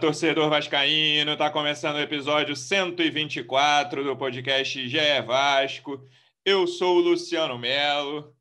torcedor 0.00 0.50
vascaíno! 0.50 1.36
Tá 1.38 1.50
começando 1.50 1.96
o 1.96 2.00
episódio 2.00 2.54
124 2.54 4.04
do 4.04 4.14
podcast 4.14 4.88
GE 4.88 5.22
Vasco. 5.26 6.06
Eu 6.44 6.66
sou 6.66 6.96
o 6.96 7.00
Luciano 7.00 7.58
Melo. 7.58 8.34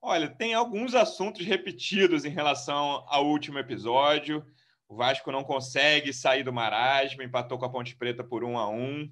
Olha, 0.00 0.28
tem 0.28 0.54
alguns 0.54 0.94
assuntos 0.94 1.44
repetidos 1.44 2.24
em 2.24 2.30
relação 2.30 3.04
ao 3.06 3.26
último 3.26 3.58
episódio. 3.58 4.44
O 4.88 4.96
Vasco 4.96 5.30
não 5.30 5.44
consegue 5.44 6.10
sair 6.10 6.42
do 6.42 6.52
marasmo, 6.52 7.22
empatou 7.22 7.58
com 7.58 7.66
a 7.66 7.70
Ponte 7.70 7.94
Preta 7.96 8.24
por 8.24 8.42
um 8.42 8.56
a 8.56 8.68
um. 8.68 9.10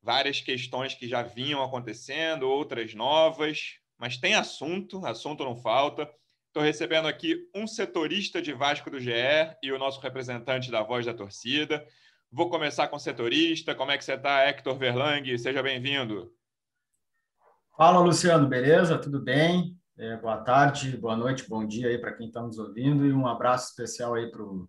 Várias 0.00 0.40
questões 0.40 0.94
que 0.94 1.08
já 1.08 1.22
vinham 1.22 1.60
acontecendo, 1.60 2.48
outras 2.48 2.94
novas, 2.94 3.80
mas 3.98 4.16
tem 4.16 4.34
assunto, 4.34 5.04
assunto 5.04 5.42
não 5.42 5.56
falta. 5.56 6.08
Estou 6.56 6.64
recebendo 6.64 7.06
aqui 7.06 7.46
um 7.54 7.66
setorista 7.66 8.40
de 8.40 8.54
Vasco 8.54 8.90
do 8.90 8.98
GE 8.98 9.12
e 9.62 9.70
o 9.70 9.78
nosso 9.78 10.00
representante 10.00 10.70
da 10.70 10.82
Voz 10.82 11.04
da 11.04 11.12
Torcida. 11.12 11.86
Vou 12.32 12.48
começar 12.48 12.88
com 12.88 12.96
o 12.96 12.98
setorista. 12.98 13.74
Como 13.74 13.90
é 13.90 13.98
que 13.98 14.02
você 14.02 14.14
está, 14.14 14.40
Hector 14.40 14.74
Verlang? 14.74 15.36
Seja 15.36 15.62
bem-vindo. 15.62 16.32
Fala, 17.76 18.00
Luciano, 18.00 18.48
beleza? 18.48 18.96
Tudo 18.96 19.20
bem? 19.20 19.76
É, 19.98 20.16
boa 20.16 20.38
tarde, 20.38 20.96
boa 20.96 21.14
noite, 21.14 21.46
bom 21.46 21.66
dia 21.66 21.88
aí 21.88 21.98
para 21.98 22.14
quem 22.14 22.28
está 22.28 22.40
nos 22.40 22.58
ouvindo 22.58 23.04
e 23.04 23.12
um 23.12 23.26
abraço 23.26 23.68
especial 23.68 24.14
aí 24.14 24.30
para 24.30 24.42
o 24.42 24.66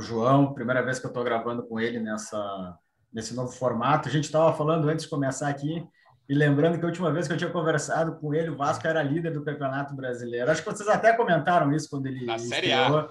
João. 0.00 0.52
Primeira 0.52 0.82
vez 0.82 0.98
que 0.98 1.06
eu 1.06 1.10
estou 1.10 1.22
gravando 1.22 1.64
com 1.64 1.78
ele 1.78 2.00
nessa, 2.00 2.76
nesse 3.12 3.36
novo 3.36 3.52
formato. 3.52 4.08
A 4.08 4.10
gente 4.10 4.24
estava 4.24 4.52
falando 4.52 4.88
antes 4.88 5.04
de 5.04 5.10
começar 5.10 5.48
aqui 5.48 5.80
e 6.28 6.34
lembrando 6.34 6.78
que 6.78 6.84
a 6.84 6.88
última 6.88 7.10
vez 7.10 7.26
que 7.26 7.32
eu 7.32 7.38
tinha 7.38 7.50
conversado 7.50 8.16
com 8.16 8.34
ele, 8.34 8.50
o 8.50 8.56
Vasco 8.56 8.86
era 8.86 9.02
líder 9.02 9.32
do 9.32 9.42
Campeonato 9.42 9.94
Brasileiro. 9.94 10.50
Acho 10.50 10.62
que 10.62 10.70
vocês 10.70 10.88
até 10.88 11.12
comentaram 11.14 11.72
isso 11.72 11.88
quando 11.88 12.06
ele. 12.06 12.26
Na 12.26 12.38
Série 12.38 12.72
A. 12.72 13.08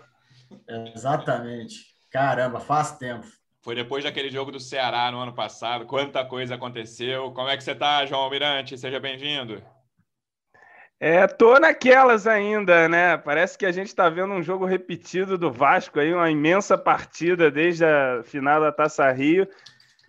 Exatamente. 0.96 1.78
Caramba, 2.12 2.60
faz 2.60 2.98
tempo. 2.98 3.26
Foi 3.64 3.76
depois 3.76 4.04
daquele 4.04 4.30
jogo 4.30 4.52
do 4.52 4.60
Ceará 4.60 5.12
no 5.12 5.20
ano 5.20 5.34
passado. 5.34 5.86
Quanta 5.86 6.24
coisa 6.24 6.56
aconteceu. 6.56 7.32
Como 7.32 7.50
é 7.50 7.58
que 7.58 7.64
você 7.64 7.72
está, 7.72 8.06
João 8.06 8.22
Almirante? 8.22 8.78
Seja 8.78 9.00
bem-vindo. 9.00 9.62
É, 11.00 11.28
tô 11.28 11.60
naquelas 11.60 12.26
ainda, 12.26 12.88
né? 12.88 13.18
Parece 13.18 13.58
que 13.58 13.66
a 13.66 13.72
gente 13.72 13.88
está 13.88 14.10
vendo 14.10 14.34
um 14.34 14.42
jogo 14.42 14.66
repetido 14.66 15.38
do 15.38 15.52
Vasco 15.52 16.00
aí, 16.00 16.14
uma 16.14 16.30
imensa 16.30 16.78
partida 16.78 17.52
desde 17.52 17.84
a 17.84 18.24
final 18.24 18.62
da 18.62 18.72
Taça 18.72 19.12
Rio. 19.12 19.48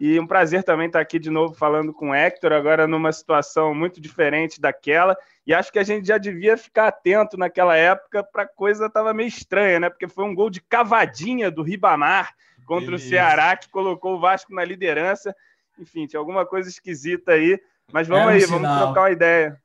E 0.01 0.19
um 0.21 0.27
prazer 0.27 0.63
também 0.63 0.87
estar 0.87 1.01
aqui 1.01 1.19
de 1.19 1.29
novo 1.29 1.55
falando 1.55 1.93
com 1.93 2.11
o 2.11 2.15
Hector, 2.15 2.53
agora 2.53 2.87
numa 2.87 3.13
situação 3.13 3.75
muito 3.75 4.01
diferente 4.01 4.61
daquela. 4.61 5.17
E 5.45 5.53
acho 5.53 5.73
que 5.73 5.79
a 5.79 5.83
gente 5.83 6.07
já 6.07 6.19
devia 6.19 6.57
ficar 6.57 6.89
atento 6.89 7.37
naquela 7.37 7.77
época 7.77 8.23
para 8.23 8.45
a 8.45 8.49
coisa 8.49 8.87
estava 8.87 9.13
meio 9.13 9.29
estranha, 9.29 9.81
né? 9.81 9.91
Porque 9.91 10.07
foi 10.07 10.25
um 10.25 10.35
gol 10.35 10.51
de 10.51 10.61
cavadinha 10.61 11.51
do 11.51 11.63
Ribamar 11.63 12.33
contra 12.65 12.87
Beleza. 12.87 13.07
o 13.07 13.09
Ceará, 13.09 13.57
que 13.57 13.69
colocou 13.71 14.15
o 14.15 14.21
Vasco 14.21 14.55
na 14.55 14.65
liderança. 14.65 15.35
Enfim, 15.77 16.07
tinha 16.07 16.21
alguma 16.21 16.47
coisa 16.47 16.69
esquisita 16.69 17.33
aí. 17.33 17.61
Mas 17.93 18.07
vamos 18.07 18.25
é 18.25 18.27
um 18.27 18.31
aí, 18.31 18.41
sinal. 18.43 18.61
vamos 18.61 18.79
trocar 18.79 19.01
uma 19.01 19.11
ideia. 19.11 19.61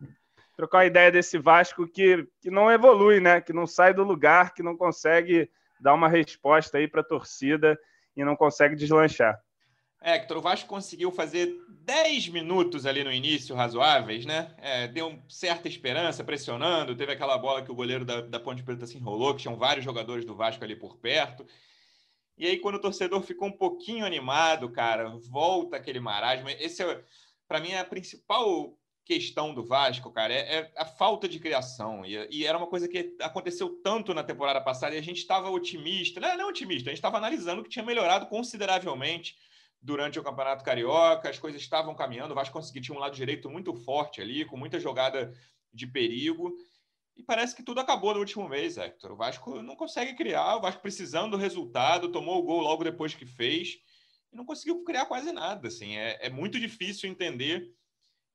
Trocar 0.57 0.77
uma 0.79 0.85
ideia 0.85 1.11
desse 1.11 1.37
Vasco 1.37 1.87
que, 1.87 2.27
que 2.41 2.49
não 2.49 2.71
evolui, 2.71 3.19
né? 3.19 3.39
Que 3.39 3.53
não 3.53 3.67
sai 3.67 3.93
do 3.93 4.03
lugar, 4.03 4.53
que 4.53 4.63
não 4.63 4.75
consegue 4.75 5.47
dar 5.79 5.93
uma 5.93 6.07
resposta 6.07 6.79
aí 6.79 6.88
para 6.88 7.01
a 7.01 7.03
torcida 7.05 7.77
e 8.16 8.23
não 8.23 8.35
consegue 8.35 8.75
deslanchar. 8.75 9.39
Hector, 10.03 10.38
o 10.38 10.41
Vasco 10.41 10.68
conseguiu 10.68 11.12
fazer 11.12 11.56
10 11.69 12.30
minutos 12.30 12.86
ali 12.86 13.03
no 13.03 13.12
início 13.12 13.56
razoáveis, 13.56 14.25
né? 14.25 14.53
É, 14.58 14.88
deu 14.88 15.18
certa 15.30 15.68
esperança, 15.68 16.24
pressionando. 16.24 16.96
Teve 16.96 17.14
aquela 17.14 17.38
bola 17.38 17.62
que 17.62 17.72
o 17.72 17.75
goleiro 17.75 18.03
da, 18.03 18.22
da 18.22 18.40
Ponte 18.40 18.64
Preta 18.64 18.86
se 18.86 18.97
enrolou, 18.97 19.34
que 19.34 19.44
tinham 19.44 19.58
vários 19.58 19.86
jogadores 19.86 20.25
do 20.25 20.36
Vasco 20.36 20.64
ali 20.64 20.75
por 20.75 20.97
perto. 20.97 21.46
E 22.38 22.46
aí, 22.46 22.58
quando 22.58 22.75
o 22.75 22.81
torcedor 22.81 23.22
ficou 23.22 23.47
um 23.47 23.58
pouquinho 23.58 24.06
animado, 24.06 24.69
cara, 24.69 25.09
volta 25.30 25.78
aquele 25.78 26.00
marasmo. 26.00 26.50
Esse 26.50 26.84
é, 26.84 27.03
para 27.47 27.59
mim, 27.59 27.70
é 27.70 27.80
a 27.80 27.85
principal 27.85 28.78
questão 29.06 29.53
do 29.53 29.64
Vasco, 29.64 30.12
cara, 30.12 30.34
é, 30.34 30.59
é 30.59 30.72
a 30.78 30.85
falta 30.85 31.28
de 31.28 31.40
criação. 31.40 32.06
E, 32.06 32.28
e, 32.31 32.46
era 32.46 32.58
uma 32.58 32.68
coisa 32.68 32.88
que 32.88 33.16
aconteceu 33.22 33.70
tanto 33.84 34.14
na 34.14 34.24
temporada 34.24 34.62
passada 34.62 34.96
e 34.96 34.97
a 34.97 35.03
gente 35.03 35.18
estava 35.18 35.50
otimista, 35.50 36.20
não, 36.20 36.38
não 36.38 36.50
otimista, 36.50 36.90
a 36.90 36.91
gente 36.91 37.00
estava 37.00 37.18
analisando 37.18 37.64
que 37.64 37.70
tinha 37.70 37.85
melhorado 37.85 38.28
consideravelmente 38.28 39.35
durante 39.83 40.17
o 40.17 40.23
Campeonato 40.23 40.63
Carioca, 40.63 41.29
as 41.29 41.38
coisas 41.38 41.61
estavam 41.61 41.94
caminhando, 41.94 42.31
o 42.31 42.35
Vasco 42.35 42.53
conseguiu, 42.53 42.81
tinha 42.81 42.95
um 42.95 43.01
lado 43.01 43.16
direito 43.16 43.49
muito 43.49 43.75
forte 43.75 44.21
ali, 44.21 44.45
com 44.45 44.55
muita 44.55 44.79
jogada 44.79 45.33
de 45.73 45.85
perigo, 45.85 46.55
e 47.17 47.21
parece 47.21 47.53
que 47.53 47.61
tudo 47.61 47.81
acabou 47.81 48.13
no 48.13 48.22
último 48.22 48.47
mês, 48.47 48.77
Hector. 48.77 49.11
O 49.11 49.17
Vasco 49.17 49.61
não 49.61 49.75
consegue 49.75 50.16
criar, 50.16 50.55
o 50.55 50.61
Vasco 50.61 50.81
precisando 50.81 51.31
do 51.31 51.38
resultado, 51.38 52.11
tomou 52.11 52.39
o 52.39 52.43
gol 52.43 52.61
logo 52.61 52.83
depois 52.83 53.13
que 53.13 53.25
fez, 53.25 53.77
e 54.31 54.38
não 54.38 54.45
conseguiu 54.45 54.83
criar 54.85 55.05
quase 55.05 55.33
nada, 55.33 55.67
assim, 55.67 55.97
é, 55.97 56.27
é 56.27 56.29
muito 56.29 56.57
difícil 56.57 57.09
entender 57.09 57.69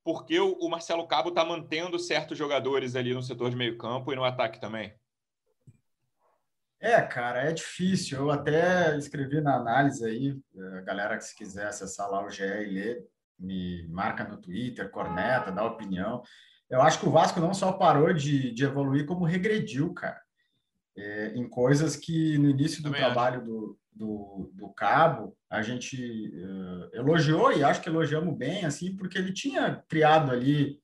por 0.05 0.27
que 0.27 0.39
o, 0.39 0.53
o 0.61 0.69
Marcelo 0.69 1.09
Cabo 1.09 1.31
está 1.31 1.45
mantendo 1.45 1.99
certos 1.99 2.37
jogadores 2.37 2.95
ali 2.95 3.15
no 3.15 3.23
setor 3.23 3.49
de 3.51 3.57
meio 3.57 3.79
campo 3.79 4.13
e 4.13 4.17
no 4.17 4.25
ataque 4.25 4.61
também. 4.61 4.95
É, 6.81 7.01
cara, 7.03 7.43
é 7.43 7.53
difícil. 7.53 8.19
Eu 8.19 8.31
até 8.31 8.97
escrevi 8.97 9.41
na 9.41 9.57
análise 9.57 10.05
aí, 10.05 10.39
a 10.79 10.81
galera 10.83 11.17
que 11.17 11.25
se 11.25 11.35
quiser 11.35 11.67
acessar 11.67 12.09
lá 12.09 12.25
o 12.25 12.31
GE 12.31 12.43
e 12.45 12.71
ler, 12.71 13.05
me 13.39 13.87
marca 13.89 14.25
no 14.25 14.37
Twitter, 14.37 14.91
corneta, 14.91 15.51
dá 15.51 15.65
opinião. 15.65 16.23
Eu 16.71 16.83
acho 16.83 17.01
que 17.01 17.09
o 17.09 17.11
Vasco 17.11 17.41
não 17.41 17.55
só 17.55 17.73
parou 17.73 18.13
de, 18.13 18.53
de 18.53 18.65
evoluir, 18.65 19.07
como 19.07 19.25
regrediu, 19.25 19.93
cara. 19.93 20.21
É, 20.97 21.33
em 21.35 21.49
coisas 21.49 21.95
que 21.95 22.37
no 22.39 22.51
início 22.51 22.83
do 22.83 22.91
Também 22.91 23.01
trabalho 23.01 23.45
do, 23.45 23.79
do, 23.93 24.51
do, 24.53 24.69
Cabo 24.71 25.37
a 25.49 25.63
gente 25.63 25.97
uh, 25.97 26.91
elogiou 26.93 27.53
e 27.53 27.63
acho 27.63 27.81
que 27.81 27.89
elogiamos 27.89 28.37
bem, 28.37 28.65
assim, 28.65 28.97
porque 28.97 29.17
ele 29.17 29.33
tinha 29.33 29.83
criado 29.89 30.33
ali. 30.33 30.81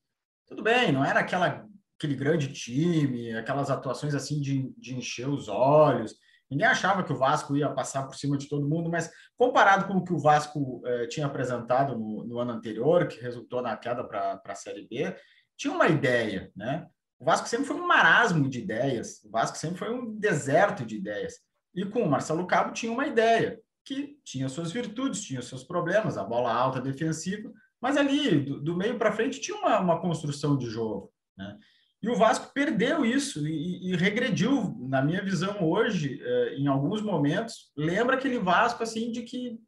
Tudo 0.47 0.63
bem, 0.63 0.93
não 0.93 1.05
era 1.05 1.19
aquela 1.19 1.67
aquele 1.97 2.15
grande 2.15 2.53
time, 2.53 3.35
aquelas 3.35 3.71
atuações 3.71 4.15
assim 4.15 4.41
de, 4.41 4.73
de 4.77 4.95
encher 4.95 5.29
os 5.29 5.49
olhos. 5.49 6.15
Ninguém 6.51 6.67
achava 6.67 7.03
que 7.03 7.13
o 7.13 7.17
Vasco 7.17 7.57
ia 7.57 7.71
passar 7.71 8.05
por 8.05 8.15
cima 8.15 8.37
de 8.37 8.49
todo 8.49 8.69
mundo, 8.69 8.91
mas 8.91 9.11
comparado 9.37 9.87
com 9.87 9.95
o 9.95 10.05
que 10.05 10.13
o 10.13 10.19
Vasco 10.19 10.83
eh, 10.85 11.07
tinha 11.07 11.27
apresentado 11.27 11.99
no, 11.99 12.25
no, 12.25 12.39
ano 12.39 12.53
anterior, 12.53 13.09
que 13.09 13.21
resultou 13.21 13.63
na 13.63 13.77
queda 13.77 14.05
para 14.05 14.41
a 14.45 14.55
Série 14.55 14.87
B, 14.87 15.17
tinha 15.57 15.73
uma 15.73 15.89
ideia, 15.89 16.53
né? 16.55 16.87
O 17.19 17.25
Vasco 17.25 17.49
sempre 17.49 17.67
foi 17.67 17.77
um 17.77 17.87
marasmo 17.87 18.49
de 18.49 18.59
ideias, 18.59 19.23
o 19.25 19.31
Vasco 19.31 19.57
sempre 19.57 19.79
foi 19.79 19.91
um 19.91 20.15
deserto 20.17 20.85
de 20.85 20.97
ideias. 20.97 21.35
E 21.75 21.85
com 21.85 22.03
o 22.03 22.11
Marcelo 22.11 22.47
Cabo 22.47 22.73
tinha 22.73 22.93
uma 22.93 23.07
ideia, 23.07 23.59
que 23.85 24.19
tinha 24.25 24.49
suas 24.49 24.71
virtudes, 24.73 25.23
tinha 25.23 25.41
seus 25.43 25.65
problemas, 25.65 26.19
a 26.19 26.25
bola 26.25 26.53
alta 26.53 26.81
defensiva, 26.81 27.51
mas 27.81 27.97
ali, 27.97 28.41
do, 28.41 28.61
do 28.61 28.77
meio 28.77 28.99
para 28.99 29.13
frente, 29.13 29.41
tinha 29.41 29.57
uma, 29.57 29.79
uma 29.79 30.01
construção 30.01 30.57
de 30.57 30.67
jogo. 30.67 31.13
Né? 31.37 31.59
E 32.05 32.09
o 32.11 32.15
Vasco 32.15 32.53
perdeu 32.53 33.03
isso 33.03 33.49
e, 33.49 33.91
e 33.91 33.97
regrediu, 33.97 34.77
na 34.79 35.01
minha 35.01 35.25
visão 35.25 35.65
hoje, 35.65 36.21
eh, 36.23 36.55
em 36.59 36.67
alguns 36.67 37.01
momentos, 37.01 37.73
lembra 37.75 38.17
aquele 38.17 38.39
Vasco 38.39 38.83
assim 38.83 39.11
de 39.11 39.23
que, 39.23 39.59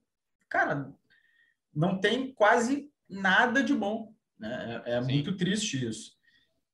cara, 0.47 0.92
não 1.74 1.98
tem 1.98 2.34
quase 2.34 2.91
nada 3.09 3.62
de 3.62 3.72
bom. 3.72 4.12
Né? 4.38 4.83
É, 4.84 4.92
é 4.97 5.00
muito 5.00 5.34
triste 5.34 5.83
isso. 5.88 6.12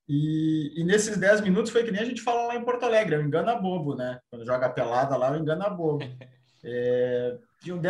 E, 0.08 0.80
e, 0.80 0.82
nesses 0.82 1.16
10 1.16 1.42
minutos 1.42 1.70
foi 1.70 1.84
que 1.84 1.92
nem 1.92 2.02
a 2.02 2.06
gente 2.06 2.22
fala 2.22 2.48
lá 2.48 2.56
em 2.56 2.64
Porto 2.64 2.84
Alegre, 2.84 3.14
é 3.14 3.22
engana 3.22 3.54
bobo, 3.54 3.94
né? 3.94 4.18
Quando 4.28 4.44
joga 4.44 4.68
pelada 4.68 5.16
lá, 5.16 5.38
engana 5.38 5.70
bobo. 5.70 6.04
É, 6.64 7.36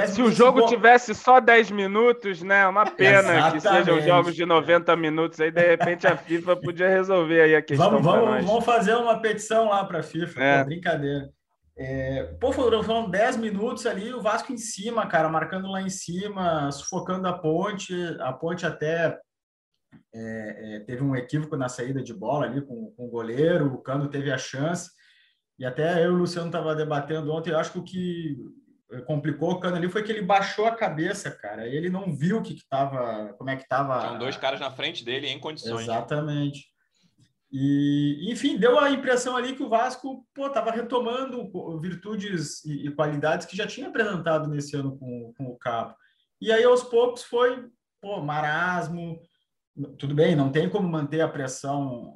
se 0.09 0.23
o 0.23 0.31
jogo 0.31 0.67
tivesse 0.67 1.15
só 1.15 1.41
10 1.41 1.71
minutos, 1.71 2.43
né? 2.43 2.67
Uma 2.67 2.85
pena 2.85 3.35
Exatamente. 3.35 3.53
que 3.53 3.61
sejam 3.61 4.01
jogos 4.01 4.35
de 4.35 4.45
90 4.45 4.95
minutos. 4.97 5.41
Aí, 5.41 5.51
de 5.51 5.67
repente, 5.67 6.07
a 6.07 6.17
FIFA 6.17 6.57
podia 6.57 6.89
resolver 6.89 7.41
aí 7.41 7.55
a 7.55 7.63
questão. 7.63 7.91
Vamos, 7.91 8.05
vamos, 8.05 8.45
vamos 8.45 8.65
fazer 8.65 8.95
uma 8.95 9.19
petição 9.21 9.69
lá 9.69 9.85
para 9.85 10.01
a 10.01 10.03
FIFA, 10.03 10.43
é. 10.43 10.65
brincadeira. 10.65 11.31
É, 11.75 12.35
pô, 12.39 12.53
foram 12.53 13.09
10 13.09 13.39
minutos 13.39 13.87
ali, 13.87 14.13
o 14.13 14.21
Vasco 14.21 14.53
em 14.53 14.59
cima, 14.59 15.07
cara, 15.07 15.29
marcando 15.29 15.71
lá 15.71 15.81
em 15.81 15.89
cima, 15.89 16.71
sufocando 16.71 17.27
a 17.27 17.33
ponte. 17.33 17.95
A 18.21 18.33
ponte 18.33 18.67
até 18.67 19.19
é, 20.15 20.77
é, 20.77 20.81
teve 20.81 21.03
um 21.03 21.17
equívoco 21.17 21.57
na 21.57 21.71
saída 21.71 22.03
de 22.03 22.13
bola 22.13 22.45
ali 22.45 22.61
com, 22.61 22.93
com 22.95 23.07
o 23.07 23.11
goleiro, 23.11 23.73
o 23.73 23.79
Cano 23.79 24.09
teve 24.09 24.31
a 24.31 24.37
chance. 24.37 24.91
E 25.59 25.65
até 25.65 26.05
eu 26.05 26.11
e 26.11 26.15
o 26.15 26.19
Luciano 26.19 26.49
estava 26.49 26.75
debatendo 26.75 27.33
ontem, 27.33 27.51
eu 27.51 27.59
acho 27.59 27.73
que 27.73 27.79
o 27.79 27.85
que 27.85 28.37
complicou 29.07 29.53
o 29.53 29.61
Cano 29.61 29.77
ali 29.77 29.89
foi 29.89 30.03
que 30.03 30.13
ele 30.13 30.23
baixou 30.23 30.67
a 30.67 30.75
cabeça, 30.75 31.31
cara. 31.31 31.67
Ele 31.67 31.89
não 31.89 32.15
viu 32.15 32.39
o 32.39 32.43
que, 32.43 32.55
que 32.55 32.69
tava, 32.69 33.33
como 33.39 33.51
é 33.51 33.57
que 33.57 33.67
tava. 33.67 34.01
Tinham 34.01 34.19
dois 34.19 34.37
caras 34.37 34.61
na 34.61 34.71
frente 34.71 35.05
dele 35.05 35.29
em 35.29 35.39
condições. 35.39 35.83
Exatamente. 35.83 36.73
E, 37.51 38.31
enfim, 38.33 38.57
deu 38.57 38.79
a 38.79 38.91
impressão 38.91 39.37
ali 39.37 39.55
que 39.55 39.63
o 39.63 39.69
Vasco 39.69 40.27
pô, 40.35 40.47
estava 40.47 40.71
retomando 40.71 41.51
virtudes 41.81 42.65
e, 42.65 42.87
e, 42.87 42.91
qualidades 42.91 43.47
que 43.47 43.57
já 43.57 43.67
tinha 43.67 43.89
apresentado 43.89 44.49
nesse 44.49 44.75
ano 44.75 44.97
com, 44.97 45.35
com 45.37 45.45
o 45.45 45.59
Cabo. 45.59 45.95
E 46.41 46.51
aí, 46.51 46.65
aos 46.65 46.83
poucos, 46.83 47.23
foi 47.23 47.69
pô, 48.01 48.21
marasmo. 48.21 49.21
Tudo 49.99 50.15
bem, 50.15 50.35
não 50.35 50.51
tem 50.51 50.69
como 50.69 50.89
manter 50.89 51.21
a 51.21 51.29
pressão, 51.29 52.15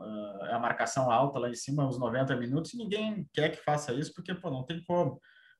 a 0.50 0.58
marcação 0.58 1.10
alta 1.10 1.38
lá 1.38 1.48
em 1.48 1.54
cima, 1.54 1.88
os 1.88 1.98
90 1.98 2.36
minutos, 2.36 2.74
e 2.74 2.76
ninguém 2.76 3.26
quer 3.32 3.50
que 3.50 3.64
faça 3.64 3.94
isso, 3.94 4.12
porque 4.12 4.34
pô, 4.34 4.50
não 4.50 4.62
tem 4.62 4.82
como 4.84 5.18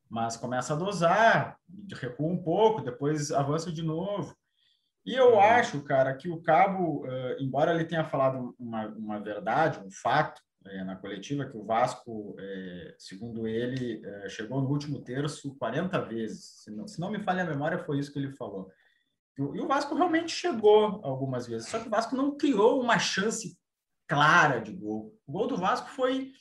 mas 0.08 0.36
começa 0.36 0.72
a 0.72 0.76
dosar, 0.76 1.58
recua 1.94 2.26
um 2.26 2.42
pouco, 2.42 2.82
depois 2.82 3.30
avança 3.30 3.72
de 3.72 3.82
novo. 3.82 4.36
E 5.04 5.14
eu 5.14 5.34
uhum. 5.34 5.40
acho, 5.40 5.82
cara, 5.82 6.14
que 6.14 6.28
o 6.28 6.42
Cabo, 6.42 7.04
uh, 7.04 7.36
embora 7.40 7.72
ele 7.72 7.84
tenha 7.84 8.04
falado 8.04 8.54
uma, 8.58 8.88
uma 8.88 9.20
verdade, 9.20 9.78
um 9.78 9.90
fato 9.90 10.42
é, 10.66 10.82
na 10.82 10.96
coletiva, 10.96 11.46
que 11.46 11.56
o 11.56 11.64
Vasco, 11.64 12.34
é, 12.40 12.94
segundo 12.98 13.46
ele, 13.46 14.02
é, 14.04 14.28
chegou 14.28 14.60
no 14.60 14.68
último 14.68 15.00
terço 15.00 15.54
40 15.58 16.00
vezes. 16.02 16.62
Se 16.64 16.70
não, 16.72 16.88
se 16.88 17.00
não 17.00 17.10
me 17.10 17.20
falha 17.20 17.44
a 17.44 17.46
memória, 17.46 17.78
foi 17.78 18.00
isso 18.00 18.12
que 18.12 18.18
ele 18.18 18.32
falou. 18.32 18.68
E, 19.38 19.42
e 19.42 19.60
o 19.60 19.68
Vasco 19.68 19.94
realmente 19.94 20.32
chegou 20.32 21.00
algumas 21.04 21.46
vezes, 21.46 21.68
só 21.68 21.78
que 21.78 21.86
o 21.86 21.90
Vasco 21.90 22.16
não 22.16 22.36
criou 22.36 22.80
uma 22.80 22.98
chance 22.98 23.56
clara 24.08 24.60
de 24.60 24.72
gol. 24.72 25.16
O 25.24 25.32
gol 25.32 25.46
do 25.46 25.56
Vasco 25.56 25.88
foi 25.90 26.32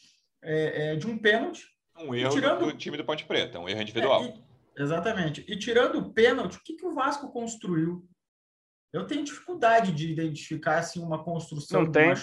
de 0.99 1.07
um 1.07 1.17
pênalti, 1.17 1.74
um 1.97 2.13
erro 2.13 2.31
tirando... 2.31 2.65
do 2.65 2.73
time 2.73 2.97
do 2.97 3.05
Ponte 3.05 3.25
Preta, 3.25 3.59
um 3.59 3.69
erro 3.69 3.81
individual. 3.81 4.23
É, 4.23 4.27
e, 4.27 4.83
exatamente. 4.83 5.45
E 5.47 5.57
tirando 5.57 5.99
o 5.99 6.13
pênalti, 6.13 6.57
o 6.57 6.63
que, 6.63 6.75
que 6.75 6.85
o 6.85 6.93
Vasco 6.93 7.31
construiu? 7.31 8.07
Eu 8.93 9.05
tenho 9.05 9.23
dificuldade 9.23 9.91
de 9.91 10.11
identificar 10.11 10.77
assim, 10.77 11.01
uma 11.01 11.23
construção 11.23 11.83
Não 11.83 11.91
tem. 11.91 12.13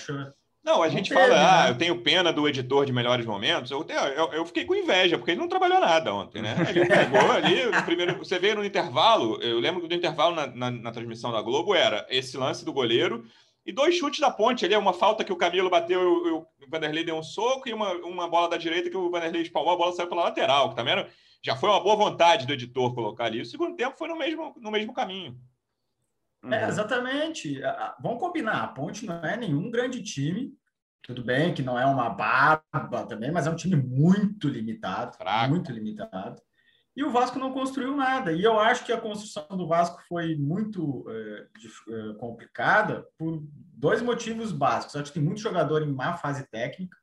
Não, 0.64 0.80
a 0.80 0.88
gente 0.88 1.12
fala, 1.12 1.34
ah, 1.34 1.64
né? 1.64 1.70
eu 1.70 1.76
tenho 1.76 2.00
pena 2.02 2.32
do 2.32 2.48
editor 2.48 2.86
de 2.86 2.92
melhores 2.92 3.26
momentos. 3.26 3.70
Eu, 3.70 3.84
eu, 3.88 4.32
eu, 4.32 4.46
fiquei 4.46 4.64
com 4.64 4.76
inveja, 4.76 5.18
porque 5.18 5.32
ele 5.32 5.40
não 5.40 5.48
trabalhou 5.48 5.80
nada 5.80 6.14
ontem, 6.14 6.40
né? 6.40 6.54
Ele 6.70 6.86
pegou 6.86 7.18
ali, 7.32 7.66
no 7.66 7.82
primeiro, 7.82 8.16
você 8.16 8.38
vê 8.38 8.54
no 8.54 8.64
intervalo, 8.64 9.42
eu 9.42 9.58
lembro 9.58 9.88
do 9.88 9.94
intervalo 9.94 10.36
na, 10.36 10.46
na, 10.46 10.70
na, 10.70 10.92
transmissão 10.92 11.32
da 11.32 11.42
Globo 11.42 11.74
era 11.74 12.06
esse 12.08 12.36
lance 12.36 12.64
do 12.64 12.72
goleiro 12.72 13.26
e 13.64 13.72
dois 13.72 13.94
chutes 13.94 14.20
da 14.20 14.30
ponte 14.30 14.64
ali, 14.64 14.76
uma 14.76 14.92
falta 14.92 15.24
que 15.24 15.32
o 15.32 15.36
Camilo 15.36 15.70
bateu, 15.70 16.00
o, 16.00 16.38
o 16.40 16.46
Vanderlei 16.68 17.04
deu 17.04 17.16
um 17.16 17.22
soco, 17.22 17.68
e 17.68 17.72
uma, 17.72 17.92
uma 17.94 18.28
bola 18.28 18.50
da 18.50 18.56
direita 18.56 18.90
que 18.90 18.96
o 18.96 19.10
Vanderlei 19.10 19.42
espalmou, 19.42 19.74
a 19.74 19.76
bola 19.76 19.92
saiu 19.92 20.08
pela 20.08 20.24
lateral, 20.24 20.70
que 20.70 20.76
também 20.76 20.92
era, 20.92 21.08
já 21.42 21.56
foi 21.56 21.68
uma 21.68 21.82
boa 21.82 21.96
vontade 21.96 22.46
do 22.46 22.52
editor 22.52 22.94
colocar 22.94 23.24
ali. 23.24 23.40
O 23.40 23.46
segundo 23.46 23.76
tempo 23.76 23.96
foi 23.96 24.08
no 24.08 24.16
mesmo, 24.16 24.54
no 24.58 24.70
mesmo 24.70 24.92
caminho. 24.92 25.38
É, 26.50 26.66
exatamente. 26.66 27.60
Vamos 28.00 28.18
combinar, 28.18 28.64
a 28.64 28.68
Ponte 28.68 29.06
não 29.06 29.24
é 29.24 29.36
nenhum 29.36 29.70
grande 29.70 30.02
time. 30.02 30.52
Tudo 31.00 31.24
bem 31.24 31.52
que 31.52 31.62
não 31.62 31.78
é 31.78 31.84
uma 31.86 32.10
barba 32.10 33.06
também, 33.08 33.30
mas 33.30 33.46
é 33.46 33.50
um 33.50 33.56
time 33.56 33.76
muito 33.76 34.48
limitado. 34.48 35.16
Fraco. 35.16 35.50
Muito 35.50 35.72
limitado. 35.72 36.40
E 36.94 37.02
o 37.02 37.10
Vasco 37.10 37.38
não 37.38 37.52
construiu 37.52 37.96
nada. 37.96 38.32
E 38.32 38.42
eu 38.42 38.58
acho 38.58 38.84
que 38.84 38.92
a 38.92 39.00
construção 39.00 39.46
do 39.56 39.66
Vasco 39.66 40.02
foi 40.06 40.36
muito 40.36 41.04
é, 41.08 41.46
é, 41.88 42.14
complicada 42.14 43.06
por 43.16 43.42
dois 43.50 44.02
motivos 44.02 44.52
básicos. 44.52 44.94
Eu 44.94 45.00
acho 45.00 45.10
que 45.10 45.18
tem 45.18 45.26
muito 45.26 45.40
jogador 45.40 45.82
em 45.82 45.92
má 45.92 46.16
fase 46.16 46.46
técnica. 46.50 46.96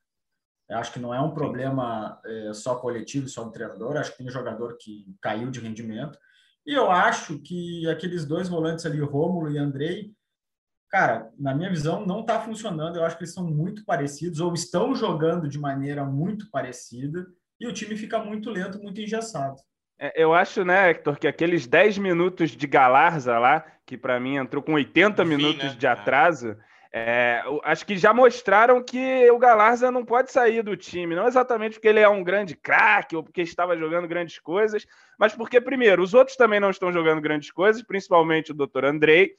Eu 0.70 0.78
acho 0.78 0.94
que 0.94 1.00
não 1.00 1.12
é 1.12 1.20
um 1.20 1.34
problema 1.34 2.22
é, 2.24 2.54
só 2.54 2.76
coletivo, 2.76 3.28
só 3.28 3.44
do 3.44 3.52
treinador. 3.52 3.94
Eu 3.96 4.02
acho 4.02 4.12
que 4.12 4.20
tem 4.20 4.30
jogador 4.30 4.78
que 4.80 5.16
caiu 5.20 5.50
de 5.50 5.60
rendimento. 5.60 6.20
E 6.68 6.74
eu 6.74 6.92
acho 6.92 7.40
que 7.40 7.90
aqueles 7.90 8.26
dois 8.26 8.48
volantes 8.48 8.86
ali, 8.86 9.00
Rômulo 9.00 9.50
e 9.50 9.58
Andrei, 9.58 10.14
cara, 10.92 11.32
na 11.36 11.56
minha 11.56 11.70
visão, 11.72 12.06
não 12.06 12.22
está 12.22 12.40
funcionando. 12.40 12.98
Eu 12.98 13.06
acho 13.06 13.18
que 13.18 13.24
eles 13.24 13.34
são 13.34 13.50
muito 13.50 13.84
parecidos 13.86 14.40
ou 14.40 14.54
estão 14.54 14.94
jogando 14.94 15.50
de 15.50 15.58
maneira 15.58 16.06
muito 16.06 16.48
parecida 16.52 17.26
e 17.60 17.66
o 17.66 17.74
time 17.74 17.98
fica 17.98 18.24
muito 18.24 18.52
lento, 18.52 18.80
muito 18.80 19.02
engessado. 19.02 19.60
É, 20.00 20.13
eu 20.16 20.34
acho, 20.34 20.63
né, 20.63 20.92
Hector, 20.92 21.19
que 21.19 21.28
aqueles 21.28 21.68
10 21.68 21.98
minutos 21.98 22.51
de 22.51 22.66
Galarza 22.66 23.38
lá, 23.38 23.66
que 23.86 23.98
para 23.98 24.19
mim 24.19 24.38
entrou 24.38 24.63
com 24.63 24.74
80 24.74 25.22
Enfim, 25.22 25.36
minutos 25.36 25.74
né? 25.74 25.75
de 25.78 25.86
é. 25.86 25.90
atraso, 25.90 26.56
é, 26.92 27.44
acho 27.66 27.86
que 27.86 27.98
já 27.98 28.12
mostraram 28.12 28.81
que 28.81 29.30
o 29.30 29.38
Galarza 29.38 29.92
não 29.92 30.04
pode 30.04 30.31
sair 30.31 30.63
do 30.63 30.75
time, 30.75 31.16
não 31.16 31.28
exatamente 31.28 31.74
porque 31.74 31.88
ele 31.88 32.00
é 32.00 32.10
um 32.10 32.24
grande 32.24 32.56
craque 32.56 33.16
ou 33.16 33.22
porque 33.22 33.42
estava 33.42 33.78
jogando 33.78 34.07
grandes 34.07 34.40
coisas, 34.40 34.88
mas 35.18 35.36
porque, 35.36 35.62
primeiro, 35.62 36.02
os 36.02 36.16
outros 36.16 36.36
também 36.36 36.60
não 36.60 36.72
estão 36.72 36.92
jogando 36.92 37.22
grandes 37.22 37.52
coisas, 37.52 37.84
principalmente 37.84 38.52
o 38.52 38.56
Dr. 38.56 38.86
Andrei, 38.86 39.36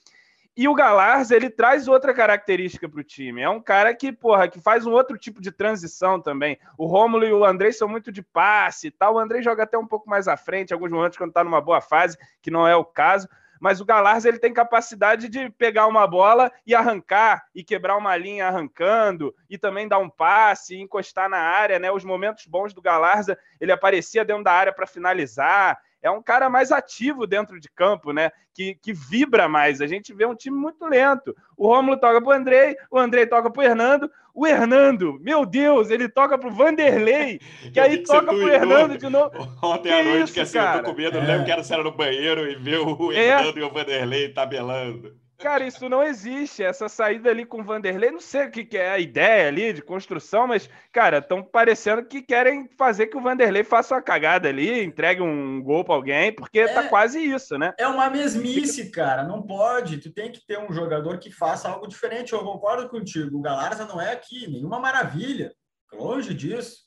e 0.57 0.69
o 0.69 0.75
Galarza, 0.75 1.35
ele 1.35 1.49
traz 1.49 1.87
outra 1.87 2.13
característica 2.13 2.89
para 2.89 3.01
o 3.01 3.05
time. 3.05 3.41
É 3.41 3.49
um 3.49 3.61
cara 3.61 3.95
que, 3.95 4.13
porra, 4.13 4.49
que 4.49 4.61
faz 4.61 4.85
um 4.85 4.93
outro 4.93 5.17
tipo 5.17 5.41
de 5.41 5.53
transição 5.53 6.21
também. 6.21 6.59
O 6.77 6.87
Rômulo 6.87 7.25
e 7.25 7.33
o 7.33 7.45
Andrei 7.45 7.73
são 7.73 7.89
muito 7.89 8.11
de 8.11 8.23
passe 8.23 8.89
e 8.89 8.91
tal. 8.91 9.15
O 9.15 9.19
Andrei 9.19 9.43
joga 9.43 9.63
até 9.63 9.79
um 9.79 9.87
pouco 9.87 10.11
mais 10.11 10.27
à 10.29 10.37
frente, 10.37 10.75
alguns 10.75 10.91
momentos 10.91 11.17
quando 11.17 11.31
está 11.31 11.45
numa 11.45 11.61
boa 11.61 11.81
fase, 11.81 12.19
que 12.43 12.51
não 12.51 12.67
é 12.67 12.75
o 12.75 12.85
caso. 12.85 13.29
Mas 13.61 13.81
o 13.81 13.85
Galarza 13.85 14.27
ele 14.27 14.39
tem 14.39 14.55
capacidade 14.55 15.29
de 15.29 15.51
pegar 15.51 15.87
uma 15.87 16.07
bola 16.07 16.51
e 16.67 16.75
arrancar 16.75 17.45
e 17.55 17.63
quebrar 17.63 17.97
uma 17.97 18.17
linha 18.17 18.49
arrancando 18.49 19.35
e 19.51 19.59
também 19.59 19.87
dar 19.87 19.99
um 19.99 20.09
passe, 20.09 20.81
encostar 20.81 21.29
na 21.29 21.39
área, 21.39 21.79
né? 21.79 21.93
Os 21.93 22.03
momentos 22.03 22.47
bons 22.47 22.73
do 22.73 22.81
Galarza, 22.81 23.39
ele 23.61 23.71
aparecia 23.71 24.25
dentro 24.25 24.45
da 24.45 24.53
área 24.53 24.73
para 24.73 24.87
finalizar 24.87 25.79
é 26.03 26.11
um 26.11 26.23
cara 26.23 26.49
mais 26.49 26.73
ativo 26.73 27.27
dentro 27.27 27.61
de 27.61 27.69
campo, 27.71 28.13
né? 28.13 28.31
Que, 28.55 28.75
que 28.75 28.93
vibra 28.93 29.49
mais. 29.49 29.81
A 29.81 29.87
gente 29.87 30.13
vê 30.13 30.27
um 30.27 30.35
time 30.35 30.57
muito 30.57 30.85
lento. 30.87 31.35
O 31.57 31.67
Rômulo 31.67 31.99
toca 31.99 32.21
para 32.21 32.31
o 32.31 32.33
Andrei, 32.33 32.77
o 32.91 32.99
Andrei 32.99 33.27
toca 33.27 33.51
para 33.51 33.61
o 33.61 33.65
Hernando, 33.65 34.11
o 34.35 34.47
Hernando, 34.47 35.19
meu 35.21 35.45
Deus, 35.45 35.91
ele 35.91 36.09
toca 36.09 36.39
para 36.39 36.49
o 36.49 36.53
Vanderlei, 36.53 37.41
que 37.73 37.81
aí 37.81 38.03
toca 38.03 38.27
para 38.27 38.35
o 38.35 38.49
Hernando 38.49 38.97
de 38.97 39.09
novo. 39.09 39.33
Ontem 39.63 39.93
à 39.93 40.03
noite, 40.03 40.25
isso, 40.25 40.33
que 40.33 40.41
assim, 40.41 40.59
cara? 40.59 40.79
eu 40.79 40.85
tô 40.85 40.91
com 40.91 40.97
medo, 40.97 41.19
é. 41.19 41.21
lembro 41.21 41.45
que 41.45 41.53
era, 41.53 41.63
era 41.69 41.83
no 41.83 41.93
banheiro 41.93 42.51
e 42.51 42.55
ver 42.55 42.79
o 42.79 43.13
é. 43.13 43.17
Hernando 43.17 43.59
é. 43.59 43.61
e 43.61 43.63
o 43.63 43.71
Vanderlei 43.71 44.29
tabelando. 44.31 45.15
Cara, 45.41 45.65
isso 45.65 45.89
não 45.89 46.03
existe. 46.03 46.63
Essa 46.63 46.89
saída 46.89 47.31
ali 47.31 47.47
com 47.47 47.61
o 47.61 47.65
Vanderlei, 47.65 48.11
não 48.11 48.21
sei 48.21 48.47
o 48.47 48.51
que, 48.51 48.65
que 48.65 48.77
é 48.77 48.91
a 48.91 48.99
ideia 48.99 49.49
ali 49.49 49.73
de 49.73 49.83
construção, 49.83 50.47
mas, 50.47 50.69
cara, 50.93 51.19
estão 51.19 51.43
parecendo 51.43 52.05
que 52.05 52.21
querem 52.21 52.69
fazer 52.77 53.07
que 53.07 53.17
o 53.17 53.23
Vanderlei 53.23 53.65
faça 53.65 53.95
uma 53.95 54.03
cagada 54.03 54.49
ali, 54.49 54.85
entregue 54.85 55.23
um 55.23 55.63
gol 55.63 55.83
para 55.83 55.95
alguém, 55.95 56.35
porque 56.35 56.65
tá 56.65 56.71
é, 56.71 56.75
tá 56.75 56.89
quase 56.89 57.19
isso, 57.19 57.57
né? 57.57 57.73
É 57.79 57.87
uma 57.89 58.11
mesmice, 58.11 58.91
cara. 58.91 59.25
Não 59.25 59.43
pode. 59.43 59.99
Tu 59.99 60.13
tem 60.13 60.31
que 60.31 60.45
ter 60.47 60.59
um 60.59 60.73
jogador 60.73 61.19
que 61.19 61.31
faça 61.31 61.69
algo 61.69 61.89
diferente. 61.89 62.33
Eu 62.33 62.45
concordo 62.45 62.89
contigo. 62.89 63.39
O 63.39 63.43
Galarza 63.43 63.87
não 63.87 64.01
é 64.01 64.13
aqui, 64.13 64.47
nenhuma 64.47 64.79
maravilha. 64.79 65.55
Longe 65.93 66.35
disso. 66.35 66.85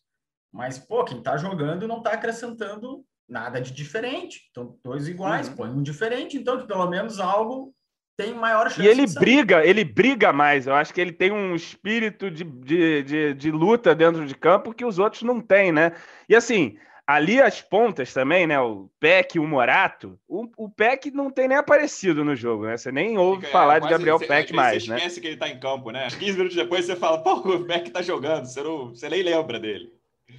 Mas, 0.51 0.77
pô, 0.77 1.03
quem 1.03 1.21
tá 1.21 1.35
jogando 1.37 1.87
não 1.87 2.03
tá 2.03 2.11
acrescentando 2.11 3.03
nada 3.27 3.59
de 3.59 3.71
diferente. 3.71 4.47
Então, 4.51 4.77
dois 4.83 5.07
iguais, 5.07 5.49
uhum. 5.49 5.55
põe 5.55 5.69
um 5.69 5.81
diferente, 5.81 6.37
então, 6.37 6.59
que 6.59 6.67
pelo 6.67 6.87
menos 6.87 7.19
algo 7.19 7.73
tem 8.17 8.33
maior 8.33 8.69
chance. 8.69 8.81
E 8.81 8.87
ele 8.87 9.05
briga, 9.07 9.65
ele 9.65 9.83
briga 9.83 10.31
mais. 10.31 10.67
Eu 10.67 10.75
acho 10.75 10.93
que 10.93 11.01
ele 11.01 11.11
tem 11.11 11.31
um 11.31 11.55
espírito 11.55 12.29
de, 12.29 12.43
de, 12.43 13.03
de, 13.03 13.33
de, 13.33 13.51
luta 13.51 13.95
dentro 13.95 14.25
de 14.25 14.35
campo 14.35 14.73
que 14.73 14.85
os 14.85 14.99
outros 14.99 15.23
não 15.23 15.41
têm, 15.41 15.71
né? 15.71 15.93
E 16.29 16.35
assim, 16.35 16.77
ali 17.07 17.41
as 17.41 17.61
pontas 17.61 18.13
também, 18.13 18.47
né? 18.47 18.59
O 18.59 18.89
Peck 18.99 19.35
e 19.35 19.39
o 19.39 19.47
Morato. 19.47 20.19
O, 20.27 20.47
o 20.57 20.69
Peck 20.69 21.11
não 21.11 21.29
tem 21.29 21.47
nem 21.47 21.57
aparecido 21.57 22.23
no 22.23 22.35
jogo, 22.35 22.65
né? 22.65 22.77
Você 22.77 22.91
nem 22.91 23.17
ouve 23.17 23.41
Fica, 23.41 23.51
falar 23.51 23.77
é, 23.77 23.79
de 23.79 23.89
Gabriel 23.89 24.19
você, 24.19 24.27
Peck 24.27 24.53
mais, 24.53 24.83
você 24.83 24.89
né? 24.89 24.97
Você 24.97 25.05
esquece 25.05 25.21
que 25.21 25.27
ele 25.27 25.37
tá 25.37 25.49
em 25.49 25.59
campo, 25.59 25.91
né? 25.91 26.07
15 26.09 26.37
minutos 26.37 26.55
depois 26.55 26.85
você 26.85 26.95
fala, 26.95 27.21
pô, 27.21 27.33
o 27.33 27.65
Peck 27.65 27.89
tá 27.91 28.01
jogando. 28.01 28.45
Você, 28.45 28.61
não, 28.61 28.89
você 28.89 29.09
nem 29.09 29.23
lembra 29.23 29.59
dele. 29.59 29.91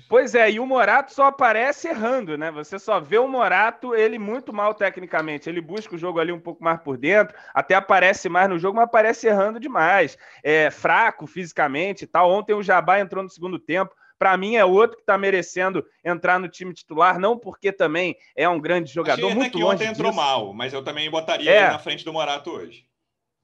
Pois 0.08 0.34
é, 0.34 0.50
e 0.50 0.60
o 0.60 0.66
Morato 0.66 1.12
só 1.12 1.26
aparece 1.26 1.88
errando, 1.88 2.36
né? 2.36 2.50
Você 2.50 2.78
só 2.78 3.00
vê 3.00 3.18
o 3.18 3.26
Morato, 3.26 3.94
ele 3.94 4.18
muito 4.18 4.52
mal 4.52 4.74
tecnicamente. 4.74 5.48
Ele 5.48 5.60
busca 5.60 5.94
o 5.94 5.98
jogo 5.98 6.20
ali 6.20 6.30
um 6.30 6.40
pouco 6.40 6.62
mais 6.62 6.80
por 6.80 6.96
dentro, 6.96 7.34
até 7.54 7.74
aparece 7.74 8.28
mais 8.28 8.48
no 8.48 8.58
jogo, 8.58 8.76
mas 8.76 8.84
aparece 8.84 9.26
errando 9.26 9.58
demais. 9.58 10.18
É 10.42 10.70
fraco 10.70 11.26
fisicamente 11.26 12.04
e 12.04 12.06
tal. 12.06 12.30
Ontem 12.30 12.52
o 12.52 12.62
Jabá 12.62 13.00
entrou 13.00 13.22
no 13.22 13.30
segundo 13.30 13.58
tempo. 13.58 13.94
Para 14.18 14.36
mim 14.36 14.56
é 14.56 14.64
outro 14.64 14.96
que 14.96 15.02
está 15.02 15.18
merecendo 15.18 15.84
entrar 16.04 16.38
no 16.38 16.48
time 16.48 16.72
titular, 16.72 17.18
não 17.18 17.38
porque 17.38 17.72
também 17.72 18.16
é 18.36 18.48
um 18.48 18.60
grande 18.60 18.92
jogador, 18.92 19.26
Achei 19.26 19.34
muito 19.34 19.56
que 19.56 19.62
longe 19.62 19.74
ontem 19.74 19.88
entrou 19.88 20.10
disso. 20.10 20.22
mal, 20.22 20.52
mas 20.52 20.72
eu 20.72 20.84
também 20.84 21.10
botaria 21.10 21.50
é. 21.50 21.58
ele 21.58 21.72
na 21.72 21.78
frente 21.78 22.04
do 22.04 22.12
Morato 22.12 22.50
hoje. 22.50 22.86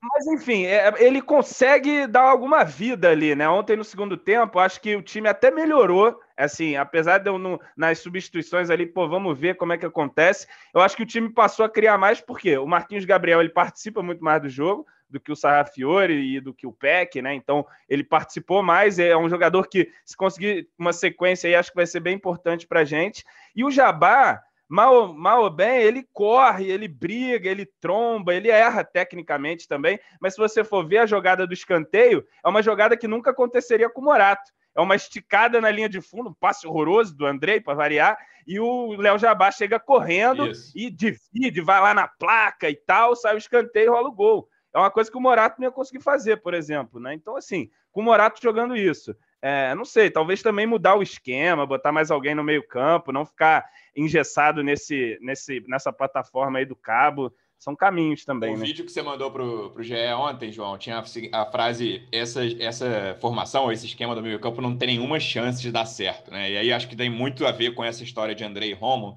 Mas 0.03 0.27
enfim, 0.29 0.65
é, 0.65 0.95
ele 0.99 1.21
consegue 1.21 2.07
dar 2.07 2.23
alguma 2.23 2.65
vida 2.65 3.11
ali, 3.11 3.35
né? 3.35 3.47
Ontem 3.49 3.77
no 3.77 3.85
segundo 3.85 4.17
tempo, 4.17 4.59
acho 4.59 4.81
que 4.81 4.97
o 4.97 5.03
time 5.03 5.29
até 5.29 5.51
melhorou. 5.51 6.19
Assim, 6.41 6.77
apesar 6.77 7.19
de 7.19 7.29
eu 7.29 7.39
no, 7.39 7.61
nas 7.77 7.99
substituições 7.99 8.71
ali, 8.71 8.87
pô, 8.87 9.09
vamos 9.09 9.39
ver 9.39 9.57
como 9.57 9.73
é 9.73 9.79
que 9.79 9.87
acontece. 9.87 10.47
Eu 10.73 10.81
acho 10.81 10.97
que 10.97 11.03
o 11.03 11.07
time 11.07 11.29
passou 11.29 11.65
a 11.65 11.71
criar 11.71 11.99
mais, 11.99 12.21
porque 12.21 12.57
o 12.57 12.67
Marquinhos 12.67 13.05
Gabriel 13.05 13.41
ele 13.41 13.51
participa 13.51 14.03
muito 14.03 14.25
mais 14.25 14.43
do 14.43 14.49
jogo 14.49 14.87
do 15.11 15.19
que 15.19 15.33
o 15.33 15.37
Sarrafiore 15.37 16.15
e 16.15 16.41
do 16.41 16.55
que 16.55 16.67
o 16.67 16.73
Peck, 16.73 17.21
né? 17.21 17.35
Então 17.35 17.67
ele 17.89 18.05
participou 18.05 18.63
mais. 18.63 18.99
É 18.99 19.17
um 19.17 19.29
jogador 19.29 19.67
que, 19.67 19.91
se 20.05 20.17
conseguir 20.17 20.69
uma 20.79 20.93
sequência 20.93 21.49
aí, 21.49 21.55
acho 21.55 21.71
que 21.71 21.77
vai 21.77 21.87
ser 21.87 22.01
bem 22.01 22.15
importante 22.15 22.67
para 22.67 22.85
gente. 22.85 23.25
E 23.55 23.65
o 23.65 23.71
Jabá 23.71 24.41
mal, 24.71 25.13
mal 25.13 25.43
ou 25.43 25.51
bem, 25.51 25.83
ele 25.83 26.07
corre, 26.13 26.71
ele 26.71 26.87
briga, 26.87 27.51
ele 27.51 27.67
tromba, 27.81 28.33
ele 28.33 28.49
erra 28.49 28.85
tecnicamente 28.85 29.67
também. 29.67 29.99
Mas 30.21 30.35
se 30.35 30.41
você 30.41 30.63
for 30.63 30.87
ver 30.87 30.99
a 30.99 31.07
jogada 31.07 31.45
do 31.45 31.53
escanteio, 31.53 32.25
é 32.45 32.49
uma 32.49 32.63
jogada 32.63 32.97
que 32.97 33.09
nunca 33.09 33.33
aconteceria 33.33 33.91
com 33.91 34.01
o 34.01 34.05
Morato. 34.05 34.53
É 34.75 34.81
uma 34.81 34.95
esticada 34.95 35.61
na 35.61 35.71
linha 35.71 35.89
de 35.89 36.01
fundo, 36.01 36.31
um 36.31 36.35
passe 36.35 36.67
horroroso 36.67 37.17
do 37.17 37.27
Andrei, 37.27 37.61
para 37.61 37.75
variar, 37.75 38.19
e 38.47 38.59
o 38.59 38.97
Léo 38.97 39.19
Jabá 39.19 39.51
chega 39.51 39.79
correndo 39.79 40.49
Isso. 40.49 40.73
e 40.75 40.91
divide, 40.91 41.61
vai 41.61 41.81
lá 41.81 41.95
na 41.95 42.09
placa 42.09 42.69
e 42.69 42.77
tal, 42.77 43.15
sai 43.15 43.35
o 43.35 43.39
escanteio 43.39 43.87
e 43.87 43.91
rola 43.91 44.09
o 44.09 44.13
gol. 44.13 44.49
É 44.73 44.79
uma 44.79 44.91
coisa 44.91 45.11
que 45.11 45.17
o 45.17 45.21
Morato 45.21 45.61
não 45.61 45.67
ia 45.67 45.73
conseguir 45.73 46.03
fazer, 46.03 46.37
por 46.39 46.55
exemplo. 46.55 47.01
Né? 47.01 47.15
Então, 47.15 47.37
assim, 47.37 47.71
com 47.91 48.01
o 48.01 48.05
Morato 48.05 48.41
jogando 48.41 48.77
isso, 48.77 49.17
é, 49.43 49.75
não 49.75 49.85
sei, 49.85 50.11
talvez 50.11 50.43
também 50.43 50.67
mudar 50.67 50.97
o 50.97 51.03
esquema, 51.03 51.67
botar 51.67 51.93
mais 51.93 52.11
alguém 52.11 52.35
no 52.35 52.45
meio-campo, 52.45 53.13
não 53.13 53.25
ficar 53.25 53.65
engessado 53.97 54.63
nesse, 54.63 55.19
nesse, 55.21 55.65
nessa 55.67 55.93
plataforma 55.93 56.59
aí 56.59 56.65
do 56.65 56.77
cabo. 56.77 57.33
São 57.61 57.77
caminhos 57.77 58.25
também. 58.25 58.55
O 58.55 58.59
né? 58.59 58.65
vídeo 58.65 58.85
que 58.85 58.91
você 58.91 59.03
mandou 59.03 59.31
pro, 59.31 59.71
pro 59.71 59.83
GE 59.83 59.95
ontem, 60.17 60.51
João, 60.51 60.77
tinha 60.77 60.97
a, 60.97 61.43
a 61.43 61.47
frase: 61.47 62.09
essa, 62.11 62.41
essa 62.59 63.17
formação, 63.21 63.71
esse 63.71 63.87
esquema 63.87 64.15
do 64.15 64.23
meio-campo 64.23 64.61
não 64.61 64.77
tem 64.77 64.97
nenhuma 64.97 65.21
chance 65.21 65.63
de 65.63 65.71
dar 65.71 65.87
certo, 65.87 66.31
né? 66.33 66.51
E 66.51 66.57
aí 66.57 66.73
acho 66.73 66.89
que 66.89 66.97
tem 66.97 67.09
muito 67.09 67.47
a 67.47 67.53
ver 67.53 67.75
com 67.75 67.85
essa 67.85 68.03
história 68.03 68.35
de 68.35 68.43
André 68.43 68.67
e 68.67 68.73
Romo. 68.73 69.17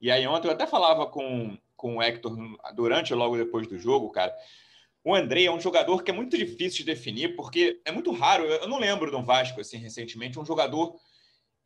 E 0.00 0.10
aí 0.10 0.26
ontem 0.26 0.48
eu 0.48 0.52
até 0.52 0.66
falava 0.66 1.06
com, 1.06 1.56
com 1.74 1.96
o 1.96 2.02
Hector 2.02 2.36
durante 2.74 3.14
ou 3.14 3.18
logo 3.18 3.36
depois 3.36 3.66
do 3.66 3.78
jogo, 3.78 4.10
cara 4.10 4.34
o 5.04 5.14
André 5.14 5.44
é 5.44 5.52
um 5.52 5.60
jogador 5.60 6.02
que 6.02 6.10
é 6.10 6.14
muito 6.14 6.36
difícil 6.36 6.78
de 6.78 6.84
definir, 6.84 7.36
porque 7.36 7.78
é 7.84 7.92
muito 7.92 8.10
raro. 8.10 8.44
Eu 8.44 8.66
não 8.66 8.78
lembro 8.78 9.10
de 9.10 9.16
um 9.16 9.22
Vasco, 9.22 9.60
assim, 9.60 9.76
recentemente, 9.76 10.38
um 10.38 10.46
jogador 10.46 10.96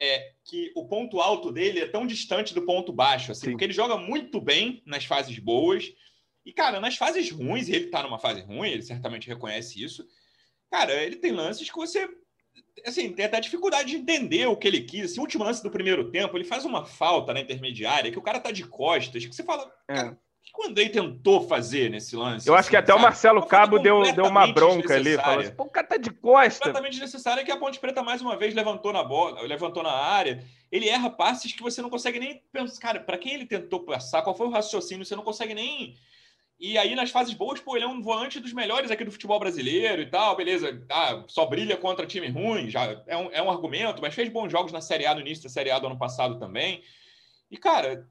é, 0.00 0.32
que 0.44 0.73
o 0.75 0.87
ponto 0.88 1.20
alto 1.20 1.52
dele 1.52 1.78
é 1.78 1.87
tão 1.87 2.04
distante 2.04 2.52
do 2.52 2.62
ponto 2.62 2.92
baixo, 2.92 3.30
assim, 3.30 3.47
Sim. 3.47 3.50
porque 3.52 3.64
ele 3.64 3.73
joga 3.73 3.97
muito 3.97 4.40
bem 4.40 4.82
nas 4.85 5.04
fases 5.04 5.38
boas. 5.38 5.92
E, 6.49 6.52
cara, 6.55 6.81
nas 6.81 6.97
fases 6.97 7.31
ruins, 7.31 7.69
e 7.69 7.75
ele 7.75 7.88
tá 7.88 8.02
numa 8.02 8.19
fase 8.19 8.40
ruim, 8.40 8.71
ele 8.71 8.81
certamente 8.81 9.28
reconhece 9.28 9.85
isso. 9.85 10.09
Cara, 10.71 10.95
ele 10.95 11.17
tem 11.17 11.31
lances 11.31 11.71
que 11.71 11.76
você 11.76 12.09
assim, 12.87 13.12
tem 13.12 13.26
até 13.26 13.38
dificuldade 13.38 13.90
de 13.90 13.97
entender 13.97 14.47
o 14.47 14.57
que 14.57 14.67
ele 14.67 14.81
quis. 14.81 15.11
Esse 15.11 15.21
último 15.21 15.45
lance 15.45 15.62
do 15.62 15.71
primeiro 15.71 16.11
tempo, 16.11 16.35
ele 16.38 16.45
faz 16.45 16.64
uma 16.64 16.87
falta 16.87 17.35
na 17.35 17.40
intermediária, 17.40 18.11
que 18.11 18.19
o 18.19 18.23
cara 18.23 18.40
tá 18.40 18.50
de 18.50 18.64
costas, 18.64 19.26
que 19.26 19.35
você 19.35 19.43
fala, 19.43 19.71
é 19.88 20.14
que 20.52 20.62
o 20.62 20.67
Andrei 20.67 20.88
tentou 20.88 21.47
fazer 21.47 21.90
nesse 21.90 22.17
lance? 22.17 22.49
Eu 22.49 22.55
acho 22.55 22.61
assim, 22.61 22.71
que 22.71 22.76
até 22.76 22.93
sabe? 22.93 22.99
o 22.99 23.02
Marcelo 23.02 23.47
Cabo 23.47 23.78
deu, 23.78 24.02
deu 24.12 24.25
uma 24.25 24.47
bronca 24.47 24.95
ali. 24.95 25.17
Falou 25.17 25.40
assim, 25.40 25.55
Pô, 25.55 25.64
o 25.64 25.71
cara 25.71 25.87
tá 25.87 25.97
de 25.97 26.11
costa. 26.11 26.64
Completamente 26.64 26.93
desnecessária 26.93 27.45
que 27.45 27.50
a 27.50 27.57
Ponte 27.57 27.78
Preta 27.78 28.02
mais 28.02 28.21
uma 28.23 28.37
vez 28.37 28.55
levantou 28.55 28.93
na 28.93 29.05
bola, 29.05 29.40
levantou 29.43 29.83
na 29.83 29.93
área. 29.93 30.43
Ele 30.71 30.88
erra 30.88 31.11
passes 31.11 31.52
que 31.52 31.62
você 31.62 31.81
não 31.83 31.90
consegue 31.90 32.19
nem 32.19 32.43
pensar. 32.52 32.81
Cara, 32.81 33.00
para 33.00 33.19
quem 33.19 33.35
ele 33.35 33.47
tentou 33.47 33.81
passar, 33.81 34.23
qual 34.23 34.37
foi 34.37 34.47
o 34.47 34.50
raciocínio? 34.50 35.05
Você 35.05 35.14
não 35.14 35.23
consegue 35.23 35.55
nem. 35.55 35.95
E 36.59 36.77
aí, 36.77 36.97
nas 36.97 37.11
fases 37.11 37.35
boas, 37.35 37.61
pô, 37.61 37.77
ele 37.77 37.85
é 37.85 37.88
um 37.88 38.03
volante 38.03 38.41
dos 38.41 38.53
melhores 38.53 38.91
aqui 38.91 39.05
do 39.05 39.12
futebol 39.12 39.38
brasileiro 39.38 40.03
e 40.03 40.07
tal, 40.07 40.35
beleza. 40.37 40.85
Ah, 40.91 41.23
só 41.29 41.47
brilha 41.47 41.77
contra 41.77 42.05
time 42.05 42.29
ruim, 42.29 42.69
já 42.69 43.00
é 43.07 43.17
um, 43.17 43.31
é 43.31 43.41
um 43.41 43.50
argumento, 43.50 44.03
mas 44.03 44.15
fez 44.15 44.29
bons 44.29 44.50
jogos 44.50 44.73
na 44.73 44.81
Série 44.81 45.07
A 45.07 45.15
no 45.15 45.21
início 45.21 45.45
da 45.45 45.50
Série 45.50 45.71
A 45.71 45.79
do 45.79 45.87
ano 45.87 45.99
passado 45.99 46.37
também. 46.38 46.83
E, 47.49 47.57
cara, 47.57 48.09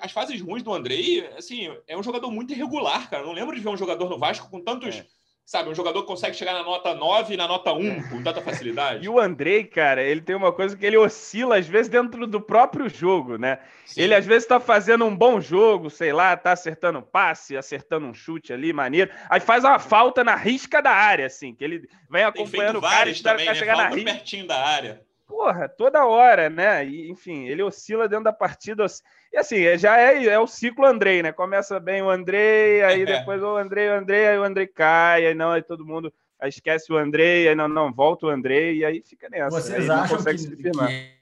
as 0.00 0.10
fases 0.10 0.40
ruins 0.40 0.62
do 0.62 0.72
Andrei, 0.72 1.26
assim, 1.36 1.68
é 1.86 1.96
um 1.96 2.02
jogador 2.02 2.30
muito 2.30 2.52
irregular, 2.52 3.10
cara. 3.10 3.26
não 3.26 3.32
lembro 3.32 3.54
de 3.54 3.60
ver 3.60 3.68
um 3.68 3.76
jogador 3.76 4.08
no 4.08 4.18
Vasco 4.18 4.48
com 4.48 4.62
tantos. 4.62 4.96
É. 4.96 5.06
Sabe, 5.44 5.68
um 5.68 5.74
jogador 5.74 6.02
que 6.02 6.06
consegue 6.06 6.36
chegar 6.36 6.54
na 6.54 6.62
nota 6.62 6.94
9 6.94 7.34
e 7.34 7.36
na 7.36 7.48
nota 7.48 7.72
1 7.72 7.86
é. 7.86 8.02
com 8.08 8.22
tanta 8.22 8.40
facilidade. 8.40 9.04
e 9.04 9.08
o 9.08 9.18
Andrei, 9.18 9.64
cara, 9.64 10.02
ele 10.02 10.20
tem 10.20 10.36
uma 10.36 10.52
coisa 10.52 10.76
que 10.76 10.86
ele 10.86 10.96
oscila, 10.96 11.58
às 11.58 11.66
vezes, 11.66 11.88
dentro 11.88 12.26
do 12.26 12.40
próprio 12.40 12.88
jogo, 12.88 13.36
né? 13.36 13.58
Sim. 13.84 14.02
Ele, 14.02 14.14
às 14.14 14.24
vezes, 14.24 14.46
tá 14.46 14.60
fazendo 14.60 15.04
um 15.04 15.14
bom 15.14 15.40
jogo, 15.40 15.90
sei 15.90 16.12
lá, 16.12 16.36
tá 16.36 16.52
acertando 16.52 17.00
um 17.00 17.02
passe, 17.02 17.56
acertando 17.56 18.06
um 18.06 18.14
chute 18.14 18.52
ali, 18.52 18.72
maneiro. 18.72 19.10
Aí 19.28 19.40
faz 19.40 19.64
uma 19.64 19.78
falta 19.78 20.22
na 20.22 20.36
risca 20.36 20.80
da 20.80 20.92
área, 20.92 21.26
assim, 21.26 21.54
que 21.54 21.64
ele 21.64 21.88
vem 22.08 22.24
acompanhando 22.24 22.78
o 22.78 22.82
cara 22.82 23.10
e 23.10 23.20
também, 23.20 23.46
né? 23.46 23.54
chegar 23.54 23.76
falta 23.76 23.90
na 23.90 23.96
risca. 23.96 24.12
pertinho 24.12 24.46
da 24.46 24.64
área 24.64 25.02
porra, 25.32 25.66
toda 25.66 26.04
hora, 26.04 26.50
né? 26.50 26.84
E, 26.86 27.10
enfim, 27.10 27.46
ele 27.46 27.62
oscila 27.62 28.06
dentro 28.06 28.24
da 28.24 28.32
partida. 28.34 28.84
E 29.32 29.38
assim, 29.38 29.64
é, 29.64 29.78
já 29.78 29.98
é, 29.98 30.26
é 30.26 30.38
o 30.38 30.46
ciclo 30.46 30.84
Andrei, 30.84 31.22
né? 31.22 31.32
Começa 31.32 31.80
bem 31.80 32.02
o 32.02 32.10
Andrei, 32.10 32.82
aí 32.82 33.04
depois 33.06 33.42
o 33.42 33.56
Andrei, 33.56 33.88
o 33.88 33.94
Andrei, 33.94 34.28
aí 34.28 34.38
o 34.38 34.44
Andrei 34.44 34.66
cai, 34.66 35.26
aí 35.26 35.34
não, 35.34 35.52
aí 35.52 35.62
todo 35.62 35.86
mundo 35.86 36.12
aí 36.38 36.50
esquece 36.50 36.92
o 36.92 36.96
Andrei, 36.96 37.48
aí 37.48 37.54
não, 37.54 37.66
não, 37.66 37.92
volta 37.92 38.26
o 38.26 38.28
Andrei, 38.28 38.78
e 38.78 38.84
aí 38.84 39.00
fica 39.00 39.28
nessa. 39.30 39.50
Vocês 39.50 39.88
acham 39.88 40.22
que, 40.22 40.56
que, 40.56 40.70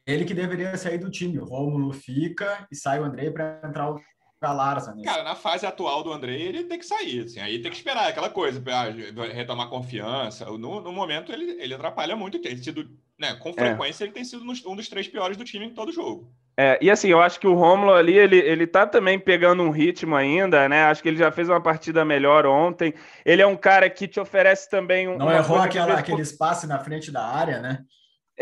ele 0.06 0.24
que 0.24 0.34
deveria 0.34 0.76
sair 0.76 0.98
do 0.98 1.10
time, 1.10 1.38
o 1.38 1.44
Rômulo 1.44 1.92
fica 1.92 2.66
e 2.72 2.74
sai 2.74 2.98
o 2.98 3.04
Andrei 3.04 3.30
para 3.30 3.60
entrar 3.64 3.90
o 3.90 4.00
Galarza 4.40 4.94
nisso. 4.94 5.04
Cara, 5.04 5.22
na 5.22 5.34
fase 5.34 5.66
atual 5.66 6.02
do 6.02 6.12
Andrei, 6.12 6.40
ele 6.40 6.64
tem 6.64 6.78
que 6.78 6.86
sair, 6.86 7.24
assim, 7.24 7.40
aí 7.40 7.60
tem 7.60 7.70
que 7.70 7.76
esperar 7.76 8.08
aquela 8.08 8.30
coisa, 8.30 8.58
para 8.60 8.90
retomar 9.32 9.68
confiança. 9.68 10.46
No, 10.46 10.80
no 10.80 10.92
momento, 10.92 11.30
ele, 11.30 11.60
ele 11.60 11.74
atrapalha 11.74 12.16
muito, 12.16 12.40
tem 12.40 12.56
sido 12.56 12.88
né, 13.18 13.34
com 13.34 13.50
é. 13.50 13.52
frequência, 13.52 14.02
é. 14.02 14.06
ele 14.06 14.14
tem 14.14 14.24
sido 14.24 14.42
um 14.42 14.74
dos 14.74 14.88
três 14.88 15.06
piores 15.06 15.36
do 15.36 15.44
time 15.44 15.66
em 15.66 15.74
todo 15.74 15.92
jogo. 15.92 16.32
É, 16.56 16.78
e 16.80 16.90
assim, 16.90 17.08
eu 17.08 17.20
acho 17.20 17.38
que 17.38 17.46
o 17.46 17.54
Romulo 17.54 17.92
ali, 17.92 18.16
ele, 18.16 18.38
ele 18.38 18.66
tá 18.66 18.86
também 18.86 19.18
pegando 19.18 19.62
um 19.62 19.70
ritmo 19.70 20.16
ainda, 20.16 20.68
né? 20.68 20.84
Acho 20.84 21.02
que 21.02 21.08
ele 21.08 21.16
já 21.16 21.30
fez 21.30 21.48
uma 21.48 21.60
partida 21.60 22.04
melhor 22.04 22.44
ontem. 22.44 22.92
Ele 23.24 23.40
é 23.40 23.46
um 23.46 23.56
cara 23.56 23.88
que 23.88 24.06
te 24.06 24.20
oferece 24.20 24.68
também 24.68 25.08
um. 25.08 25.16
Não 25.16 25.32
errou 25.32 25.58
aquela, 25.58 25.94
aquele 25.94 26.20
espaço 26.20 26.66
na 26.66 26.78
frente 26.78 27.10
da 27.10 27.24
área, 27.24 27.60
né? 27.60 27.84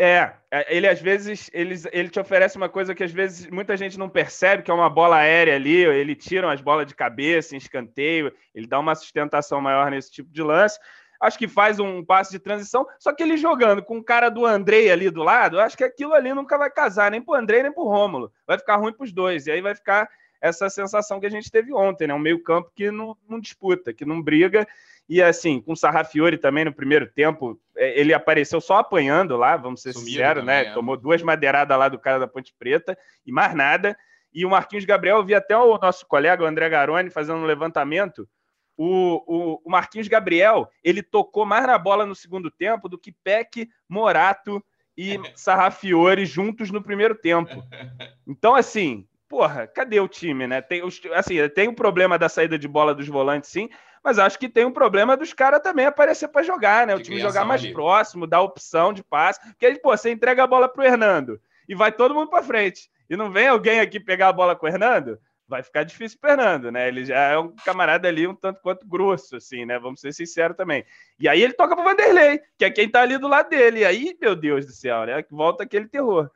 É, 0.01 0.31
é, 0.49 0.77
ele 0.77 0.87
às 0.87 1.01
vezes 1.01 1.49
ele, 1.51 1.75
ele 1.91 2.07
te 2.07 2.21
oferece 2.21 2.55
uma 2.55 2.69
coisa 2.69 2.95
que 2.95 3.03
às 3.03 3.11
vezes 3.11 3.47
muita 3.47 3.75
gente 3.75 3.99
não 3.99 4.07
percebe, 4.07 4.63
que 4.63 4.71
é 4.71 4.73
uma 4.73 4.89
bola 4.89 5.17
aérea 5.17 5.55
ali, 5.55 5.83
ele 5.83 6.15
tira 6.15 6.49
as 6.51 6.61
bolas 6.61 6.87
de 6.87 6.95
cabeça 6.95 7.53
em 7.53 7.57
escanteio, 7.57 8.33
ele 8.55 8.65
dá 8.65 8.79
uma 8.79 8.95
sustentação 8.95 9.59
maior 9.59 9.91
nesse 9.91 10.09
tipo 10.09 10.31
de 10.31 10.41
lance 10.41 10.79
acho 11.19 11.37
que 11.37 11.47
faz 11.47 11.79
um 11.79 12.03
passe 12.03 12.31
de 12.31 12.39
transição, 12.39 12.87
só 12.97 13.13
que 13.13 13.21
ele 13.21 13.35
jogando 13.35 13.83
com 13.83 13.97
o 13.97 14.03
cara 14.03 14.29
do 14.29 14.45
Andrei 14.45 14.89
ali 14.89 15.09
do 15.09 15.21
lado, 15.21 15.59
acho 15.59 15.75
que 15.75 15.83
aquilo 15.83 16.13
ali 16.13 16.33
nunca 16.33 16.57
vai 16.57 16.69
casar, 16.69 17.11
nem 17.11 17.21
pro 17.21 17.33
Andrei, 17.35 17.61
nem 17.61 17.71
pro 17.71 17.83
Rômulo. 17.83 18.31
Vai 18.47 18.57
ficar 18.57 18.77
ruim 18.77 18.93
pros 18.93 19.11
dois, 19.11 19.45
e 19.45 19.51
aí 19.51 19.61
vai 19.61 19.75
ficar 19.75 20.09
essa 20.41 20.69
sensação 20.69 21.19
que 21.19 21.25
a 21.25 21.29
gente 21.29 21.51
teve 21.51 21.73
ontem, 21.73 22.07
né? 22.07 22.13
Um 22.13 22.19
meio 22.19 22.41
campo 22.41 22.71
que 22.73 22.89
não, 22.89 23.17
não 23.27 23.39
disputa, 23.39 23.93
que 23.93 24.05
não 24.05 24.21
briga, 24.21 24.65
e 25.09 25.21
assim, 25.21 25.59
com 25.59 25.73
o 25.73 25.75
Sarrafiori 25.75 26.37
também 26.37 26.63
no 26.63 26.73
primeiro 26.73 27.07
tempo, 27.07 27.59
é, 27.75 27.99
ele 27.99 28.13
apareceu 28.13 28.61
só 28.61 28.77
apanhando 28.77 29.35
lá, 29.35 29.57
vamos 29.57 29.81
ser 29.81 29.93
sinceros, 29.93 30.45
né? 30.45 30.65
É. 30.65 30.73
Tomou 30.73 30.95
duas 30.95 31.23
madeiradas 31.23 31.77
lá 31.77 31.89
do 31.89 31.97
cara 31.97 32.19
da 32.19 32.27
Ponte 32.27 32.53
Preta 32.57 32.97
e 33.25 33.31
mais 33.31 33.55
nada. 33.55 33.97
E 34.31 34.45
o 34.45 34.49
Marquinhos 34.49 34.85
Gabriel, 34.85 35.17
eu 35.17 35.25
vi 35.25 35.33
até 35.33 35.57
o 35.57 35.77
nosso 35.79 36.05
colega, 36.05 36.43
o 36.43 36.45
André 36.45 36.69
Garoni, 36.69 37.09
fazendo 37.09 37.39
um 37.39 37.45
levantamento 37.45 38.29
o, 38.81 39.23
o, 39.27 39.61
o, 39.65 39.69
Marquinhos 39.69 40.07
Gabriel 40.07 40.71
ele 40.81 41.03
tocou 41.03 41.45
mais 41.45 41.67
na 41.67 41.77
bola 41.77 42.05
no 42.05 42.15
segundo 42.15 42.49
tempo 42.49 42.87
do 42.87 42.97
que 42.97 43.11
Peck, 43.11 43.69
Morato 43.89 44.63
e 44.95 45.19
Sarrafiore 45.35 46.25
juntos 46.25 46.71
no 46.71 46.81
primeiro 46.81 47.13
tempo. 47.13 47.61
Então, 48.25 48.55
assim, 48.55 49.05
porra, 49.27 49.67
cadê 49.67 49.99
o 49.99 50.07
time, 50.07 50.47
né? 50.47 50.61
Tem, 50.61 50.81
assim, 51.13 51.35
tem 51.49 51.67
o 51.67 51.75
problema 51.75 52.17
da 52.17 52.29
saída 52.29 52.57
de 52.57 52.69
bola 52.69 52.95
dos 52.95 53.09
volantes, 53.09 53.49
sim, 53.49 53.67
mas 54.03 54.19
acho 54.19 54.39
que 54.39 54.49
tem 54.49 54.65
um 54.65 54.71
problema 54.71 55.17
dos 55.17 55.33
caras 55.33 55.61
também 55.61 55.85
aparecer 55.85 56.27
para 56.27 56.43
jogar, 56.43 56.87
né? 56.87 56.95
O 56.95 57.01
time 57.01 57.19
jogar 57.19 57.45
mais 57.45 57.63
ali. 57.63 57.73
próximo, 57.73 58.27
dar 58.27 58.41
opção 58.41 58.93
de 58.93 59.03
passe. 59.03 59.39
Porque 59.41 59.79
pô, 59.79 59.95
você 59.95 60.11
entrega 60.11 60.43
a 60.43 60.47
bola 60.47 60.69
pro 60.69 60.83
Hernando 60.83 61.39
e 61.67 61.75
vai 61.75 61.91
todo 61.91 62.13
mundo 62.13 62.29
para 62.29 62.43
frente. 62.43 62.89
E 63.09 63.15
não 63.15 63.31
vem 63.31 63.47
alguém 63.47 63.79
aqui 63.79 63.99
pegar 63.99 64.29
a 64.29 64.33
bola 64.33 64.55
com 64.55 64.65
o 64.65 64.69
Hernando? 64.69 65.19
vai 65.49 65.63
ficar 65.63 65.83
difícil 65.83 66.19
o 66.21 66.27
Fernando, 66.27 66.71
né? 66.71 66.87
Ele 66.87 67.03
já 67.03 67.17
é 67.17 67.37
um 67.37 67.53
camarada 67.65 68.07
ali 68.07 68.27
um 68.27 68.35
tanto 68.35 68.61
quanto 68.61 68.87
grosso, 68.87 69.35
assim, 69.35 69.65
né? 69.65 69.79
Vamos 69.79 69.99
ser 69.99 70.13
sinceros 70.13 70.55
também. 70.55 70.85
E 71.19 71.27
aí 71.27 71.41
ele 71.41 71.53
toca 71.53 71.75
pro 71.75 71.83
Vanderlei, 71.83 72.39
que 72.57 72.63
é 72.63 72.69
quem 72.69 72.87
tá 72.87 73.01
ali 73.01 73.17
do 73.17 73.27
lado 73.27 73.49
dele. 73.49 73.79
E 73.79 73.85
aí, 73.85 74.15
meu 74.21 74.35
Deus 74.35 74.67
do 74.67 74.71
céu, 74.71 75.05
né? 75.05 75.25
Volta 75.31 75.63
aquele 75.63 75.87
terror. 75.87 76.29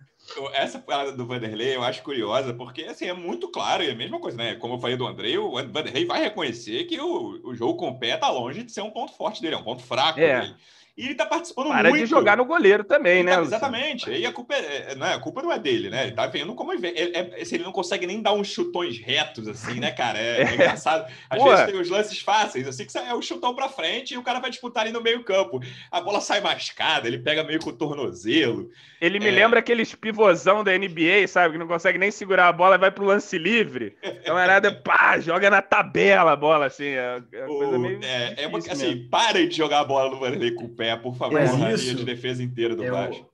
Essa 0.53 0.79
parada 0.79 1.11
do 1.11 1.25
Vanderlei 1.25 1.75
eu 1.75 1.83
acho 1.83 2.01
curiosa, 2.01 2.53
porque 2.53 2.83
assim, 2.83 3.05
é 3.05 3.13
muito 3.13 3.49
claro, 3.49 3.83
é 3.83 3.91
a 3.91 3.95
mesma 3.95 4.19
coisa, 4.19 4.37
né? 4.37 4.55
Como 4.55 4.75
eu 4.75 4.79
falei 4.79 4.95
do 4.95 5.05
André, 5.05 5.37
o 5.37 5.51
Vanderlei 5.51 6.05
vai 6.05 6.21
reconhecer 6.21 6.85
que 6.85 6.99
o, 6.99 7.41
o 7.43 7.53
jogo 7.53 7.75
com 7.75 7.89
o 7.89 7.99
pé 7.99 8.15
tá 8.15 8.29
longe 8.29 8.63
de 8.63 8.71
ser 8.71 8.81
um 8.81 8.91
ponto 8.91 9.13
forte 9.13 9.41
dele, 9.41 9.55
é 9.55 9.57
um 9.57 9.63
ponto 9.63 9.83
fraco 9.83 10.19
é. 10.19 10.41
dele. 10.41 10.55
E 10.95 11.05
ele 11.05 11.15
tá 11.15 11.25
participando 11.25 11.69
Para 11.69 11.89
muito. 11.89 12.03
de 12.03 12.09
jogar 12.09 12.37
no 12.37 12.45
goleiro 12.45 12.83
também, 12.83 13.23
né? 13.23 13.35
Tá, 13.35 13.41
exatamente. 13.41 14.11
E 14.11 14.27
a 14.27 14.31
culpa, 14.31 14.53
é, 14.53 14.91
é, 14.91 14.95
não 14.95 15.07
é, 15.07 15.13
a 15.15 15.19
culpa 15.19 15.41
não 15.41 15.51
é 15.51 15.57
dele, 15.57 15.89
né? 15.89 16.03
Ele 16.03 16.11
tá 16.11 16.27
vendo 16.27 16.53
como 16.53 16.71
ele, 16.71 16.87
ele, 16.87 17.17
é, 17.17 17.41
ele 17.41 17.63
não 17.63 17.71
consegue 17.71 18.05
nem 18.05 18.21
dar 18.21 18.33
uns 18.33 18.47
chutões 18.47 18.99
retos, 18.99 19.47
assim, 19.47 19.79
né, 19.79 19.91
cara? 19.91 20.19
É, 20.19 20.41
é 20.41 20.53
engraçado. 20.53 21.11
Às 21.27 21.39
Pô. 21.39 21.49
vezes 21.49 21.65
tem 21.65 21.81
os 21.81 21.89
lances 21.89 22.19
fáceis, 22.19 22.67
assim, 22.67 22.85
que 22.85 22.95
é 22.95 23.13
o 23.13 23.23
chutão 23.23 23.55
pra 23.55 23.69
frente 23.69 24.13
e 24.13 24.17
o 24.17 24.23
cara 24.23 24.39
vai 24.39 24.51
disputar 24.51 24.83
ali 24.83 24.91
no 24.91 25.01
meio 25.01 25.23
campo. 25.23 25.59
A 25.89 25.99
bola 25.99 26.21
sai 26.21 26.41
mascada, 26.41 27.07
ele 27.07 27.17
pega 27.17 27.43
meio 27.43 27.59
com 27.59 27.71
o 27.71 27.73
tornozelo. 27.73 28.69
Ele 29.01 29.19
me 29.19 29.27
é... 29.27 29.31
lembra 29.31 29.59
aqueles 29.59 29.95
pivôzão 29.95 30.63
da 30.63 30.77
NBA, 30.77 31.27
sabe? 31.27 31.53
Que 31.53 31.59
não 31.59 31.67
consegue 31.67 31.97
nem 31.97 32.11
segurar 32.11 32.47
a 32.49 32.53
bola 32.53 32.75
e 32.75 32.79
vai 32.79 32.91
pro 32.91 33.03
lance 33.03 33.37
livre. 33.37 33.95
Camarada, 34.23 34.71
pá, 34.71 35.19
joga 35.19 35.49
na 35.49 35.61
tabela 35.61 36.31
a 36.31 36.35
bola, 36.35 36.67
assim. 36.67 36.85
É, 36.85 37.21
é, 37.33 38.37
é, 38.37 38.43
é 38.43 38.47
uma, 38.47 38.59
assim, 38.59 39.07
parem 39.09 39.49
de 39.49 39.57
jogar 39.57 39.79
a 39.79 39.83
bola 39.83 40.09
no 40.09 40.19
Vanderlei 40.19 40.51
com 40.51 40.65
o 40.65 40.69
pé, 40.69 40.82
por 40.97 41.15
favor, 41.15 41.39
na 41.39 41.51
linha 41.51 41.77
de 41.77 42.03
defesa 42.03 42.43
inteira 42.43 42.75
do 42.75 42.83
eu, 42.83 42.93
Vasco. 42.93 43.31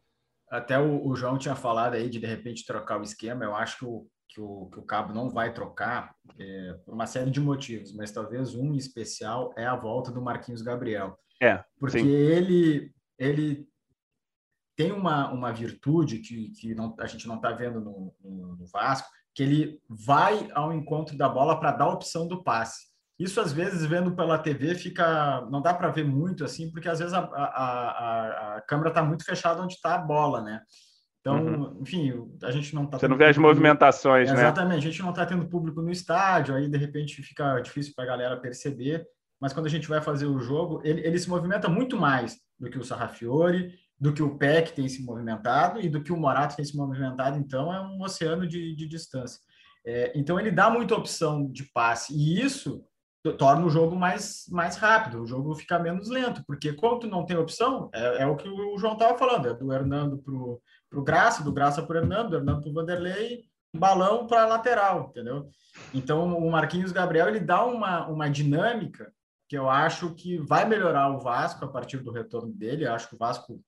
Até 0.49 0.79
o, 0.79 1.07
o, 1.07 1.15
João 1.15 1.37
tinha 1.37 1.55
falado 1.55 1.93
aí 1.93 2.09
de 2.09 2.19
de 2.19 2.25
repente 2.25 2.65
trocar 2.65 2.99
o 2.99 3.03
esquema. 3.03 3.45
Eu 3.45 3.55
acho 3.55 3.79
que 3.79 3.85
o 3.85 4.07
que 4.29 4.39
o, 4.39 4.69
que 4.71 4.79
o 4.79 4.83
Cabo 4.83 5.13
não 5.13 5.29
vai 5.29 5.51
trocar 5.51 6.15
é, 6.39 6.73
por 6.85 6.93
uma 6.93 7.07
série 7.07 7.31
de 7.31 7.39
motivos, 7.39 7.91
mas 7.93 8.11
talvez 8.11 8.53
um 8.53 8.75
especial 8.75 9.51
é 9.57 9.65
a 9.65 9.75
volta 9.75 10.11
do 10.11 10.21
Marquinhos 10.21 10.61
Gabriel. 10.61 11.17
É, 11.41 11.63
porque 11.79 11.99
sim. 11.99 12.07
ele 12.07 12.91
ele 13.17 13.67
tem 14.77 14.93
uma, 14.93 15.29
uma 15.31 15.51
virtude 15.51 16.19
que, 16.19 16.51
que 16.51 16.73
não, 16.73 16.95
a 16.99 17.05
gente 17.05 17.27
não 17.27 17.35
está 17.35 17.51
vendo 17.51 17.81
no, 17.81 18.15
no, 18.23 18.55
no, 18.55 18.65
Vasco, 18.67 19.09
que 19.35 19.43
ele 19.43 19.81
vai 19.89 20.49
ao 20.53 20.71
encontro 20.71 21.17
da 21.17 21.27
bola 21.27 21.59
para 21.59 21.73
dar 21.73 21.85
a 21.85 21.93
opção 21.93 22.25
do 22.25 22.41
passe. 22.41 22.87
Isso, 23.19 23.41
às 23.41 23.51
vezes, 23.51 23.85
vendo 23.85 24.15
pela 24.15 24.37
TV, 24.37 24.73
fica. 24.75 25.45
Não 25.51 25.61
dá 25.61 25.73
para 25.73 25.89
ver 25.89 26.05
muito 26.05 26.45
assim, 26.45 26.71
porque 26.71 26.87
às 26.87 26.99
vezes 26.99 27.13
a, 27.13 27.19
a, 27.19 28.55
a, 28.55 28.61
câmera 28.61 28.89
está 28.89 29.03
muito 29.03 29.25
fechada 29.25 29.61
onde 29.61 29.73
está 29.73 29.95
a 29.95 29.97
bola, 29.97 30.41
né? 30.41 30.61
Então, 31.19 31.35
uhum. 31.35 31.79
enfim, 31.81 32.13
a 32.41 32.49
gente 32.49 32.73
não 32.73 32.85
está. 32.85 32.97
Você 32.97 33.09
não 33.09 33.17
vê 33.17 33.25
as 33.25 33.37
movimentações, 33.37 34.29
né? 34.29 34.35
Exatamente, 34.35 34.87
a 34.87 34.91
gente 34.91 35.01
não 35.01 35.09
está 35.09 35.25
tendo 35.25 35.49
público 35.49 35.81
no 35.81 35.91
estádio, 35.91 36.55
aí 36.55 36.69
de 36.69 36.77
repente 36.77 37.21
fica 37.21 37.59
difícil 37.59 37.93
para 37.93 38.05
a 38.05 38.07
galera 38.07 38.37
perceber. 38.37 39.05
Mas 39.39 39.51
quando 39.51 39.65
a 39.65 39.69
gente 39.69 39.87
vai 39.87 40.01
fazer 40.01 40.25
o 40.25 40.39
jogo, 40.39 40.81
ele, 40.85 41.05
ele 41.05 41.19
se 41.19 41.29
movimenta 41.29 41.67
muito 41.67 41.97
mais 41.97 42.37
do 42.57 42.69
que 42.69 42.77
o 42.77 42.83
Sarrafiore, 42.83 43.73
do 43.99 44.13
que 44.13 44.23
o 44.23 44.37
Peck 44.37 44.71
tem 44.71 44.87
se 44.87 45.03
movimentado 45.03 45.81
e 45.81 45.89
do 45.89 46.01
que 46.01 46.11
o 46.11 46.17
Morato 46.17 46.55
tem 46.55 46.63
se 46.63 46.75
movimentado. 46.75 47.37
Então, 47.37 47.73
é 47.73 47.81
um 47.81 48.01
oceano 48.01 48.47
de, 48.47 48.75
de 48.75 48.87
distância. 48.87 49.39
É, 49.85 50.11
então, 50.15 50.39
ele 50.39 50.51
dá 50.51 50.69
muita 50.69 50.95
opção 50.95 51.49
de 51.51 51.63
passe 51.71 52.13
e 52.13 52.41
isso 52.41 52.83
torna 53.37 53.65
o 53.65 53.69
jogo 53.69 53.95
mais, 53.95 54.45
mais 54.49 54.77
rápido, 54.77 55.21
o 55.21 55.27
jogo 55.27 55.53
fica 55.55 55.77
menos 55.77 56.09
lento, 56.09 56.43
porque 56.47 56.73
quando 56.73 57.07
não 57.07 57.25
tem 57.25 57.37
opção, 57.37 57.89
é, 57.93 58.23
é 58.23 58.27
o 58.27 58.35
que 58.35 58.47
o 58.47 58.77
João 58.77 58.93
estava 58.93 59.17
falando, 59.17 59.47
é 59.47 59.53
do 59.53 59.73
Hernando 59.73 60.17
para 60.19 60.99
o 60.99 61.03
Graça, 61.03 61.43
do 61.43 61.51
Graça 61.51 61.83
para 61.83 61.95
o 61.95 61.99
Hernando, 61.99 62.29
do 62.29 62.35
Hernando 62.37 62.61
para 62.61 62.69
o 62.69 62.73
Vanderlei, 62.73 63.43
balão 63.75 64.25
para 64.25 64.47
lateral, 64.47 65.07
entendeu? 65.09 65.49
Então, 65.93 66.37
o 66.37 66.49
Marquinhos 66.49 66.91
Gabriel, 66.91 67.27
ele 67.27 67.39
dá 67.39 67.65
uma, 67.65 68.07
uma 68.07 68.29
dinâmica 68.29 69.11
que 69.47 69.57
eu 69.57 69.69
acho 69.69 70.13
que 70.13 70.37
vai 70.37 70.65
melhorar 70.65 71.09
o 71.09 71.19
Vasco 71.19 71.65
a 71.65 71.67
partir 71.67 71.97
do 71.97 72.11
retorno 72.11 72.53
dele, 72.53 72.85
eu 72.85 72.93
acho 72.93 73.09
que 73.09 73.15
o 73.15 73.19
Vasco 73.19 73.61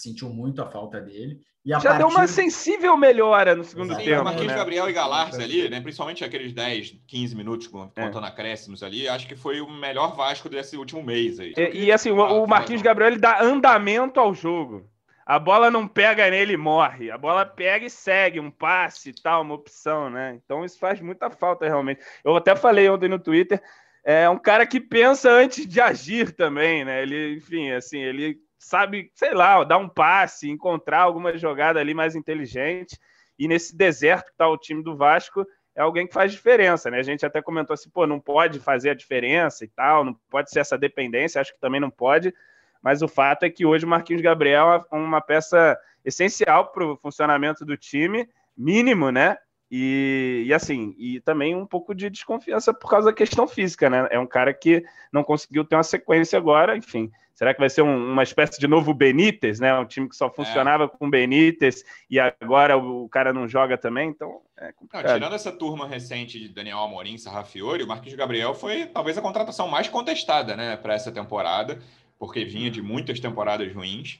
sentiu 0.00 0.30
muito 0.30 0.62
a 0.62 0.66
falta 0.66 1.00
dele. 1.00 1.40
E 1.64 1.70
Já 1.70 1.80
partir... 1.80 1.98
deu 1.98 2.08
uma 2.08 2.26
sensível 2.26 2.96
melhora 2.96 3.54
no 3.54 3.62
segundo 3.64 3.94
Sim, 3.94 4.04
tempo. 4.04 4.22
O 4.22 4.24
Marquinhos 4.24 4.52
né? 4.52 4.58
Gabriel 4.58 4.88
e 4.88 4.92
Galarza 4.92 5.42
ali, 5.42 5.68
né? 5.68 5.80
principalmente 5.80 6.24
aqueles 6.24 6.52
10, 6.52 7.02
15 7.06 7.36
minutos 7.36 7.66
contando 7.66 8.24
é. 8.24 8.28
acréscimos 8.28 8.82
ali, 8.82 9.08
acho 9.08 9.26
que 9.26 9.36
foi 9.36 9.60
o 9.60 9.68
melhor 9.68 10.16
Vasco 10.16 10.48
desse 10.48 10.76
último 10.76 11.02
mês 11.02 11.38
aí. 11.38 11.52
E, 11.56 11.84
e 11.84 11.92
assim, 11.92 12.10
o, 12.10 12.16
o 12.16 12.46
Marquinhos 12.46 12.80
Gabriel 12.80 13.10
ele 13.10 13.20
dá 13.20 13.42
andamento 13.42 14.18
ao 14.18 14.32
jogo. 14.32 14.88
A 15.26 15.38
bola 15.38 15.70
não 15.70 15.86
pega 15.86 16.30
nele 16.30 16.54
e 16.54 16.56
morre. 16.56 17.10
A 17.10 17.18
bola 17.18 17.44
pega 17.44 17.84
e 17.84 17.90
segue, 17.90 18.40
um 18.40 18.50
passe 18.50 19.10
e 19.10 19.14
tal, 19.14 19.42
uma 19.42 19.54
opção, 19.54 20.08
né? 20.08 20.40
Então 20.42 20.64
isso 20.64 20.78
faz 20.78 21.02
muita 21.02 21.28
falta 21.28 21.66
realmente. 21.66 22.00
Eu 22.24 22.34
até 22.34 22.56
falei 22.56 22.88
ontem 22.88 23.10
no 23.10 23.18
Twitter, 23.18 23.62
é 24.02 24.26
um 24.30 24.38
cara 24.38 24.66
que 24.66 24.80
pensa 24.80 25.30
antes 25.30 25.66
de 25.66 25.82
agir 25.82 26.32
também, 26.32 26.82
né? 26.82 27.02
Ele, 27.02 27.34
enfim, 27.36 27.70
assim, 27.72 27.98
ele 27.98 28.38
sabe, 28.58 29.10
sei 29.14 29.32
lá, 29.32 29.62
dar 29.64 29.78
um 29.78 29.88
passe, 29.88 30.50
encontrar 30.50 31.00
alguma 31.00 31.36
jogada 31.36 31.78
ali 31.80 31.94
mais 31.94 32.16
inteligente. 32.16 32.98
E 33.38 33.46
nesse 33.46 33.76
deserto 33.76 34.26
que 34.26 34.32
está 34.32 34.48
o 34.48 34.58
time 34.58 34.82
do 34.82 34.96
Vasco, 34.96 35.46
é 35.74 35.80
alguém 35.80 36.06
que 36.06 36.12
faz 36.12 36.32
diferença, 36.32 36.90
né? 36.90 36.98
A 36.98 37.02
gente 37.04 37.24
até 37.24 37.40
comentou 37.40 37.72
assim, 37.72 37.88
pô, 37.88 38.04
não 38.06 38.18
pode 38.18 38.58
fazer 38.58 38.90
a 38.90 38.94
diferença 38.94 39.64
e 39.64 39.68
tal, 39.68 40.04
não 40.04 40.14
pode 40.28 40.50
ser 40.50 40.58
essa 40.58 40.76
dependência, 40.76 41.40
acho 41.40 41.54
que 41.54 41.60
também 41.60 41.80
não 41.80 41.90
pode. 41.90 42.34
Mas 42.82 43.00
o 43.00 43.06
fato 43.06 43.44
é 43.44 43.50
que 43.50 43.64
hoje 43.64 43.84
o 43.84 43.88
Marquinhos 43.88 44.22
Gabriel 44.22 44.84
é 44.90 44.96
uma 44.96 45.20
peça 45.20 45.78
essencial 46.04 46.72
para 46.72 46.84
o 46.84 46.96
funcionamento 46.96 47.64
do 47.64 47.76
time, 47.76 48.28
mínimo, 48.56 49.12
né? 49.12 49.36
E, 49.70 50.44
e, 50.46 50.54
assim, 50.54 50.94
e 50.98 51.20
também 51.20 51.54
um 51.54 51.66
pouco 51.66 51.94
de 51.94 52.08
desconfiança 52.08 52.72
por 52.72 52.88
causa 52.88 53.10
da 53.10 53.12
questão 53.12 53.46
física, 53.46 53.90
né? 53.90 54.08
É 54.10 54.18
um 54.18 54.26
cara 54.26 54.52
que 54.52 54.82
não 55.12 55.22
conseguiu 55.22 55.64
ter 55.64 55.76
uma 55.76 55.82
sequência 55.82 56.38
agora, 56.38 56.76
enfim. 56.76 57.10
Será 57.38 57.54
que 57.54 57.60
vai 57.60 57.70
ser 57.70 57.82
um, 57.82 58.10
uma 58.10 58.24
espécie 58.24 58.58
de 58.58 58.66
novo 58.66 58.92
Benítez, 58.92 59.60
né? 59.60 59.72
Um 59.78 59.84
time 59.84 60.08
que 60.08 60.16
só 60.16 60.28
funcionava 60.28 60.86
é. 60.86 60.88
com 60.88 61.08
Benítez 61.08 61.84
e 62.10 62.18
agora 62.18 62.76
o, 62.76 63.08
cara 63.08 63.32
não 63.32 63.46
joga 63.46 63.78
também, 63.78 64.08
então 64.08 64.40
é 64.56 64.72
complicado. 64.72 65.06
Não, 65.06 65.14
tirando 65.14 65.34
essa 65.36 65.52
turma 65.52 65.86
recente 65.86 66.36
de 66.36 66.48
Daniel 66.48 66.80
Amorim, 66.80 67.16
Sarrafiori, 67.16 67.84
o 67.84 67.86
Marquinhos 67.86 68.18
Gabriel 68.18 68.56
foi 68.56 68.86
talvez 68.86 69.16
a 69.16 69.22
contratação 69.22 69.68
mais 69.68 69.86
contestada, 69.86 70.56
né, 70.56 70.76
para 70.76 70.94
essa 70.94 71.12
temporada, 71.12 71.78
porque 72.18 72.44
vinha 72.44 72.72
de 72.72 72.82
muitas 72.82 73.20
temporadas 73.20 73.72
ruins, 73.72 74.18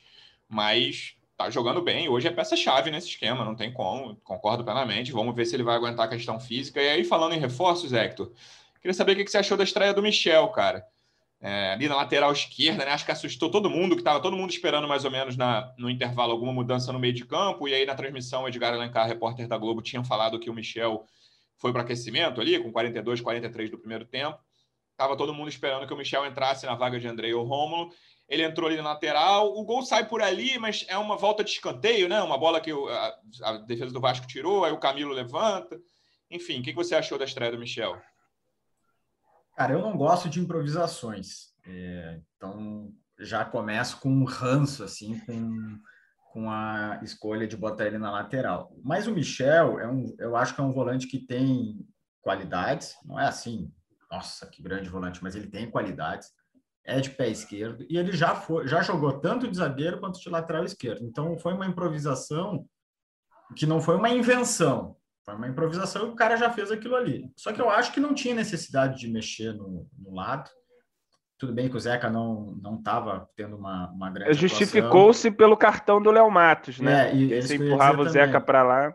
mas 0.49 1.17
tá 1.37 1.51
jogando 1.51 1.83
bem. 1.83 2.09
Hoje 2.09 2.29
é 2.29 2.31
peça-chave 2.31 2.89
nesse 2.89 3.09
esquema, 3.09 3.45
não 3.45 3.57
tem 3.57 3.73
como. 3.73 4.15
Concordo 4.23 4.63
plenamente. 4.63 5.11
Vamos 5.11 5.35
ver 5.35 5.45
se 5.45 5.57
ele 5.57 5.65
vai 5.65 5.75
aguentar 5.75 6.07
a 6.07 6.09
questão 6.09 6.39
física. 6.39 6.81
E 6.81 6.89
aí, 6.89 7.03
falando 7.03 7.35
em 7.35 7.41
reforços, 7.41 7.93
Hector, 7.93 8.31
queria 8.81 8.95
saber 8.95 9.15
o 9.15 9.17
que 9.17 9.29
você 9.29 9.39
achou 9.39 9.57
da 9.57 9.65
estreia 9.65 9.93
do 9.93 10.03
Michel, 10.03 10.47
cara. 10.51 10.87
É, 11.41 11.73
ali 11.73 11.89
na 11.89 11.95
lateral 11.95 12.33
esquerda, 12.33 12.85
né? 12.85 12.91
Acho 12.91 13.05
que 13.05 13.13
assustou 13.13 13.51
todo 13.51 13.71
mundo, 13.71 13.95
que 13.95 14.01
estava 14.01 14.21
todo 14.21 14.37
mundo 14.37 14.51
esperando 14.51 14.89
mais 14.89 15.05
ou 15.05 15.11
menos 15.11 15.37
na, 15.37 15.73
no 15.79 15.89
intervalo 15.89 16.33
alguma 16.33 16.53
mudança 16.53 16.93
no 16.93 16.99
meio 16.99 17.13
de 17.13 17.25
campo. 17.25 17.69
E 17.69 17.75
aí, 17.75 17.87
na 17.87 17.95
transmissão, 17.95 18.43
o 18.43 18.49
Edgar 18.49 18.75
Alencar, 18.75 19.07
repórter 19.07 19.47
da 19.47 19.57
Globo, 19.57 19.81
tinha 19.81 20.03
falado 20.03 20.39
que 20.39 20.51
o 20.51 20.55
Michel 20.55 21.07
foi 21.57 21.73
para 21.73 21.83
aquecimento 21.83 22.41
ali, 22.41 22.59
com 22.59 22.73
42, 22.73 23.21
43 23.21 23.71
do 23.71 23.79
primeiro 23.79 24.05
tempo. 24.05 24.39
Tava 24.97 25.17
todo 25.17 25.33
mundo 25.33 25.49
esperando 25.49 25.87
que 25.87 25.95
o 25.95 25.97
Michel 25.97 26.27
entrasse 26.27 26.67
na 26.67 26.75
vaga 26.75 26.99
de 26.99 27.07
Andrei 27.07 27.33
ou 27.33 27.45
Rômulo 27.45 27.93
ele 28.29 28.43
entrou 28.43 28.69
ali 28.69 28.77
na 28.77 28.91
lateral, 28.91 29.57
o 29.57 29.65
gol 29.65 29.83
sai 29.83 30.07
por 30.07 30.21
ali, 30.21 30.59
mas 30.59 30.85
é 30.89 30.99
uma 30.99 31.17
volta 31.17 31.43
de 31.43 31.51
escanteio, 31.51 32.09
né? 32.09 32.21
Uma 32.21 32.37
bola 32.37 32.61
que 32.61 32.71
a, 32.71 33.19
a 33.43 33.53
defesa 33.57 33.91
do 33.91 34.01
Vasco 34.01 34.27
tirou, 34.27 34.65
aí 34.65 34.73
o 34.73 34.79
Camilo 34.79 35.15
levanta. 35.15 35.81
Enfim, 36.31 36.61
o 36.61 36.63
que 36.63 36.75
você 36.75 36.95
achou 36.95 37.17
da 37.17 37.25
estreia 37.25 37.51
do 37.51 37.59
Michel? 37.59 37.99
Cara, 39.59 39.73
eu 39.73 39.83
não 39.83 39.97
gosto 39.97 40.29
de 40.29 40.39
improvisações. 40.39 41.53
É, 41.67 42.21
então, 42.37 42.93
já 43.19 43.45
começo 43.45 43.99
com 43.99 44.09
um 44.09 44.23
ranço, 44.23 44.85
assim, 44.85 45.19
com, 45.27 45.81
com 46.33 46.49
a 46.49 47.01
escolha 47.03 47.45
de 47.45 47.57
botar 47.57 47.89
ele 47.89 47.99
na 47.99 48.09
lateral. 48.09 48.73
Mas 48.85 49.09
o 49.09 49.13
Michel, 49.13 49.81
é 49.81 49.91
um, 49.91 50.15
eu 50.17 50.37
acho 50.37 50.55
que 50.55 50.61
é 50.61 50.65
um 50.65 50.71
volante 50.71 51.09
que 51.09 51.19
tem 51.19 51.85
qualidades, 52.23 52.95
não 53.05 53.19
é 53.19 53.27
assim, 53.27 53.69
nossa, 54.09 54.47
que 54.47 54.63
grande 54.63 54.89
volante, 54.89 55.21
mas 55.25 55.35
ele 55.35 55.49
tem 55.49 55.69
qualidades 55.69 56.31
é 56.85 57.01
de 57.01 57.11
pé 57.11 57.29
esquerdo 57.29 57.85
e 57.91 57.99
ele 57.99 58.13
já 58.13 58.37
foi, 58.37 58.67
já 58.69 58.81
jogou 58.81 59.19
tanto 59.19 59.49
de 59.49 59.57
zagueiro 59.57 59.99
quanto 59.99 60.21
de 60.21 60.29
lateral 60.31 60.65
esquerdo. 60.65 61.05
Então 61.05 61.37
foi 61.37 61.53
uma 61.53 61.67
improvisação 61.67 62.65
que 63.57 63.67
não 63.67 63.81
foi 63.81 63.97
uma 63.97 64.09
invenção, 64.09 64.97
foi 65.29 65.35
uma 65.37 65.49
improvisação 65.49 66.07
e 66.07 66.11
o 66.11 66.15
cara 66.15 66.37
já 66.37 66.51
fez 66.51 66.71
aquilo 66.71 66.97
ali. 66.97 67.31
Só 67.37 67.53
que 67.53 67.61
eu 67.61 67.69
acho 67.69 67.93
que 67.93 68.01
não 68.01 68.15
tinha 68.15 68.35
necessidade 68.35 68.99
de 68.99 69.09
mexer 69.09 69.53
no, 69.53 69.87
no 69.99 70.15
lado. 70.15 70.51
Tudo 71.37 71.53
bem 71.53 71.69
que 71.69 71.77
o 71.77 71.81
Zeca 71.81 72.09
não 72.09 72.57
não 72.63 72.77
estava 72.77 73.29
tendo 73.37 73.57
uma, 73.57 73.91
uma 73.91 74.11
grande. 74.11 74.33
Justificou-se 74.33 75.31
pelo 75.31 75.57
cartão 75.57 76.01
do 76.01 76.11
Léo 76.11 76.31
Matos, 76.31 76.81
né? 76.81 77.11
É, 77.11 77.15
e 77.15 77.43
Você 77.43 77.57
empurrava 77.57 78.01
o 78.01 78.09
Zeca 78.09 78.41
para 78.41 78.63
lá. 78.63 78.95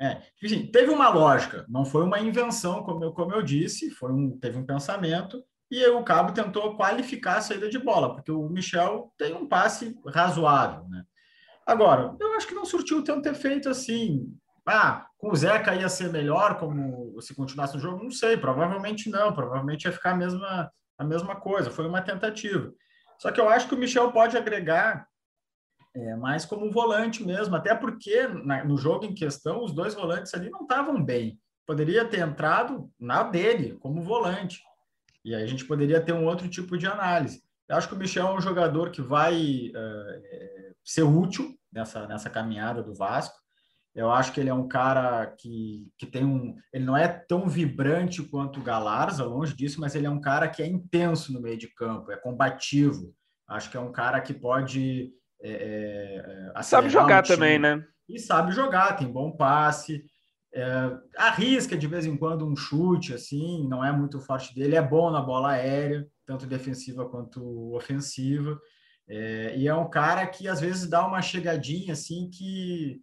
É, 0.00 0.22
enfim, 0.42 0.66
teve 0.66 0.90
uma 0.90 1.08
lógica, 1.08 1.64
não 1.68 1.84
foi 1.84 2.02
uma 2.02 2.18
invenção, 2.18 2.82
como 2.82 3.04
eu, 3.04 3.12
como 3.12 3.32
eu 3.32 3.42
disse, 3.42 3.90
foi 3.90 4.10
um, 4.10 4.36
teve 4.38 4.58
um 4.58 4.66
pensamento 4.66 5.44
e 5.70 5.86
o 5.86 6.02
Cabo 6.02 6.32
tentou 6.32 6.76
qualificar 6.76 7.36
a 7.36 7.40
saída 7.40 7.68
de 7.68 7.78
bola, 7.78 8.12
porque 8.12 8.32
o 8.32 8.48
Michel 8.48 9.12
tem 9.16 9.34
um 9.34 9.46
passe 9.46 9.96
razoável, 10.06 10.88
né? 10.88 11.04
Agora, 11.64 12.14
eu 12.20 12.32
acho 12.32 12.46
que 12.46 12.54
não 12.54 12.64
surtiu 12.64 13.04
tanto 13.04 13.28
efeito 13.28 13.68
assim. 13.68 14.36
Ah, 14.66 15.06
com 15.18 15.30
o 15.30 15.36
Zeca 15.36 15.74
ia 15.74 15.88
ser 15.88 16.10
melhor 16.10 16.58
como 16.58 17.20
se 17.20 17.34
continuasse 17.34 17.74
no 17.74 17.80
jogo? 17.80 18.02
Não 18.02 18.10
sei, 18.10 18.36
provavelmente 18.36 19.10
não, 19.10 19.32
provavelmente 19.32 19.84
ia 19.84 19.92
ficar 19.92 20.12
a 20.12 20.16
mesma, 20.16 20.72
a 20.98 21.04
mesma 21.04 21.36
coisa, 21.36 21.70
foi 21.70 21.86
uma 21.86 22.00
tentativa. 22.00 22.72
Só 23.18 23.30
que 23.30 23.40
eu 23.40 23.48
acho 23.48 23.68
que 23.68 23.74
o 23.74 23.78
Michel 23.78 24.10
pode 24.10 24.36
agregar 24.36 25.06
é, 25.94 26.16
mais 26.16 26.44
como 26.44 26.70
volante 26.70 27.24
mesmo, 27.24 27.54
até 27.54 27.74
porque 27.74 28.26
na, 28.26 28.64
no 28.64 28.76
jogo 28.76 29.04
em 29.04 29.14
questão 29.14 29.62
os 29.62 29.72
dois 29.72 29.94
volantes 29.94 30.34
ali 30.34 30.50
não 30.50 30.62
estavam 30.62 31.02
bem. 31.02 31.38
Poderia 31.66 32.04
ter 32.04 32.20
entrado 32.20 32.90
na 32.98 33.22
dele, 33.22 33.76
como 33.80 34.02
volante. 34.02 34.62
E 35.24 35.34
aí 35.34 35.42
a 35.42 35.46
gente 35.46 35.64
poderia 35.64 36.00
ter 36.00 36.12
um 36.12 36.26
outro 36.26 36.48
tipo 36.48 36.76
de 36.76 36.86
análise. 36.86 37.42
Eu 37.68 37.76
acho 37.76 37.88
que 37.88 37.94
o 37.94 37.98
Michel 37.98 38.26
é 38.26 38.34
um 38.34 38.40
jogador 38.40 38.90
que 38.90 39.00
vai 39.00 39.70
uh, 39.70 40.74
ser 40.84 41.02
útil 41.02 41.58
nessa, 41.72 42.06
nessa 42.06 42.28
caminhada 42.28 42.82
do 42.82 42.94
Vasco. 42.94 43.43
Eu 43.94 44.10
acho 44.10 44.32
que 44.32 44.40
ele 44.40 44.50
é 44.50 44.54
um 44.54 44.66
cara 44.66 45.26
que, 45.38 45.86
que 45.96 46.04
tem 46.04 46.24
um. 46.24 46.56
Ele 46.72 46.84
não 46.84 46.96
é 46.96 47.06
tão 47.06 47.48
vibrante 47.48 48.24
quanto 48.24 48.58
o 48.58 48.62
Galarza, 48.62 49.24
longe 49.24 49.54
disso, 49.54 49.80
mas 49.80 49.94
ele 49.94 50.06
é 50.06 50.10
um 50.10 50.20
cara 50.20 50.48
que 50.48 50.62
é 50.62 50.66
intenso 50.66 51.32
no 51.32 51.40
meio 51.40 51.56
de 51.56 51.68
campo, 51.68 52.10
é 52.10 52.16
combativo. 52.16 53.14
Acho 53.48 53.70
que 53.70 53.76
é 53.76 53.80
um 53.80 53.92
cara 53.92 54.20
que 54.20 54.34
pode. 54.34 55.12
É, 55.40 56.50
é, 56.56 56.62
sabe 56.62 56.88
jogar 56.88 57.22
também, 57.22 57.58
né? 57.58 57.84
E 58.08 58.18
sabe 58.18 58.50
jogar, 58.52 58.96
tem 58.96 59.10
bom 59.10 59.30
passe. 59.30 60.04
É, 60.52 60.98
arrisca 61.16 61.76
de 61.76 61.86
vez 61.86 62.04
em 62.04 62.16
quando 62.16 62.46
um 62.46 62.56
chute, 62.56 63.14
assim, 63.14 63.66
não 63.68 63.84
é 63.84 63.92
muito 63.92 64.20
forte 64.20 64.54
dele, 64.54 64.76
é 64.76 64.82
bom 64.82 65.10
na 65.10 65.20
bola 65.20 65.50
aérea, 65.50 66.06
tanto 66.26 66.46
defensiva 66.46 67.08
quanto 67.08 67.74
ofensiva. 67.74 68.58
É, 69.08 69.56
e 69.56 69.68
é 69.68 69.74
um 69.74 69.88
cara 69.88 70.26
que 70.26 70.48
às 70.48 70.60
vezes 70.60 70.88
dá 70.88 71.06
uma 71.06 71.22
chegadinha 71.22 71.92
assim 71.92 72.30
que 72.30 73.02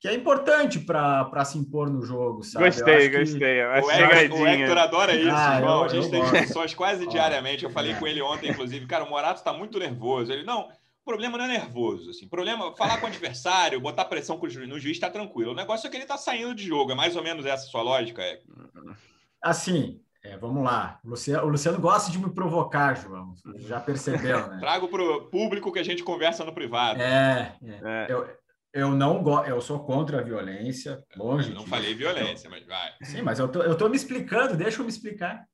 que 0.00 0.08
é 0.08 0.14
importante 0.14 0.80
para 0.80 1.44
se 1.44 1.58
impor 1.58 1.90
no 1.90 2.00
jogo, 2.00 2.42
sabe? 2.42 2.64
Gostei, 2.64 3.10
gostei. 3.10 3.38
Que... 3.38 3.86
O, 3.86 3.90
Hector, 3.90 4.40
o 4.40 4.46
Hector 4.46 4.78
adora 4.78 5.14
isso, 5.14 5.30
ah, 5.30 5.60
João. 5.60 5.84
a 5.84 5.88
gente 5.88 6.10
tem 6.10 6.22
discussões 6.22 6.74
quase 6.74 7.06
diariamente. 7.06 7.64
Eu 7.64 7.70
falei 7.70 7.92
é. 7.92 7.94
com 7.96 8.06
ele 8.06 8.22
ontem, 8.22 8.50
inclusive, 8.50 8.86
cara, 8.86 9.04
o 9.04 9.10
Morato 9.10 9.40
está 9.40 9.52
muito 9.52 9.78
nervoso. 9.78 10.32
Ele, 10.32 10.42
não, 10.42 10.62
o 10.62 11.04
problema 11.04 11.36
não 11.36 11.44
é 11.44 11.48
nervoso. 11.48 12.10
Assim. 12.10 12.24
O 12.24 12.30
problema 12.30 12.74
falar 12.76 12.96
com 12.96 13.04
o 13.04 13.08
adversário, 13.10 13.78
botar 13.78 14.06
pressão 14.06 14.40
no 14.66 14.80
juiz 14.80 14.96
está 14.96 15.10
tranquilo. 15.10 15.52
O 15.52 15.54
negócio 15.56 15.86
é 15.86 15.90
que 15.90 15.96
ele 15.98 16.04
está 16.04 16.16
saindo 16.16 16.54
de 16.54 16.66
jogo. 16.66 16.92
É 16.92 16.94
mais 16.94 17.14
ou 17.14 17.22
menos 17.22 17.44
essa 17.44 17.66
a 17.66 17.70
sua 17.70 17.82
lógica, 17.82 18.22
Hector? 18.22 18.96
Assim, 19.42 20.00
é, 20.24 20.34
vamos 20.38 20.64
lá. 20.64 20.98
O 21.04 21.10
Luciano, 21.10 21.46
o 21.46 21.50
Luciano, 21.50 21.78
gosta 21.78 22.10
de 22.10 22.18
me 22.18 22.30
provocar, 22.30 22.94
João. 22.94 23.34
Já 23.56 23.78
percebeu, 23.78 24.48
né? 24.48 24.56
Trago 24.60 24.88
para 24.88 25.02
o 25.02 25.22
público 25.26 25.70
que 25.70 25.78
a 25.78 25.84
gente 25.84 26.02
conversa 26.02 26.42
no 26.42 26.54
privado. 26.54 27.02
É, 27.02 27.54
é. 27.62 27.80
é. 27.84 28.06
Eu, 28.08 28.40
eu 28.72 28.90
não 28.90 29.22
gosto, 29.22 29.48
eu 29.48 29.60
sou 29.60 29.84
contra 29.84 30.20
a 30.20 30.22
violência, 30.22 31.02
longe. 31.16 31.50
Eu 31.50 31.54
não 31.54 31.66
falei 31.66 31.94
violência, 31.94 32.48
mas 32.48 32.64
vai. 32.66 32.92
Sim, 33.02 33.22
mas 33.22 33.38
eu 33.38 33.48
tô, 33.48 33.62
eu 33.62 33.76
tô 33.76 33.88
me 33.88 33.96
explicando, 33.96 34.56
deixa 34.56 34.80
eu 34.80 34.84
me 34.84 34.90
explicar. 34.90 35.44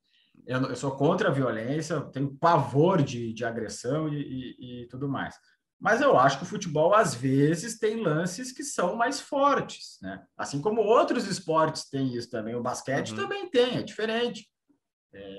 Eu, 0.47 0.61
eu 0.63 0.77
sou 0.77 0.93
contra 0.97 1.29
a 1.29 1.33
violência, 1.33 2.01
tenho 2.13 2.37
pavor 2.37 3.03
de, 3.03 3.33
de 3.33 3.45
agressão 3.45 4.09
e, 4.09 4.21
e, 4.21 4.83
e, 4.83 4.89
tudo 4.89 5.09
mais. 5.09 5.35
Mas 5.79 6.01
eu 6.01 6.19
acho 6.19 6.39
que 6.39 6.45
o 6.45 6.49
futebol, 6.49 6.95
às 6.95 7.15
vezes, 7.15 7.79
tem 7.79 8.01
lances 8.03 8.53
que 8.53 8.63
são 8.63 8.97
mais 8.97 9.21
fortes, 9.21 9.99
né? 10.01 10.23
Assim 10.37 10.61
como 10.61 10.81
outros 10.81 11.27
esportes 11.27 11.89
têm 11.89 12.15
isso 12.15 12.31
também. 12.31 12.55
O 12.55 12.63
basquete 12.63 13.11
uhum. 13.11 13.17
também 13.17 13.51
tem, 13.51 13.79
é 13.79 13.83
diferente. 13.83 14.49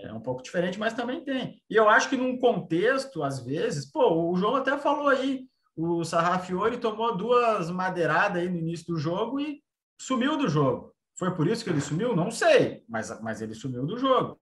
É 0.03 0.11
um 0.11 0.19
pouco 0.19 0.41
diferente, 0.41 0.79
mas 0.79 0.93
também 0.93 1.23
tem. 1.23 1.61
E 1.69 1.75
eu 1.75 1.87
acho 1.87 2.09
que 2.09 2.17
num 2.17 2.39
contexto, 2.39 3.23
às 3.23 3.43
vezes, 3.43 3.89
pô, 3.89 4.31
o 4.31 4.35
João 4.35 4.55
até 4.55 4.77
falou 4.77 5.07
aí, 5.07 5.45
o 5.77 6.03
Sarrafiori 6.03 6.77
tomou 6.77 7.15
duas 7.15 7.69
madeiradas 7.69 8.41
aí 8.41 8.49
no 8.49 8.57
início 8.57 8.87
do 8.87 8.97
jogo 8.97 9.39
e 9.39 9.61
sumiu 10.01 10.35
do 10.35 10.49
jogo. 10.49 10.91
Foi 11.15 11.33
por 11.35 11.47
isso 11.47 11.63
que 11.63 11.69
ele 11.69 11.81
sumiu? 11.81 12.15
Não 12.15 12.31
sei, 12.31 12.83
mas, 12.89 13.21
mas 13.21 13.41
ele 13.41 13.53
sumiu 13.53 13.85
do 13.85 13.97
jogo. 13.97 14.39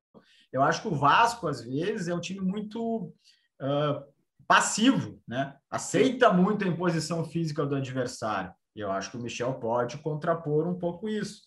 Eu 0.51 0.63
acho 0.63 0.81
que 0.81 0.87
o 0.87 0.95
Vasco, 0.95 1.47
às 1.47 1.61
vezes, 1.61 2.07
é 2.07 2.15
um 2.15 2.21
time 2.21 2.39
muito 2.39 3.13
uh, 3.61 4.03
passivo, 4.47 5.21
né? 5.27 5.57
Aceita 5.69 6.31
muito 6.31 6.63
a 6.63 6.67
imposição 6.67 7.25
física 7.25 7.65
do 7.65 7.75
adversário. 7.75 8.53
E 8.73 8.79
eu 8.79 8.89
acho 8.91 9.11
que 9.11 9.17
o 9.17 9.21
Michel 9.21 9.53
pode 9.55 9.97
contrapor 9.97 10.67
um 10.67 10.77
pouco 10.77 11.09
isso. 11.09 11.43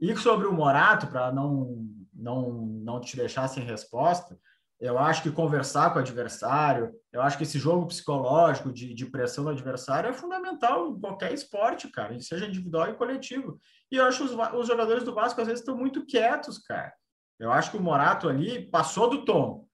E 0.00 0.16
sobre 0.16 0.46
o 0.46 0.52
Morato, 0.52 1.06
para 1.08 1.30
não, 1.32 1.86
não, 2.14 2.52
não 2.52 3.00
te 3.00 3.16
deixar 3.16 3.48
sem 3.48 3.64
resposta, 3.64 4.38
eu 4.80 4.98
acho 4.98 5.22
que 5.22 5.30
conversar 5.30 5.90
com 5.90 5.98
o 5.98 6.02
adversário, 6.02 6.94
eu 7.12 7.20
acho 7.20 7.36
que 7.36 7.42
esse 7.42 7.58
jogo 7.58 7.86
psicológico 7.86 8.72
de, 8.72 8.94
de 8.94 9.06
pressão 9.06 9.44
do 9.44 9.50
adversário 9.50 10.08
é 10.08 10.12
fundamental 10.12 10.88
em 10.88 11.00
qualquer 11.00 11.32
esporte, 11.32 11.88
cara, 11.88 12.18
seja 12.20 12.46
individual 12.46 12.88
e 12.88 12.94
coletivo. 12.94 13.60
E 13.90 13.96
eu 13.96 14.04
acho 14.04 14.24
os, 14.24 14.30
os 14.54 14.66
jogadores 14.68 15.02
do 15.02 15.14
Vasco 15.14 15.40
às 15.40 15.48
vezes 15.48 15.60
estão 15.60 15.76
muito 15.76 16.06
quietos, 16.06 16.58
cara. 16.58 16.92
Eu 17.40 17.50
acho 17.50 17.70
que 17.72 17.76
o 17.76 17.82
Morato 17.82 18.28
ali 18.28 18.70
passou 18.70 19.10
do 19.10 19.24
tom, 19.24 19.66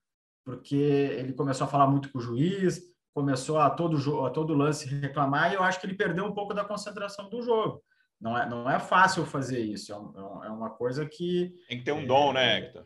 porque 0.43 0.75
ele 0.75 1.33
começou 1.33 1.65
a 1.65 1.69
falar 1.69 1.87
muito 1.87 2.11
com 2.11 2.17
o 2.17 2.21
juiz, 2.21 2.81
começou 3.13 3.59
a 3.59 3.69
todo, 3.69 4.25
a 4.25 4.29
todo 4.31 4.55
lance 4.55 4.87
reclamar, 4.87 5.51
e 5.51 5.55
eu 5.55 5.63
acho 5.63 5.79
que 5.79 5.85
ele 5.85 5.95
perdeu 5.95 6.25
um 6.25 6.33
pouco 6.33 6.53
da 6.53 6.65
concentração 6.65 7.29
do 7.29 7.43
jogo. 7.43 7.83
Não 8.19 8.37
é, 8.37 8.49
não 8.49 8.69
é 8.69 8.79
fácil 8.79 9.25
fazer 9.25 9.59
isso, 9.59 9.93
é, 9.93 9.95
é, 9.95 10.47
é 10.47 10.49
uma 10.49 10.71
coisa 10.71 11.05
que. 11.05 11.53
Tem 11.67 11.77
que 11.77 11.83
ter 11.83 11.91
um 11.91 12.01
é, 12.01 12.05
dom, 12.05 12.33
né, 12.33 12.57
Hector? 12.57 12.85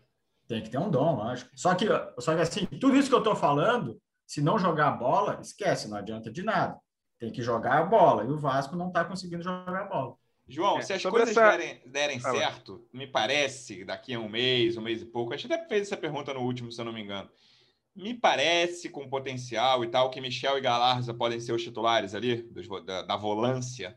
Tem 0.49 0.63
que 0.63 0.69
ter 0.71 0.79
um 0.79 0.89
dom, 0.89 1.15
lógico. 1.15 1.51
Só 1.53 1.75
que, 1.75 1.85
só 2.17 2.33
que 2.33 2.41
assim, 2.41 2.65
tudo 2.65 2.97
isso 2.97 3.07
que 3.07 3.13
eu 3.13 3.19
estou 3.19 3.35
falando, 3.35 4.01
se 4.25 4.41
não 4.41 4.57
jogar 4.57 4.87
a 4.87 4.97
bola, 4.97 5.39
esquece, 5.39 5.87
não 5.87 5.95
adianta 5.95 6.31
de 6.31 6.41
nada. 6.41 6.75
Tem 7.19 7.31
que 7.31 7.43
jogar 7.43 7.77
a 7.77 7.85
bola. 7.85 8.23
E 8.23 8.27
o 8.29 8.37
Vasco 8.39 8.75
não 8.75 8.87
está 8.87 9.05
conseguindo 9.05 9.43
jogar 9.43 9.83
a 9.83 9.85
bola. 9.85 10.15
João, 10.47 10.79
é, 10.79 10.81
se 10.81 10.91
as 10.91 11.03
coisas 11.03 11.29
essa... 11.29 11.51
derem, 11.51 11.79
derem 11.85 12.19
certo, 12.19 12.83
me 12.91 13.05
parece, 13.05 13.85
daqui 13.85 14.15
a 14.15 14.19
um 14.19 14.27
mês, 14.27 14.75
um 14.75 14.81
mês 14.81 15.03
e 15.03 15.05
pouco, 15.05 15.31
a 15.31 15.37
gente 15.37 15.53
até 15.53 15.67
fez 15.67 15.83
essa 15.83 15.95
pergunta 15.95 16.33
no 16.33 16.39
último, 16.39 16.71
se 16.71 16.81
eu 16.81 16.85
não 16.85 16.93
me 16.93 17.03
engano. 17.03 17.29
Me 17.95 18.15
parece, 18.15 18.89
com 18.89 19.07
potencial 19.07 19.83
e 19.83 19.87
tal, 19.87 20.09
que 20.09 20.19
Michel 20.19 20.57
e 20.57 20.61
Galarza 20.61 21.13
podem 21.13 21.39
ser 21.39 21.53
os 21.53 21.61
titulares 21.61 22.15
ali, 22.15 22.41
dos, 22.41 22.67
da, 22.83 23.03
da 23.03 23.15
volância 23.15 23.95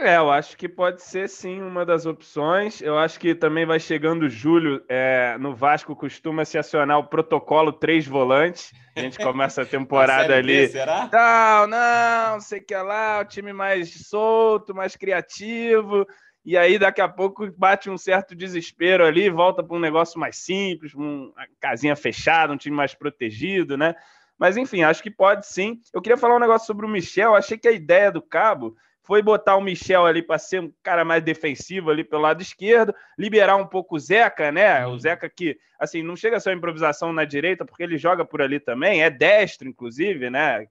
é, 0.00 0.16
eu 0.16 0.30
acho 0.30 0.56
que 0.56 0.68
pode 0.68 1.02
ser 1.02 1.28
sim 1.28 1.60
uma 1.62 1.84
das 1.84 2.06
opções. 2.06 2.80
Eu 2.80 2.98
acho 2.98 3.20
que 3.20 3.34
também 3.34 3.66
vai 3.66 3.78
chegando 3.78 4.28
julho. 4.28 4.82
É, 4.88 5.36
no 5.38 5.54
Vasco 5.54 5.94
costuma 5.94 6.44
se 6.44 6.58
acionar 6.58 6.98
o 6.98 7.06
protocolo 7.06 7.72
três 7.72 8.06
volantes. 8.06 8.72
A 8.96 9.00
gente 9.00 9.18
começa 9.18 9.62
a 9.62 9.66
temporada 9.66 10.34
a 10.34 10.38
ali. 10.38 10.62
B, 10.62 10.68
será? 10.68 11.08
Não, 11.12 11.66
não, 11.66 12.40
sei 12.40 12.60
que 12.60 12.74
é 12.74 12.82
lá, 12.82 13.20
o 13.20 13.24
time 13.24 13.52
mais 13.52 14.08
solto, 14.08 14.74
mais 14.74 14.96
criativo. 14.96 16.06
E 16.44 16.56
aí, 16.56 16.78
daqui 16.78 17.00
a 17.00 17.08
pouco, 17.08 17.50
bate 17.56 17.90
um 17.90 17.98
certo 17.98 18.34
desespero 18.34 19.04
ali, 19.04 19.28
volta 19.28 19.62
para 19.62 19.76
um 19.76 19.80
negócio 19.80 20.18
mais 20.18 20.36
simples, 20.36 20.94
uma 20.94 21.32
casinha 21.60 21.94
fechada, 21.94 22.52
um 22.52 22.56
time 22.56 22.74
mais 22.74 22.94
protegido, 22.94 23.76
né? 23.76 23.94
Mas 24.38 24.56
enfim, 24.56 24.82
acho 24.82 25.02
que 25.02 25.10
pode 25.10 25.46
sim. 25.46 25.78
Eu 25.92 26.00
queria 26.00 26.16
falar 26.16 26.36
um 26.36 26.40
negócio 26.40 26.66
sobre 26.66 26.86
o 26.86 26.88
Michel. 26.88 27.34
Achei 27.34 27.58
que 27.58 27.68
a 27.68 27.72
ideia 27.72 28.10
do 28.10 28.22
Cabo 28.22 28.74
foi 29.10 29.22
botar 29.22 29.56
o 29.56 29.60
Michel 29.60 30.06
ali 30.06 30.22
para 30.22 30.38
ser 30.38 30.60
um 30.60 30.72
cara 30.84 31.04
mais 31.04 31.20
defensivo 31.20 31.90
ali 31.90 32.04
pelo 32.04 32.22
lado 32.22 32.40
esquerdo, 32.40 32.94
liberar 33.18 33.56
um 33.56 33.66
pouco 33.66 33.96
o 33.96 33.98
Zeca, 33.98 34.52
né? 34.52 34.86
O 34.86 34.96
Zeca 34.96 35.28
que, 35.28 35.58
assim, 35.80 36.00
não 36.00 36.14
chega 36.14 36.38
só 36.38 36.52
improvisação 36.52 37.12
na 37.12 37.24
direita, 37.24 37.64
porque 37.64 37.82
ele 37.82 37.98
joga 37.98 38.24
por 38.24 38.40
ali 38.40 38.60
também, 38.60 39.02
é 39.02 39.10
destro, 39.10 39.68
inclusive, 39.68 40.30
né? 40.30 40.64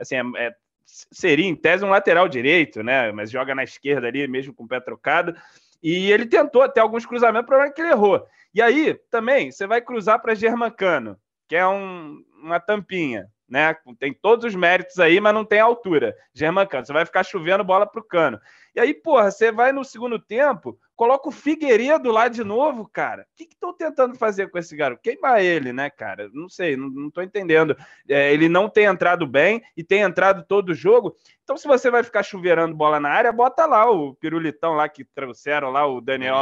Assim, 0.00 0.14
é, 0.16 0.46
é, 0.46 0.54
seria 0.86 1.44
em 1.44 1.54
tese 1.54 1.84
um 1.84 1.90
lateral 1.90 2.26
direito, 2.26 2.82
né? 2.82 3.12
Mas 3.12 3.30
joga 3.30 3.54
na 3.54 3.64
esquerda 3.64 4.06
ali, 4.06 4.26
mesmo 4.26 4.54
com 4.54 4.64
o 4.64 4.68
pé 4.68 4.80
trocado. 4.80 5.36
E 5.82 6.10
ele 6.10 6.24
tentou 6.24 6.62
até 6.62 6.80
alguns 6.80 7.04
cruzamentos, 7.04 7.44
o 7.44 7.48
problema 7.48 7.70
é 7.70 7.74
que 7.74 7.82
ele 7.82 7.90
errou. 7.90 8.26
E 8.54 8.62
aí, 8.62 8.98
também, 9.10 9.52
você 9.52 9.66
vai 9.66 9.82
cruzar 9.82 10.22
para 10.22 10.34
Germancano, 10.34 11.18
que 11.46 11.54
é 11.54 11.66
um, 11.68 12.24
uma 12.42 12.58
tampinha 12.58 13.28
né? 13.54 13.76
Tem 14.00 14.12
todos 14.12 14.44
os 14.44 14.54
méritos 14.56 14.98
aí, 14.98 15.20
mas 15.20 15.32
não 15.32 15.44
tem 15.44 15.60
altura. 15.60 16.12
Germancano, 16.34 16.84
você 16.84 16.92
vai 16.92 17.06
ficar 17.06 17.22
chovendo 17.22 17.62
bola 17.62 17.86
pro 17.86 18.02
cano. 18.02 18.40
E 18.74 18.80
aí, 18.80 18.92
porra, 18.92 19.30
você 19.30 19.52
vai 19.52 19.70
no 19.70 19.84
segundo 19.84 20.18
tempo, 20.18 20.76
coloca 20.96 21.28
o 21.28 21.30
Figueiredo 21.32 22.10
lá 22.10 22.26
de 22.26 22.42
novo, 22.42 22.90
cara. 22.92 23.22
O 23.22 23.36
que 23.36 23.44
estão 23.44 23.72
tentando 23.72 24.16
fazer 24.16 24.50
com 24.50 24.58
esse 24.58 24.74
garoto? 24.74 25.00
Queimar 25.00 25.40
ele, 25.40 25.72
né, 25.72 25.88
cara? 25.88 26.28
Não 26.32 26.48
sei, 26.48 26.76
não, 26.76 26.90
não 26.90 27.08
tô 27.08 27.22
entendendo. 27.22 27.76
É, 28.08 28.32
ele 28.32 28.48
não 28.48 28.68
tem 28.68 28.86
entrado 28.86 29.24
bem 29.24 29.62
e 29.76 29.84
tem 29.84 30.00
entrado 30.00 30.44
todo 30.44 30.70
o 30.70 30.74
jogo. 30.74 31.14
Então, 31.44 31.56
se 31.56 31.68
você 31.68 31.88
vai 31.92 32.02
ficar 32.02 32.24
chuveirando 32.24 32.74
bola 32.74 32.98
na 32.98 33.10
área, 33.10 33.30
bota 33.30 33.66
lá 33.66 33.88
o 33.88 34.16
pirulitão 34.16 34.72
lá 34.74 34.88
que 34.88 35.04
trouxeram 35.04 35.70
lá, 35.70 35.86
o 35.86 36.00
Daniel 36.00 36.34
é. 36.34 36.40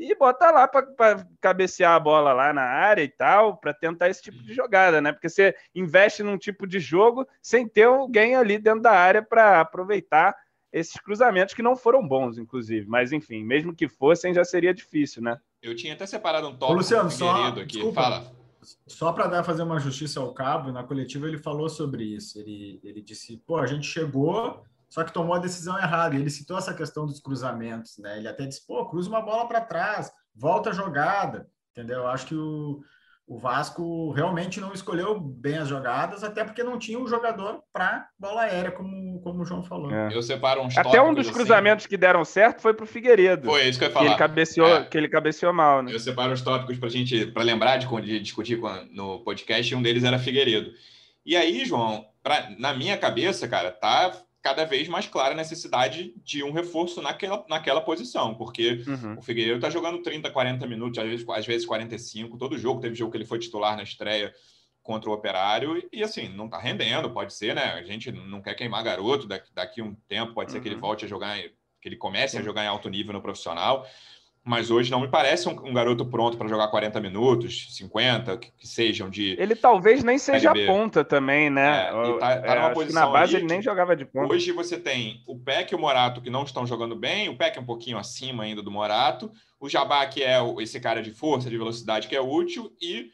E 0.00 0.14
bota 0.14 0.50
lá 0.50 0.66
para 0.66 1.26
cabecear 1.42 1.92
a 1.92 2.00
bola 2.00 2.32
lá 2.32 2.54
na 2.54 2.62
área 2.62 3.02
e 3.02 3.08
tal, 3.08 3.58
para 3.58 3.74
tentar 3.74 4.08
esse 4.08 4.22
tipo 4.22 4.42
de 4.42 4.54
jogada, 4.54 4.98
né? 4.98 5.12
Porque 5.12 5.28
você 5.28 5.54
investe 5.74 6.22
num 6.22 6.38
tipo 6.38 6.66
de 6.66 6.80
jogo 6.80 7.28
sem 7.42 7.68
ter 7.68 7.82
alguém 7.82 8.34
ali 8.34 8.56
dentro 8.56 8.80
da 8.80 8.92
área 8.92 9.22
para 9.22 9.60
aproveitar 9.60 10.34
esses 10.72 10.98
cruzamentos 10.98 11.52
que 11.52 11.62
não 11.62 11.76
foram 11.76 12.06
bons, 12.08 12.38
inclusive. 12.38 12.86
Mas 12.88 13.12
enfim, 13.12 13.44
mesmo 13.44 13.74
que 13.74 13.90
fossem, 13.90 14.32
já 14.32 14.42
seria 14.42 14.72
difícil, 14.72 15.20
né? 15.20 15.38
Eu 15.60 15.76
tinha 15.76 15.92
até 15.92 16.06
separado 16.06 16.48
um 16.48 16.56
toque 16.56 16.72
Luciano, 16.72 17.10
só, 17.10 17.48
aqui. 17.48 17.66
Desculpa, 17.66 18.00
Fala. 18.00 18.32
Só 18.86 19.12
para 19.12 19.44
fazer 19.44 19.62
uma 19.62 19.78
justiça 19.78 20.18
ao 20.20 20.32
cabo, 20.32 20.72
na 20.72 20.82
coletiva 20.82 21.28
ele 21.28 21.36
falou 21.36 21.68
sobre 21.68 22.04
isso. 22.04 22.38
Ele, 22.38 22.80
ele 22.82 23.02
disse: 23.02 23.36
pô, 23.46 23.58
a 23.58 23.66
gente 23.66 23.86
chegou 23.86 24.64
só 24.90 25.04
que 25.04 25.12
tomou 25.12 25.34
a 25.34 25.38
decisão 25.38 25.78
errada. 25.78 26.16
Ele 26.16 26.28
citou 26.28 26.58
essa 26.58 26.74
questão 26.74 27.06
dos 27.06 27.20
cruzamentos, 27.20 27.96
né? 27.98 28.18
Ele 28.18 28.28
até 28.28 28.44
disse, 28.44 28.66
pô, 28.66 28.84
cruza 28.86 29.08
uma 29.08 29.22
bola 29.22 29.46
para 29.46 29.60
trás, 29.60 30.12
volta 30.34 30.70
a 30.70 30.72
jogada, 30.74 31.48
entendeu? 31.70 32.00
Eu 32.00 32.08
acho 32.08 32.26
que 32.26 32.34
o, 32.34 32.80
o 33.24 33.38
Vasco 33.38 34.10
realmente 34.10 34.60
não 34.60 34.72
escolheu 34.72 35.20
bem 35.20 35.58
as 35.58 35.68
jogadas, 35.68 36.24
até 36.24 36.42
porque 36.42 36.64
não 36.64 36.76
tinha 36.76 36.98
um 36.98 37.06
jogador 37.06 37.62
para 37.72 38.08
bola 38.18 38.42
aérea, 38.42 38.72
como, 38.72 39.20
como 39.20 39.42
o 39.42 39.44
João 39.44 39.62
falou. 39.62 39.92
É. 39.92 40.12
Eu 40.12 40.20
separo 40.22 40.60
uns 40.60 40.76
Até 40.76 41.00
um 41.00 41.14
dos 41.14 41.28
assim. 41.28 41.34
cruzamentos 41.34 41.86
que 41.86 41.96
deram 41.96 42.24
certo 42.24 42.60
foi 42.60 42.74
para 42.74 42.82
o 42.82 42.88
Figueiredo. 42.88 43.46
Foi 43.46 43.68
isso 43.68 43.78
que 43.78 43.84
eu 43.84 43.88
ia 43.88 43.94
falar. 43.94 44.06
Que 44.06 44.10
ele 44.10 44.18
cabeceou, 44.18 44.76
é. 44.76 44.84
que 44.84 44.98
ele 44.98 45.08
cabeceou 45.08 45.52
mal, 45.52 45.84
né? 45.84 45.94
Eu 45.94 46.00
separo 46.00 46.32
uns 46.32 46.42
tópicos 46.42 46.76
para 46.78 46.88
gente, 46.88 47.26
para 47.26 47.44
lembrar 47.44 47.76
de, 47.76 47.86
de 48.02 48.18
discutir 48.18 48.60
no 48.90 49.20
podcast, 49.20 49.72
e 49.72 49.76
um 49.76 49.82
deles 49.82 50.02
era 50.02 50.18
Figueiredo. 50.18 50.72
E 51.24 51.36
aí, 51.36 51.64
João, 51.64 52.04
pra, 52.24 52.50
na 52.58 52.74
minha 52.74 52.98
cabeça, 52.98 53.46
cara, 53.46 53.70
tá 53.70 54.12
cada 54.42 54.64
vez 54.64 54.88
mais 54.88 55.06
clara 55.06 55.34
a 55.34 55.36
necessidade 55.36 56.14
de 56.24 56.42
um 56.42 56.50
reforço 56.50 57.02
naquela, 57.02 57.44
naquela 57.48 57.80
posição, 57.80 58.34
porque 58.34 58.82
uhum. 58.86 59.18
o 59.18 59.22
Figueiredo 59.22 59.56
está 59.56 59.68
jogando 59.68 60.02
30, 60.02 60.30
40 60.30 60.66
minutos, 60.66 60.98
às 60.98 61.08
vezes, 61.08 61.28
às 61.28 61.46
vezes 61.46 61.66
45, 61.66 62.38
todo 62.38 62.58
jogo. 62.58 62.80
Teve 62.80 62.94
jogo 62.94 63.10
que 63.10 63.18
ele 63.18 63.26
foi 63.26 63.38
titular 63.38 63.76
na 63.76 63.82
estreia 63.82 64.34
contra 64.82 65.10
o 65.10 65.12
Operário 65.12 65.86
e, 65.92 66.02
assim, 66.02 66.28
não 66.28 66.46
está 66.46 66.58
rendendo, 66.58 67.10
pode 67.10 67.34
ser, 67.34 67.54
né? 67.54 67.72
A 67.72 67.82
gente 67.82 68.10
não 68.10 68.40
quer 68.40 68.54
queimar 68.54 68.82
garoto, 68.82 69.26
daqui, 69.26 69.52
daqui 69.54 69.82
um 69.82 69.94
tempo 70.08 70.32
pode 70.32 70.50
ser 70.50 70.56
uhum. 70.56 70.62
que 70.62 70.68
ele 70.68 70.74
uhum. 70.76 70.80
volte 70.80 71.04
a 71.04 71.08
jogar, 71.08 71.38
que 71.38 71.88
ele 71.88 71.96
comece 71.96 72.38
a 72.38 72.42
jogar 72.42 72.64
em 72.64 72.68
alto 72.68 72.88
nível 72.88 73.12
no 73.12 73.20
profissional. 73.20 73.86
Mas 74.42 74.70
hoje 74.70 74.90
não 74.90 75.00
me 75.00 75.08
parece 75.08 75.48
um, 75.48 75.52
um 75.66 75.74
garoto 75.74 76.04
pronto 76.06 76.38
para 76.38 76.48
jogar 76.48 76.68
40 76.68 76.98
minutos, 77.00 77.76
50, 77.76 78.38
que, 78.38 78.50
que, 78.52 78.66
sejam 78.66 79.10
de. 79.10 79.36
Ele 79.38 79.54
talvez 79.54 80.02
nem 80.02 80.18
seja 80.18 80.50
a 80.50 80.66
ponta 80.66 81.04
também, 81.04 81.50
né? 81.50 81.88
É, 81.88 82.18
tá, 82.18 82.40
tá 82.40 82.70
posição 82.70 83.02
na 83.02 83.10
base 83.10 83.36
ele 83.36 83.46
nem 83.46 83.60
jogava 83.60 83.94
de 83.94 84.06
ponta. 84.06 84.32
Hoje 84.32 84.50
você 84.52 84.78
tem 84.78 85.22
o 85.26 85.38
Peck 85.38 85.72
e 85.72 85.76
o 85.76 85.78
Morato 85.78 86.22
que 86.22 86.30
não 86.30 86.42
estão 86.42 86.66
jogando 86.66 86.96
bem, 86.96 87.28
o 87.28 87.36
Peck 87.36 87.58
é 87.58 87.60
um 87.60 87.66
pouquinho 87.66 87.98
acima 87.98 88.44
ainda 88.44 88.62
do 88.62 88.70
Morato, 88.70 89.30
o 89.60 89.68
Jabá, 89.68 90.06
que 90.06 90.22
é 90.22 90.38
esse 90.58 90.80
cara 90.80 91.02
de 91.02 91.10
força, 91.10 91.50
de 91.50 91.58
velocidade, 91.58 92.08
que 92.08 92.16
é 92.16 92.20
útil, 92.20 92.72
e 92.80 93.10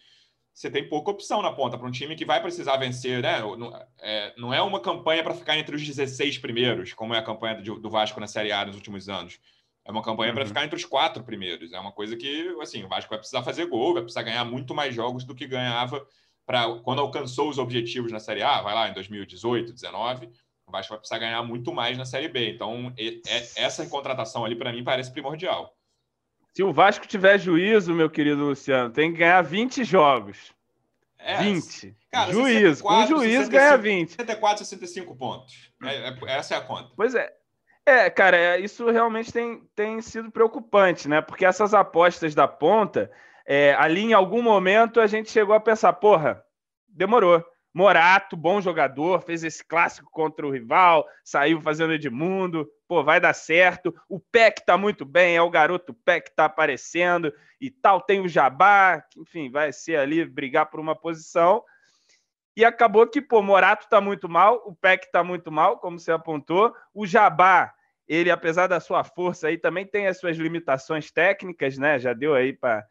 você 0.55 0.71
tem 0.71 0.89
pouca 0.89 1.11
opção 1.11 1.43
na 1.43 1.53
ponta 1.53 1.77
para 1.77 1.89
um 1.89 1.91
time 1.91 2.15
que 2.15 2.25
vai 2.25 2.41
precisar 2.41 2.77
vencer, 2.77 3.21
né? 3.21 3.41
Não 3.41 3.77
é, 3.99 4.35
não 4.39 4.55
é 4.55 4.63
uma 4.63 4.79
campanha 4.79 5.25
para 5.25 5.35
ficar 5.35 5.59
entre 5.59 5.75
os 5.75 5.85
16 5.85 6.39
primeiros, 6.39 6.93
como 6.93 7.15
é 7.15 7.19
a 7.19 7.23
campanha 7.23 7.61
do 7.61 7.91
Vasco 7.91 8.21
na 8.21 8.29
Série 8.29 8.53
A 8.53 8.65
nos 8.65 8.77
últimos 8.77 9.09
anos 9.09 9.41
é 9.87 9.91
uma 9.91 10.03
campanha 10.03 10.31
uhum. 10.31 10.35
para 10.35 10.47
ficar 10.47 10.65
entre 10.65 10.77
os 10.77 10.85
quatro 10.85 11.23
primeiros. 11.23 11.73
É 11.73 11.79
uma 11.79 11.93
coisa 11.93 12.17
que, 12.17 12.57
assim, 12.61 12.83
o 12.83 12.89
Vasco 12.89 13.09
vai 13.09 13.19
precisar 13.19 13.43
fazer 13.45 13.67
gol, 13.67 13.95
vai 13.95 14.03
precisar 14.03 14.25
ganhar 14.25 14.45
muito 14.45 14.75
mais 14.75 14.95
jogos 14.95 15.25
do 15.25 15.35
que 15.35 15.47
ganhava 15.47 16.05
para 16.45 16.69
quando 16.81 17.01
alcançou 17.01 17.49
os 17.49 17.59
objetivos 17.59 18.11
na 18.11 18.21
Série 18.21 18.43
A, 18.43 18.63
vai 18.63 18.75
lá 18.75 18.89
em 18.89 18.95
2018, 18.95 19.73
19, 19.73 20.27
o 20.67 20.73
Vasco 20.73 20.91
vai 20.91 20.99
precisar 20.99 21.19
ganhar 21.19 21.43
muito 21.43 21.73
mais 21.73 21.97
na 21.97 22.05
Série 22.05 22.29
B. 22.29 22.51
Então, 22.51 22.93
essa 23.57 23.87
contratação 23.87 24.45
ali, 24.45 24.57
para 24.57 24.73
mim, 24.73 24.83
parece 24.83 25.13
primordial. 25.13 25.73
Se 26.53 26.63
o 26.63 26.73
Vasco 26.73 27.07
tiver 27.07 27.39
juízo, 27.39 27.95
meu 27.95 28.11
querido 28.11 28.45
Luciano, 28.45 28.91
tem 28.91 29.13
que 29.13 29.19
ganhar 29.19 29.43
20 29.43 29.85
jogos. 29.85 30.53
É, 31.19 31.37
20. 31.43 31.95
Cara, 32.11 32.33
juízo. 32.33 32.77
64, 32.77 32.83
Com 32.83 33.07
juiz 33.07 33.47
65, 33.47 33.51
ganha 33.51 33.77
20. 33.77 34.11
64, 34.11 34.65
65 34.65 35.17
pontos. 35.17 35.73
É, 35.83 36.09
é, 36.09 36.17
essa 36.29 36.55
é 36.55 36.59
a 36.59 36.61
conta. 36.61 36.91
Pois 36.97 37.15
é. 37.15 37.33
É, 37.89 38.11
cara, 38.11 38.37
é, 38.37 38.59
isso 38.59 38.91
realmente 38.91 39.33
tem, 39.33 39.63
tem 39.77 40.03
sido 40.03 40.29
preocupante, 40.29 41.09
né? 41.09 41.23
Porque 41.23 41.47
essas 41.47 41.73
apostas 41.73 42.35
da 42.35 42.49
ponta, 42.49 43.09
é, 43.47 43.75
ali 43.75 44.01
em 44.01 44.13
algum 44.13 44.43
momento 44.43 45.01
a 45.01 45.07
gente 45.07 45.31
chegou 45.31 45.55
a 45.55 45.61
pensar, 45.61 45.93
porra, 45.93 46.45
demorou. 46.89 47.45
Morato, 47.73 48.37
bom 48.37 48.61
jogador, 48.61 49.21
fez 49.21 49.45
esse 49.45 49.65
clássico 49.65 50.11
contra 50.11 50.45
o 50.45 50.51
rival, 50.51 51.07
saiu 51.23 51.61
fazendo 51.61 51.93
Edmundo, 51.93 52.67
pô, 52.89 53.05
vai 53.05 53.21
dar 53.21 53.35
certo. 53.35 53.95
O 54.09 54.19
Peck 54.19 54.65
tá 54.65 54.77
muito 54.77 55.05
bem, 55.05 55.37
é 55.37 55.43
o 55.43 55.51
garoto 55.51 55.95
Peck 55.95 56.35
tá 56.35 56.47
aparecendo 56.47 57.33
e 57.61 57.71
tal. 57.71 58.01
Tem 58.01 58.21
o 58.21 58.29
Jabá, 58.29 59.01
que, 59.01 59.21
enfim, 59.21 59.49
vai 59.49 59.73
ser 59.73 59.97
ali 59.97 60.25
brigar 60.25 60.67
por 60.71 60.81
uma 60.81 60.97
posição. 60.97 61.63
E 62.57 62.65
acabou 62.65 63.07
que, 63.07 63.21
pô, 63.21 63.43
Morato 63.43 63.87
tá 63.89 64.01
muito 64.01 64.29
mal, 64.29 64.63
o 64.65 64.75
Peck 64.75 65.13
tá 65.13 65.23
muito 65.23 65.53
mal, 65.53 65.79
como 65.79 66.01
você 66.01 66.11
apontou. 66.11 66.75
O 66.95 67.07
Jabá 67.07 67.76
ele, 68.09 68.31
apesar 68.31 68.67
da 68.67 68.79
sua 68.79 69.03
força 69.03 69.49
aí, 69.49 69.59
também 69.59 69.85
tem 69.85 70.07
as 70.07 70.19
suas 70.19 70.37
limitações 70.37 71.11
técnicas, 71.11 71.77
né? 71.77 71.99
Já 71.99 72.13
deu 72.13 72.35
aí 72.35 72.53
para 72.53 72.85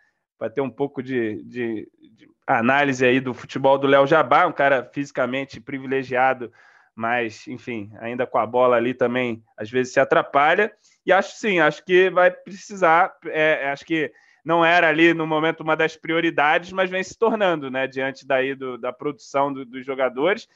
ter 0.54 0.62
um 0.62 0.70
pouco 0.70 1.02
de, 1.02 1.42
de, 1.44 1.90
de, 2.12 2.30
análise 2.46 3.06
aí 3.06 3.20
do 3.20 3.34
futebol 3.34 3.78
do 3.78 3.88
Léo 3.88 4.06
Jabá, 4.06 4.46
um 4.46 4.52
cara 4.52 4.90
fisicamente 4.94 5.62
privilegiado, 5.62 6.52
mas, 6.94 7.48
enfim, 7.48 7.92
ainda 8.00 8.28
com 8.28 8.38
a 8.38 8.46
bola 8.46 8.76
ali 8.76 8.94
também, 8.94 9.44
às 9.58 9.70
vezes 9.70 9.94
se 9.94 10.00
atrapalha. 10.00 10.72
E 11.06 11.12
acho 11.14 11.36
sim, 11.36 11.60
acho 11.60 11.84
que 11.86 12.10
vai 12.10 12.32
precisar, 12.32 13.16
é, 13.28 13.70
acho 13.70 13.86
que 13.86 14.12
não 14.44 14.64
era 14.64 14.90
ali 14.90 15.14
no 15.14 15.26
momento 15.26 15.62
uma 15.62 15.76
das 15.76 15.96
prioridades, 15.96 16.72
mas 16.72 16.90
vem 16.90 17.04
se 17.04 17.18
tornando, 17.18 17.72
né? 17.72 17.88
Diante 17.88 18.28
daí 18.28 18.54
do, 18.54 18.78
da 18.78 18.92
produção 18.92 19.52
do, 19.52 19.66
dos 19.66 19.86
jogadores 19.86 20.48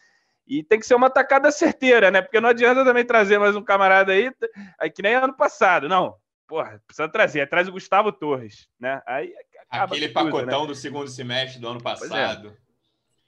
e 0.50 0.64
tem 0.64 0.80
que 0.80 0.86
ser 0.88 0.96
uma 0.96 1.12
tacada 1.12 1.52
certeira, 1.52 2.10
né? 2.10 2.24
Porque 2.24 2.42
não 2.42 2.50
adianta 2.50 2.84
também 2.84 3.06
trazer 3.06 3.38
mais 3.38 3.56
um 3.56 3.62
camarada 3.62 4.12
aí, 4.12 4.32
aí 4.80 4.90
que 4.90 5.04
nem 5.04 5.14
ano 5.14 5.34
passado. 5.36 5.88
Não, 5.88 6.16
porra, 6.48 6.82
precisa 6.88 7.08
trazer. 7.08 7.48
Traz 7.48 7.68
o 7.68 7.72
Gustavo 7.72 8.12
Torres, 8.12 8.68
né? 8.80 9.00
Aí 9.06 9.32
Aquele 9.70 10.08
tudo, 10.08 10.14
pacotão 10.14 10.62
né? 10.62 10.68
do 10.68 10.74
segundo 10.74 11.08
semestre 11.08 11.62
do 11.62 11.68
ano 11.68 11.80
é. 11.80 11.84
passado. 11.84 12.58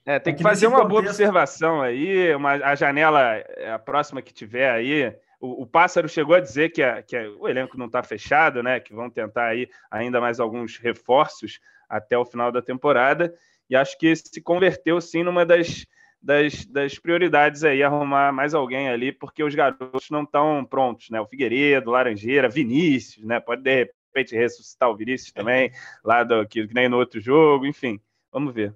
É. 0.04 0.16
é. 0.16 0.20
tem 0.20 0.34
que 0.34 0.42
fazer 0.42 0.66
uma 0.66 0.78
contexto... 0.78 0.90
boa 0.90 1.02
observação 1.04 1.82
aí, 1.82 2.34
uma, 2.34 2.54
a 2.54 2.74
janela 2.74 3.36
a 3.72 3.78
próxima 3.78 4.22
que 4.24 4.34
tiver 4.34 4.72
aí. 4.72 5.16
O, 5.40 5.64
o 5.64 5.68
Pássaro 5.68 6.10
chegou 6.10 6.36
a 6.36 6.40
dizer 6.40 6.70
que, 6.70 6.82
a, 6.82 7.04
que 7.04 7.16
a, 7.16 7.30
o 7.40 7.48
elenco 7.48 7.78
não 7.78 7.86
está 7.86 8.02
fechado, 8.02 8.64
né? 8.64 8.80
Que 8.80 8.96
vão 8.96 9.12
tentar 9.12 9.50
aí 9.50 9.70
ainda 9.92 10.20
mais 10.20 10.40
alguns 10.40 10.78
reforços 10.78 11.60
até 11.88 12.18
o 12.18 12.26
final 12.26 12.52
da 12.52 12.64
temporada. 12.64 13.32
E 13.70 13.76
acho 13.76 13.96
que 14.00 14.16
se 14.16 14.42
converteu 14.42 15.00
sim 15.00 15.24
numa 15.24 15.46
das 15.46 15.86
das, 16.22 16.66
das 16.66 17.00
prioridades 17.00 17.64
aí, 17.64 17.82
arrumar 17.82 18.32
mais 18.32 18.54
alguém 18.54 18.90
ali, 18.90 19.12
porque 19.12 19.44
os 19.44 19.56
garotos 19.56 20.10
não 20.10 20.24
estão 20.24 20.64
prontos, 20.64 21.10
né? 21.10 21.20
O 21.20 21.26
Figueiredo, 21.26 21.92
Laranjeira, 21.92 22.48
Vinícius, 22.48 23.26
né? 23.26 23.40
Pode 23.40 23.64
de 23.64 23.76
repente 23.76 24.36
ressuscitar 24.36 24.90
o 24.90 24.96
Vinícius 24.96 25.32
também, 25.32 25.72
lá 26.04 26.24
do 26.24 26.46
que, 26.48 26.68
que 26.68 26.74
nem 26.74 26.88
no 26.88 26.98
outro 26.98 27.20
jogo, 27.20 27.66
enfim, 27.66 28.00
vamos 28.32 28.54
ver. 28.54 28.76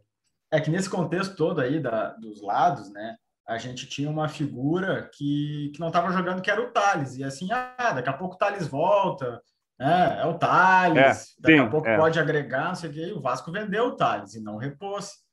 É 0.52 0.60
que 0.60 0.72
nesse 0.72 0.90
contexto 0.90 1.36
todo 1.36 1.62
aí 1.62 1.80
da, 1.80 2.10
dos 2.14 2.42
lados, 2.42 2.92
né? 2.92 3.16
A 3.48 3.60
gente 3.60 3.88
tinha 3.88 4.10
uma 4.10 4.28
figura 4.28 5.08
que, 5.14 5.72
que 5.74 5.80
não 5.80 5.88
estava 5.88 6.12
jogando, 6.12 6.42
que 6.42 6.50
era 6.50 6.62
o 6.62 6.72
Thales. 6.72 7.16
E 7.18 7.24
assim, 7.24 7.52
ah, 7.52 7.92
daqui 7.94 8.10
a 8.10 8.14
pouco 8.14 8.36
o 8.36 8.38
Thales 8.38 8.68
volta, 8.68 9.40
né? 9.80 10.20
É 10.22 10.26
o 10.26 10.34
Thales, 10.34 10.98
é, 11.38 11.42
daqui 11.42 11.58
sim, 11.58 11.60
a 11.60 11.68
pouco 11.68 11.88
é. 11.88 11.96
pode 11.96 12.20
agregar, 12.20 12.70
não 12.70 12.76
sei 12.76 12.90
o 12.90 12.94
quê. 12.94 13.06
E 13.08 13.14
o 13.14 13.22
Vasco 13.22 13.52
vendeu 13.52 13.88
o 13.88 13.96
Thales 13.96 14.34
e 14.34 14.42
não 14.42 14.58
repôs. 14.58 15.25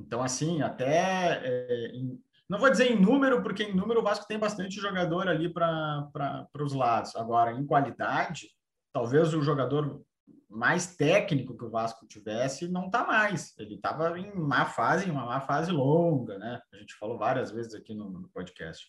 Então, 0.00 0.22
assim, 0.22 0.62
até. 0.62 1.40
É, 1.44 1.86
em, 1.94 2.18
não 2.48 2.58
vou 2.58 2.70
dizer 2.70 2.90
em 2.90 3.00
número, 3.00 3.42
porque 3.42 3.62
em 3.62 3.74
número 3.74 4.00
o 4.00 4.02
Vasco 4.02 4.26
tem 4.26 4.38
bastante 4.38 4.80
jogador 4.80 5.28
ali 5.28 5.48
para 5.48 6.10
os 6.58 6.72
lados. 6.72 7.14
Agora, 7.14 7.52
em 7.52 7.64
qualidade, 7.64 8.48
talvez 8.92 9.32
o 9.34 9.42
jogador 9.42 10.02
mais 10.48 10.96
técnico 10.96 11.56
que 11.56 11.64
o 11.64 11.70
Vasco 11.70 12.06
tivesse 12.08 12.66
não 12.66 12.86
está 12.86 13.06
mais. 13.06 13.56
Ele 13.56 13.76
estava 13.76 14.18
em 14.18 14.34
má 14.34 14.66
fase, 14.66 15.06
em 15.06 15.12
uma 15.12 15.24
má 15.24 15.40
fase 15.40 15.70
longa, 15.70 16.38
né? 16.38 16.60
A 16.72 16.76
gente 16.78 16.94
falou 16.94 17.16
várias 17.16 17.52
vezes 17.52 17.72
aqui 17.72 17.94
no, 17.94 18.10
no 18.10 18.28
podcast. 18.30 18.84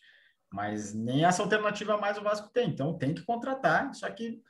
Mas 0.51 0.93
nem 0.93 1.23
essa 1.23 1.43
alternativa 1.43 1.97
mais 1.97 2.17
o 2.17 2.23
Vasco 2.23 2.49
tem. 2.51 2.69
Então 2.69 2.97
tem 2.97 3.13
que 3.13 3.23
contratar. 3.23 3.93
Só 3.93 4.09
que 4.09 4.41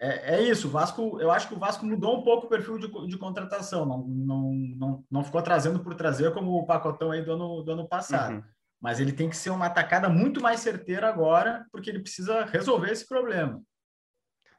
é, 0.00 0.36
é, 0.36 0.42
isso, 0.42 0.68
o 0.68 0.70
Vasco, 0.70 1.20
eu 1.20 1.30
acho 1.30 1.48
que 1.48 1.54
o 1.54 1.58
Vasco 1.58 1.84
mudou 1.84 2.18
um 2.18 2.22
pouco 2.22 2.46
o 2.46 2.48
perfil 2.48 2.78
de, 2.78 2.88
de 3.08 3.18
contratação, 3.18 3.84
não, 3.84 3.98
não, 4.06 4.52
não, 4.52 5.04
não 5.10 5.24
ficou 5.24 5.42
trazendo 5.42 5.80
por 5.80 5.94
trazer 5.94 6.32
como 6.32 6.52
o 6.52 6.66
pacotão 6.66 7.10
aí 7.10 7.22
do 7.22 7.32
ano, 7.32 7.62
do 7.62 7.72
ano 7.72 7.88
passado. 7.88 8.36
Uhum. 8.36 8.42
Mas 8.80 9.00
ele 9.00 9.12
tem 9.12 9.28
que 9.28 9.36
ser 9.36 9.50
uma 9.50 9.66
atacada 9.66 10.08
muito 10.08 10.40
mais 10.40 10.60
certeira 10.60 11.08
agora, 11.08 11.66
porque 11.72 11.90
ele 11.90 11.98
precisa 11.98 12.44
resolver 12.44 12.92
esse 12.92 13.08
problema. 13.08 13.60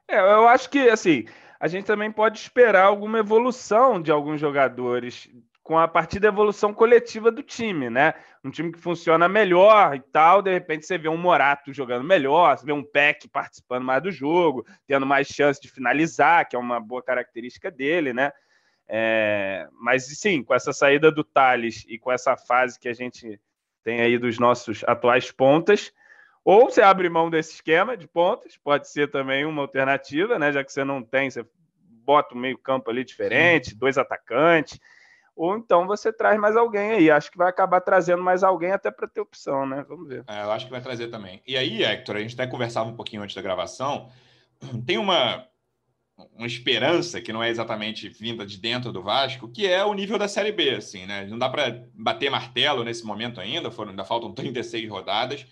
É, 0.06 0.18
eu 0.18 0.46
acho 0.46 0.68
que 0.68 0.90
assim, 0.90 1.24
a 1.58 1.66
gente 1.68 1.86
também 1.86 2.12
pode 2.12 2.38
esperar 2.38 2.84
alguma 2.84 3.18
evolução 3.18 4.00
de 4.00 4.10
alguns 4.10 4.40
jogadores 4.40 5.26
com 5.70 5.78
a 5.78 5.86
partir 5.86 6.18
da 6.18 6.26
evolução 6.26 6.74
coletiva 6.74 7.30
do 7.30 7.44
time, 7.44 7.88
né? 7.88 8.14
Um 8.42 8.50
time 8.50 8.72
que 8.72 8.78
funciona 8.80 9.28
melhor 9.28 9.94
e 9.94 10.00
tal, 10.00 10.42
de 10.42 10.52
repente 10.52 10.84
você 10.84 10.98
vê 10.98 11.08
um 11.08 11.16
Morato 11.16 11.72
jogando 11.72 12.02
melhor, 12.02 12.58
você 12.58 12.66
vê 12.66 12.72
um 12.72 12.82
Peck 12.82 13.28
participando 13.28 13.84
mais 13.84 14.02
do 14.02 14.10
jogo, 14.10 14.66
tendo 14.84 15.06
mais 15.06 15.28
chance 15.28 15.60
de 15.60 15.70
finalizar, 15.70 16.48
que 16.48 16.56
é 16.56 16.58
uma 16.58 16.80
boa 16.80 17.00
característica 17.00 17.70
dele, 17.70 18.12
né? 18.12 18.32
É, 18.88 19.68
mas 19.80 20.06
sim, 20.18 20.42
com 20.42 20.52
essa 20.52 20.72
saída 20.72 21.08
do 21.08 21.22
Thales 21.22 21.84
e 21.86 22.00
com 22.00 22.10
essa 22.10 22.36
fase 22.36 22.76
que 22.76 22.88
a 22.88 22.92
gente 22.92 23.40
tem 23.84 24.00
aí 24.00 24.18
dos 24.18 24.40
nossos 24.40 24.82
atuais 24.88 25.30
pontas, 25.30 25.92
ou 26.44 26.64
você 26.64 26.82
abre 26.82 27.08
mão 27.08 27.30
desse 27.30 27.54
esquema 27.54 27.96
de 27.96 28.08
pontas, 28.08 28.56
pode 28.56 28.90
ser 28.90 29.08
também 29.08 29.44
uma 29.44 29.62
alternativa, 29.62 30.36
né? 30.36 30.50
Já 30.50 30.64
que 30.64 30.72
você 30.72 30.82
não 30.82 31.00
tem, 31.00 31.30
você 31.30 31.46
bota 31.78 32.34
o 32.34 32.38
meio-campo 32.38 32.90
ali 32.90 33.04
diferente, 33.04 33.72
dois 33.72 33.96
atacantes 33.96 34.80
ou 35.34 35.56
então 35.56 35.86
você 35.86 36.12
traz 36.12 36.38
mais 36.38 36.56
alguém 36.56 36.92
aí. 36.92 37.10
Acho 37.10 37.30
que 37.30 37.38
vai 37.38 37.48
acabar 37.48 37.80
trazendo 37.80 38.22
mais 38.22 38.42
alguém 38.42 38.72
até 38.72 38.90
para 38.90 39.08
ter 39.08 39.20
opção, 39.20 39.66
né? 39.66 39.84
Vamos 39.88 40.08
ver. 40.08 40.24
É, 40.26 40.42
eu 40.42 40.50
acho 40.50 40.66
que 40.66 40.70
vai 40.70 40.80
trazer 40.80 41.08
também. 41.08 41.42
E 41.46 41.56
aí, 41.56 41.82
Hector, 41.82 42.16
a 42.16 42.20
gente 42.20 42.34
até 42.34 42.46
conversava 42.46 42.90
um 42.90 42.96
pouquinho 42.96 43.22
antes 43.22 43.34
da 43.34 43.42
gravação. 43.42 44.10
Tem 44.86 44.98
uma, 44.98 45.46
uma 46.34 46.46
esperança 46.46 47.20
que 47.20 47.32
não 47.32 47.42
é 47.42 47.48
exatamente 47.48 48.08
vinda 48.08 48.44
de 48.44 48.58
dentro 48.58 48.92
do 48.92 49.02
Vasco, 49.02 49.48
que 49.48 49.66
é 49.66 49.84
o 49.84 49.94
nível 49.94 50.18
da 50.18 50.28
Série 50.28 50.52
B, 50.52 50.70
assim, 50.70 51.06
né? 51.06 51.26
Não 51.26 51.38
dá 51.38 51.48
para 51.48 51.84
bater 51.94 52.30
martelo 52.30 52.84
nesse 52.84 53.04
momento 53.04 53.40
ainda, 53.40 53.70
foram, 53.70 53.90
ainda 53.90 54.04
faltam 54.04 54.32
36 54.34 54.88
rodadas, 54.90 55.46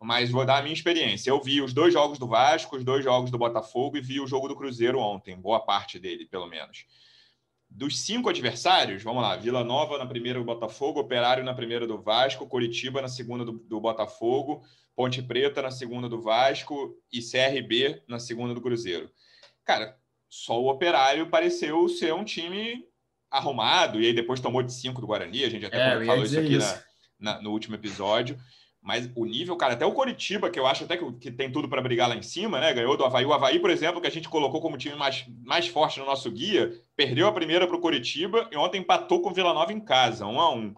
mas 0.00 0.30
vou 0.30 0.44
dar 0.44 0.58
a 0.58 0.62
minha 0.62 0.74
experiência. 0.74 1.30
Eu 1.30 1.40
vi 1.40 1.62
os 1.62 1.72
dois 1.72 1.94
jogos 1.94 2.18
do 2.18 2.26
Vasco, 2.26 2.76
os 2.76 2.84
dois 2.84 3.02
jogos 3.02 3.30
do 3.30 3.38
Botafogo 3.38 3.96
e 3.96 4.02
vi 4.02 4.20
o 4.20 4.26
jogo 4.26 4.48
do 4.48 4.56
Cruzeiro 4.56 4.98
ontem, 4.98 5.34
boa 5.34 5.60
parte 5.60 5.98
dele, 5.98 6.26
pelo 6.26 6.46
menos 6.46 6.84
dos 7.74 8.04
cinco 8.04 8.28
adversários, 8.28 9.02
vamos 9.02 9.20
lá, 9.20 9.34
Vila 9.34 9.64
Nova 9.64 9.98
na 9.98 10.06
primeira 10.06 10.38
do 10.38 10.44
Botafogo, 10.44 11.00
Operário 11.00 11.42
na 11.42 11.52
primeira 11.52 11.88
do 11.88 12.00
Vasco, 12.00 12.46
Curitiba 12.46 13.02
na 13.02 13.08
segunda 13.08 13.44
do, 13.44 13.52
do, 13.52 13.80
Botafogo, 13.80 14.62
Ponte 14.94 15.20
Preta 15.20 15.60
na 15.60 15.72
segunda 15.72 16.08
do 16.08 16.22
Vasco 16.22 16.96
e 17.12 17.20
CRB 17.20 18.00
na 18.06 18.20
segunda 18.20 18.54
do 18.54 18.60
Cruzeiro. 18.60 19.10
Cara, 19.64 19.98
só 20.30 20.62
o 20.62 20.70
Operário 20.70 21.28
pareceu 21.28 21.88
ser 21.88 22.14
um 22.14 22.22
time 22.22 22.84
arrumado, 23.28 24.00
e 24.00 24.06
aí 24.06 24.12
depois 24.12 24.38
tomou 24.38 24.62
de 24.62 24.72
cinco 24.72 25.00
do 25.00 25.06
Guarani, 25.08 25.42
a 25.42 25.50
gente 25.50 25.66
até 25.66 26.00
é, 26.00 26.06
falou 26.06 26.24
isso 26.24 26.38
aqui 26.38 26.56
na, 26.56 26.82
na, 27.18 27.42
no 27.42 27.50
último 27.50 27.74
episódio. 27.74 28.38
Mas 28.84 29.10
o 29.16 29.24
nível, 29.24 29.56
cara, 29.56 29.72
até 29.72 29.86
o 29.86 29.92
Coritiba, 29.92 30.50
que 30.50 30.60
eu 30.60 30.66
acho 30.66 30.84
até 30.84 30.98
que, 30.98 31.12
que 31.14 31.30
tem 31.30 31.50
tudo 31.50 31.66
para 31.66 31.80
brigar 31.80 32.06
lá 32.06 32.14
em 32.14 32.22
cima, 32.22 32.60
né? 32.60 32.70
Ganhou 32.74 32.98
do 32.98 33.04
Havaí. 33.04 33.24
O 33.24 33.32
Havaí, 33.32 33.58
por 33.58 33.70
exemplo, 33.70 33.98
que 33.98 34.06
a 34.06 34.10
gente 34.10 34.28
colocou 34.28 34.60
como 34.60 34.76
time 34.76 34.94
mais, 34.94 35.24
mais 35.42 35.66
forte 35.66 35.98
no 35.98 36.04
nosso 36.04 36.30
guia, 36.30 36.70
perdeu 36.94 37.26
a 37.26 37.32
primeira 37.32 37.66
para 37.66 37.76
o 37.76 37.80
Coritiba 37.80 38.46
e 38.52 38.56
ontem 38.58 38.82
empatou 38.82 39.22
com 39.22 39.30
o 39.30 39.32
Vila 39.32 39.54
Nova 39.54 39.72
em 39.72 39.80
casa, 39.80 40.26
um 40.26 40.38
a 40.38 40.54
um. 40.54 40.74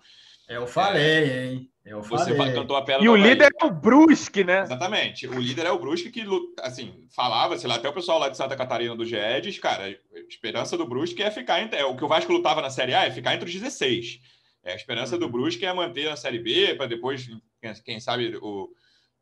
Eu 0.48 0.68
falei, 0.68 1.02
é, 1.02 1.46
hein? 1.46 1.70
Eu 1.84 2.00
Você 2.02 2.36
falei. 2.36 2.54
cantou 2.54 2.76
a 2.76 2.82
pedra 2.82 3.04
E 3.04 3.08
o 3.08 3.16
líder 3.16 3.52
é 3.60 3.66
o 3.66 3.70
Brusque, 3.70 4.44
né? 4.44 4.62
Exatamente. 4.62 5.26
O 5.26 5.40
líder 5.40 5.66
é 5.66 5.72
o 5.72 5.78
Brusque, 5.78 6.10
que, 6.10 6.24
assim, 6.60 7.04
falava, 7.14 7.58
sei 7.58 7.68
lá, 7.68 7.74
até 7.74 7.88
o 7.88 7.92
pessoal 7.92 8.20
lá 8.20 8.28
de 8.28 8.36
Santa 8.36 8.54
Catarina 8.54 8.94
do 8.94 9.04
GEDES, 9.04 9.58
cara, 9.58 9.84
a 9.86 10.18
esperança 10.28 10.78
do 10.78 10.86
Brusque 10.86 11.24
é 11.24 11.30
ficar 11.30 11.60
entre. 11.60 11.80
É, 11.80 11.84
o 11.84 11.96
que 11.96 12.04
o 12.04 12.08
Vasco 12.08 12.32
lutava 12.32 12.62
na 12.62 12.70
Série 12.70 12.94
A 12.94 13.04
é 13.04 13.10
ficar 13.10 13.34
entre 13.34 13.48
os 13.48 13.52
16. 13.52 14.20
É, 14.62 14.72
a 14.72 14.76
esperança 14.76 15.18
do 15.18 15.28
Brusque 15.28 15.66
é 15.66 15.72
manter 15.72 16.08
na 16.08 16.16
Série 16.16 16.40
B, 16.40 16.74
para 16.76 16.86
depois, 16.86 17.28
quem 17.74 18.00
sabe, 18.00 18.36
o, 18.36 18.70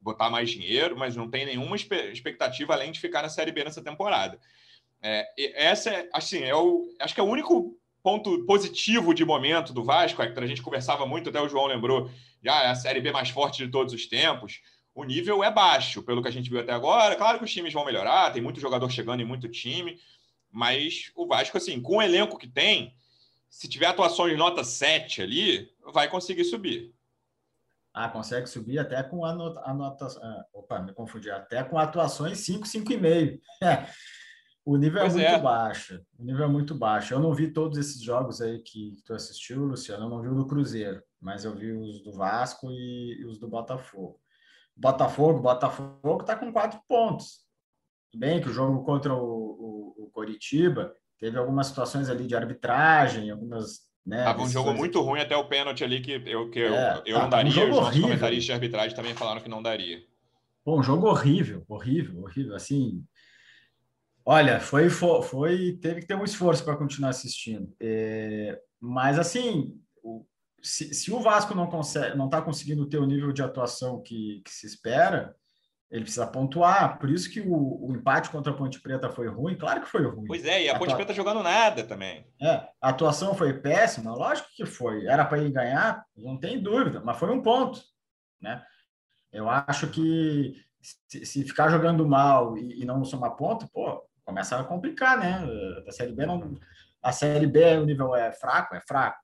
botar 0.05 0.29
mais 0.29 0.51
dinheiro, 0.51 0.97
mas 0.97 1.17
não 1.17 1.31
tem 1.31 1.47
nenhuma 1.47 1.77
expectativa 1.77 2.75
além 2.75 2.93
de 2.93 3.01
ficar 3.01 3.23
na 3.23 3.29
Série 3.31 3.51
B 3.51 3.65
nessa 3.65 3.83
temporada. 3.83 4.39
É, 5.01 5.27
essa 5.67 5.91
é, 5.91 6.09
assim, 6.13 6.43
é 6.43 6.55
o, 6.55 6.95
acho 7.01 7.15
que 7.15 7.21
é 7.21 7.23
o 7.23 7.29
único 7.29 7.79
ponto 8.03 8.45
positivo 8.45 9.15
de 9.15 9.25
momento 9.25 9.73
do 9.73 9.83
Vasco, 9.83 10.21
é 10.21 10.31
que 10.31 10.39
a 10.39 10.47
gente 10.47 10.61
conversava 10.61 11.07
muito, 11.07 11.31
até 11.31 11.41
o 11.41 11.49
João 11.49 11.67
lembrou, 11.67 12.11
já 12.43 12.63
é 12.63 12.67
a 12.67 12.75
Série 12.75 13.01
B 13.01 13.11
mais 13.11 13.31
forte 13.31 13.65
de 13.65 13.71
todos 13.71 13.95
os 13.95 14.07
tempos. 14.07 14.61
O 14.95 15.05
nível 15.05 15.43
é 15.43 15.51
baixo, 15.51 16.03
pelo 16.03 16.23
que 16.23 16.29
a 16.29 16.31
gente 16.31 16.51
viu 16.51 16.61
até 16.61 16.73
agora. 16.73 17.17
Claro 17.17 17.39
que 17.39 17.45
os 17.45 17.53
times 17.53 17.73
vão 17.73 17.85
melhorar, 17.85 18.31
tem 18.31 18.43
muito 18.43 18.61
jogador 18.61 18.91
chegando 18.91 19.23
e 19.23 19.25
muito 19.25 19.49
time, 19.49 19.99
mas 20.53 21.11
o 21.17 21.27
Vasco, 21.27 21.57
assim, 21.57 21.81
com 21.81 21.97
o 21.97 22.03
elenco 22.03 22.39
que 22.39 22.47
tem, 22.47 22.95
se 23.49 23.69
tiver 23.69 23.87
atuações 23.87 24.37
nota 24.37 24.63
7 24.63 25.23
ali, 25.23 25.71
vai 25.93 26.09
conseguir 26.09 26.45
subir. 26.45 26.93
Ah, 27.95 28.09
consegue 28.09 28.49
subir 28.49 28.79
até 28.79 29.01
com 29.05 29.25
a 29.25 29.33
nota. 29.33 29.61
Ah, 29.61 30.45
opa, 30.53 30.81
me 30.81 30.93
confundi. 30.93 31.31
Até 31.31 31.63
com 31.63 31.79
atuações 31.79 32.39
5, 32.39 32.67
5,5. 32.67 33.41
É. 33.63 33.87
O 34.65 34.77
nível 34.77 34.99
é 34.99 35.03
pois 35.03 35.15
é 35.15 35.19
muito 35.19 35.35
é. 35.35 35.43
baixo. 35.43 36.03
O 36.19 36.25
nível 36.25 36.45
é 36.45 36.49
muito 36.49 36.75
baixo. 36.75 37.13
Eu 37.15 37.21
não 37.21 37.35
vi 37.35 37.53
todos 37.53 37.79
esses 37.79 38.03
jogos 38.03 38.41
aí 38.41 38.61
que 38.61 38.97
tu 39.05 39.15
assistiu, 39.15 39.65
Luciano. 39.65 40.07
Eu 40.07 40.11
não 40.11 40.23
vi 40.23 40.29
o 40.29 40.35
do 40.35 40.47
Cruzeiro, 40.47 41.03
mas 41.21 41.45
eu 41.45 41.55
vi 41.55 41.71
os 41.71 42.03
do 42.03 42.13
Vasco 42.13 42.71
e, 42.73 43.21
e 43.21 43.27
os 43.27 43.39
do 43.39 43.47
Botafogo. 43.47 44.19
Botafogo, 44.75 45.41
Botafogo 45.41 46.23
está 46.23 46.35
com 46.35 46.53
quatro 46.53 46.81
pontos. 46.89 47.45
Tudo 48.11 48.21
bem 48.21 48.41
que 48.41 48.49
o 48.49 48.53
jogo 48.53 48.85
contra 48.85 49.15
o, 49.15 49.23
o, 49.23 50.05
o 50.05 50.11
Coritiba 50.11 50.95
teve 51.19 51.39
algumas 51.39 51.69
situações 51.69 52.09
ali 52.09 52.27
de 52.27 52.35
arbitragem, 52.35 53.31
algumas. 53.31 53.83
Né, 54.07 54.23
Tava 54.23 54.43
um 54.43 54.49
jogo 54.49 54.75
muito 54.75 55.01
ruim 55.01 55.21
até 55.21 55.35
o 55.37 55.49
pênalti 55.49 55.83
ali 55.83 56.01
que 56.01 56.23
eu, 56.27 56.51
que 56.51 56.59
eu, 56.59 56.75
é, 56.75 57.03
eu 57.07 57.17
tá, 57.17 57.23
não 57.23 57.31
daria. 57.31 57.65
Um 57.65 57.71
os 57.71 57.77
nossos 57.77 58.01
comentaristas 58.01 58.45
de 58.45 58.53
arbitragem 58.53 58.95
também 58.95 59.15
falaram 59.15 59.41
que 59.41 59.49
não 59.49 59.63
daria. 59.63 60.03
Bom, 60.65 60.81
um 60.81 60.83
jogo 60.83 61.09
horrível, 61.09 61.65
horrível, 61.69 62.23
horrível. 62.23 62.55
Assim, 62.55 63.03
Olha, 64.27 64.59
foi, 64.59 64.89
foi, 64.89 65.79
teve 65.83 66.01
que 66.01 66.07
ter 66.07 66.15
um 66.15 66.25
esforço 66.25 66.65
para 66.65 66.77
continuar 66.77 67.11
assistindo. 67.11 67.71
É, 67.79 68.59
mas 68.81 69.19
assim, 69.19 69.79
o, 70.03 70.25
se, 70.63 70.95
se, 70.95 71.13
o 71.13 71.21
Vasco 71.21 71.55
não 71.55 71.67
consegue, 71.67 72.17
não 72.17 72.25
está 72.25 72.41
conseguindo 72.41 72.87
ter 72.87 72.97
o 72.97 73.05
nível 73.05 73.33
de 73.33 73.43
atuação 73.43 74.01
que, 74.01 74.41
que, 74.43 74.51
se 74.51 74.67
espera, 74.67 75.37
ele 75.95 76.03
precisa 76.03 76.27
pontuar. 76.27 76.99
Por 76.99 77.09
isso 77.09 77.31
que 77.31 77.41
o, 77.41 77.87
o, 77.87 77.95
empate 77.95 78.29
contra 78.29 78.53
a 78.53 78.57
Ponte 78.57 78.81
Preta 78.81 79.09
foi 79.09 79.29
ruim. 79.29 79.57
Claro 79.57 79.81
que 79.81 79.87
foi 79.87 80.05
ruim. 80.05 80.27
Pois 80.27 80.45
é, 80.45 80.65
e 80.65 80.69
a, 80.69 80.75
a 80.75 80.79
Ponte 80.79 80.93
Preta 80.93 81.15
jogando 81.15 81.41
nada 81.41 81.85
também. 81.85 82.27
É, 82.43 82.69
a 82.81 82.89
atuação 82.89 83.33
foi 83.33 83.53
péssima. 83.61 84.13
Lógico 84.13 84.49
que 84.57 84.67
foi. 84.67 85.07
Era 85.07 85.25
para 85.25 85.39
ele 85.39 85.53
ganhar, 85.53 86.05
não 86.17 86.37
tem 86.37 86.61
dúvida. 86.61 87.01
Mas 87.05 87.17
foi 87.17 87.31
um 87.31 87.41
ponto, 87.41 87.81
né? 88.41 88.61
Eu 89.33 89.49
acho 89.49 89.87
que 89.87 90.61
se, 90.83 91.25
se 91.25 91.45
ficar 91.45 91.69
jogando 91.69 92.05
mal 92.09 92.59
e, 92.59 92.83
e 92.83 92.85
não 92.85 93.05
somar 93.05 93.37
ponto, 93.37 93.69
pô, 93.69 94.05
começa 94.25 94.59
a 94.59 94.65
complicar, 94.65 95.17
né? 95.17 95.47
A 95.87 95.93
Série 95.93 96.13
B 96.13 96.27
não. 96.27 96.59
A 97.01 97.13
Série 97.13 97.47
B, 97.47 97.77
o 97.77 97.87
nível 97.87 98.17
é 98.17 98.33
fraco, 98.33 98.75
é 98.75 98.81
fraco. 98.81 99.23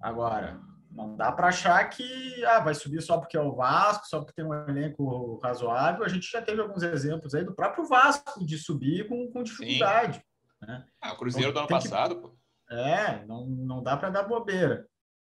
Agora, 0.00 0.60
não 0.94 1.16
dá 1.16 1.32
para 1.32 1.48
achar 1.48 1.82
que 1.88 2.44
ah, 2.44 2.60
vai 2.60 2.74
subir 2.74 3.00
só 3.00 3.18
porque 3.18 3.36
é 3.36 3.40
o 3.40 3.54
Vasco, 3.54 4.06
só 4.06 4.18
porque 4.18 4.34
tem 4.34 4.44
um 4.44 4.52
elenco 4.52 5.38
razoável. 5.42 6.04
A 6.04 6.08
gente 6.08 6.30
já 6.30 6.42
teve 6.42 6.60
alguns 6.60 6.82
exemplos 6.82 7.34
aí 7.34 7.44
do 7.44 7.54
próprio 7.54 7.84
Vasco 7.86 8.44
de 8.44 8.58
subir 8.58 9.08
com, 9.08 9.30
com 9.32 9.42
dificuldade. 9.42 10.22
Né? 10.60 10.84
Ah, 11.00 11.12
o 11.12 11.16
Cruzeiro 11.16 11.50
então, 11.50 11.66
do 11.66 11.72
ano 11.74 11.82
passado, 11.82 12.14
que... 12.16 12.20
pô. 12.20 12.36
É, 12.70 13.24
não, 13.26 13.46
não 13.46 13.82
dá 13.82 13.96
para 13.96 14.10
dar 14.10 14.22
bobeira. 14.22 14.86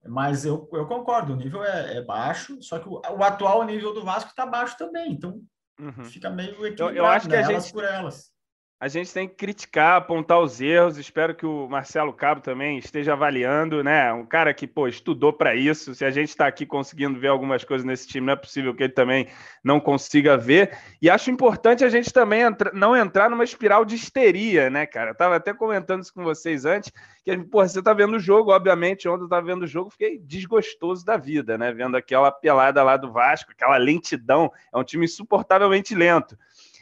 Mas 0.06 0.46
eu, 0.46 0.68
eu 0.74 0.88
concordo, 0.88 1.34
o 1.34 1.36
nível 1.36 1.64
é, 1.64 1.98
é 1.98 2.02
baixo, 2.02 2.62
só 2.62 2.80
que 2.80 2.90
o, 2.90 2.94
o, 2.94 3.24
atual 3.24 3.64
nível 3.64 3.94
do 3.94 4.04
Vasco 4.04 4.32
está 4.32 4.46
baixo 4.46 4.76
também. 4.78 5.12
Então 5.12 5.40
uhum. 5.80 6.06
fica 6.06 6.30
meio 6.30 6.66
equilibrado, 6.66 6.92
eu, 6.92 6.96
eu 6.96 7.06
acho 7.06 7.28
que 7.28 7.36
né? 7.36 7.44
a 7.44 7.44
gente, 7.44 7.72
por 7.72 7.84
elas 7.84 8.32
a 8.82 8.88
gente 8.88 9.14
tem 9.14 9.28
que 9.28 9.36
criticar, 9.36 9.98
apontar 9.98 10.40
os 10.40 10.60
erros. 10.60 10.98
Espero 10.98 11.36
que 11.36 11.46
o 11.46 11.70
Marcelo 11.70 12.12
Cabo 12.12 12.42
também 12.42 12.80
esteja 12.80 13.14
avaliando, 13.14 13.84
né? 13.84 14.12
Um 14.12 14.26
cara 14.26 14.56
que, 14.56 14.66
pô, 14.66 14.88
estudou 14.88 15.32
para 15.32 15.54
isso. 15.54 15.94
Se 15.94 16.04
a 16.04 16.10
gente 16.10 16.30
está 16.30 16.48
aqui 16.48 16.66
conseguindo 16.66 17.20
ver 17.20 17.28
algumas 17.28 17.64
coisas 17.64 17.86
nesse 17.86 18.08
time, 18.08 18.26
não 18.26 18.34
é 18.34 18.36
possível 18.36 18.74
que 18.74 18.82
ele 18.82 18.94
também 18.94 19.28
não 19.64 19.80
consiga 19.80 20.36
ver. 20.36 20.76
E 21.00 21.12
acho 21.12 21.30
importante 21.30 21.86
a 21.86 21.90
gente 21.90 22.12
também 22.12 22.42
entra... 22.42 22.72
não 22.74 22.98
entrar 22.98 23.30
numa 23.30 23.44
espiral 23.44 23.86
de 23.86 23.94
histeria, 23.94 24.68
né, 24.68 24.88
cara? 24.88 25.12
Eu 25.12 25.16
tava 25.16 25.36
até 25.36 25.54
comentando 25.54 26.02
isso 26.02 26.12
com 26.12 26.24
vocês 26.24 26.66
antes, 26.66 26.92
que, 27.24 27.38
pô, 27.38 27.62
você 27.62 27.84
tá 27.84 27.94
vendo 27.94 28.16
o 28.16 28.20
jogo, 28.20 28.52
obviamente, 28.52 29.08
ontem 29.08 29.26
eu 29.26 29.30
tava 29.30 29.46
vendo 29.46 29.62
o 29.62 29.68
jogo, 29.68 29.92
fiquei 29.92 30.18
desgostoso 30.18 31.06
da 31.06 31.18
vida, 31.18 31.56
né? 31.56 31.72
Vendo 31.72 31.96
aquela 31.96 32.32
pelada 32.32 32.82
lá 32.82 32.98
do 32.98 33.12
Vasco, 33.12 33.52
aquela 33.52 33.78
lentidão. 33.78 34.52
É 34.74 34.78
um 34.80 34.84
time 34.84 35.06
insuportavelmente 35.06 35.94
lento. 35.94 36.36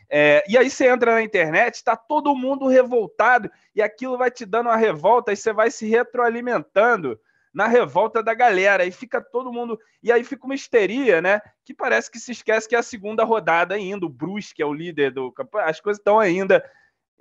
É, 0.09 0.43
e 0.47 0.57
aí 0.57 0.69
você 0.69 0.87
entra 0.87 1.13
na 1.13 1.21
internet, 1.21 1.75
está 1.75 1.95
todo 1.95 2.35
mundo 2.35 2.67
revoltado, 2.67 3.49
e 3.75 3.81
aquilo 3.81 4.17
vai 4.17 4.31
te 4.31 4.45
dando 4.45 4.67
uma 4.67 4.75
revolta, 4.75 5.31
e 5.31 5.35
você 5.35 5.53
vai 5.53 5.69
se 5.69 5.87
retroalimentando 5.87 7.19
na 7.53 7.67
revolta 7.67 8.23
da 8.23 8.33
galera, 8.33 8.85
e 8.85 8.91
fica 8.91 9.21
todo 9.21 9.53
mundo. 9.53 9.79
E 10.01 10.11
aí 10.11 10.23
fica 10.23 10.45
uma 10.45 10.55
histeria, 10.55 11.21
né? 11.21 11.41
Que 11.63 11.73
parece 11.73 12.09
que 12.09 12.19
se 12.19 12.31
esquece 12.31 12.67
que 12.67 12.75
é 12.75 12.79
a 12.79 12.83
segunda 12.83 13.23
rodada 13.23 13.75
ainda, 13.75 14.05
o 14.05 14.09
Brusque 14.09 14.61
é 14.61 14.65
o 14.65 14.73
líder 14.73 15.11
do 15.11 15.31
campeonato, 15.31 15.69
as 15.69 15.79
coisas 15.79 15.99
estão 15.99 16.19
ainda 16.19 16.63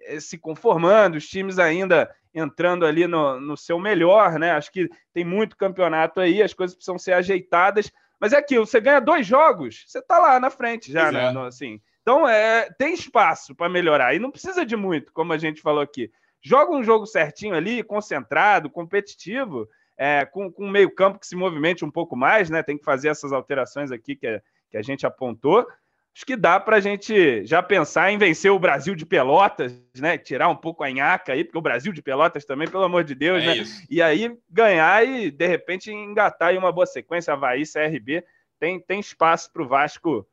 eh, 0.00 0.20
se 0.20 0.38
conformando, 0.38 1.18
os 1.18 1.28
times 1.28 1.58
ainda 1.58 2.10
entrando 2.34 2.86
ali 2.86 3.06
no, 3.06 3.40
no 3.40 3.56
seu 3.56 3.78
melhor, 3.78 4.38
né? 4.38 4.52
Acho 4.52 4.72
que 4.72 4.88
tem 5.12 5.24
muito 5.24 5.56
campeonato 5.56 6.20
aí, 6.20 6.42
as 6.42 6.54
coisas 6.54 6.74
precisam 6.74 6.98
ser 6.98 7.12
ajeitadas. 7.12 7.90
Mas 8.20 8.32
é 8.32 8.38
aquilo, 8.38 8.66
você 8.66 8.80
ganha 8.80 9.00
dois 9.00 9.26
jogos, 9.26 9.84
você 9.86 10.02
tá 10.02 10.18
lá 10.18 10.40
na 10.40 10.50
frente 10.50 10.90
já, 10.90 11.12
né? 11.12 11.30
No, 11.30 11.44
assim, 11.44 11.80
então, 12.08 12.26
é, 12.26 12.70
tem 12.78 12.94
espaço 12.94 13.54
para 13.54 13.68
melhorar. 13.68 14.14
E 14.14 14.18
não 14.18 14.30
precisa 14.30 14.64
de 14.64 14.74
muito, 14.74 15.12
como 15.12 15.34
a 15.34 15.36
gente 15.36 15.60
falou 15.60 15.82
aqui. 15.82 16.10
Joga 16.40 16.74
um 16.74 16.82
jogo 16.82 17.04
certinho 17.04 17.54
ali, 17.54 17.82
concentrado, 17.82 18.70
competitivo, 18.70 19.68
é, 19.94 20.24
com, 20.24 20.50
com 20.50 20.64
um 20.64 20.70
meio-campo 20.70 21.18
que 21.18 21.26
se 21.26 21.36
movimente 21.36 21.84
um 21.84 21.90
pouco 21.90 22.16
mais, 22.16 22.48
né? 22.48 22.62
Tem 22.62 22.78
que 22.78 22.84
fazer 22.84 23.08
essas 23.08 23.30
alterações 23.30 23.92
aqui 23.92 24.16
que, 24.16 24.40
que 24.70 24.78
a 24.78 24.80
gente 24.80 25.04
apontou. 25.04 25.68
Acho 26.16 26.24
que 26.24 26.34
dá 26.34 26.58
para 26.58 26.76
a 26.76 26.80
gente 26.80 27.44
já 27.44 27.62
pensar 27.62 28.10
em 28.10 28.16
vencer 28.16 28.50
o 28.50 28.58
Brasil 28.58 28.94
de 28.94 29.04
Pelotas, 29.04 29.78
né? 29.98 30.16
Tirar 30.16 30.48
um 30.48 30.56
pouco 30.56 30.82
a 30.82 30.90
nhaca 30.90 31.34
aí, 31.34 31.44
porque 31.44 31.58
o 31.58 31.62
Brasil 31.62 31.92
de 31.92 32.00
Pelotas 32.00 32.46
também, 32.46 32.70
pelo 32.70 32.84
amor 32.84 33.04
de 33.04 33.14
Deus, 33.14 33.42
é 33.42 33.46
né? 33.48 33.56
Isso. 33.58 33.86
E 33.90 34.00
aí 34.00 34.34
ganhar 34.48 35.06
e, 35.06 35.30
de 35.30 35.46
repente, 35.46 35.92
engatar 35.92 36.48
aí 36.48 36.56
uma 36.56 36.72
boa 36.72 36.86
sequência, 36.86 37.34
Havaí, 37.34 37.64
CRB. 37.70 38.24
Tem, 38.58 38.80
tem 38.80 38.98
espaço 38.98 39.52
para 39.52 39.62
o 39.62 39.68
Vasco 39.68 40.26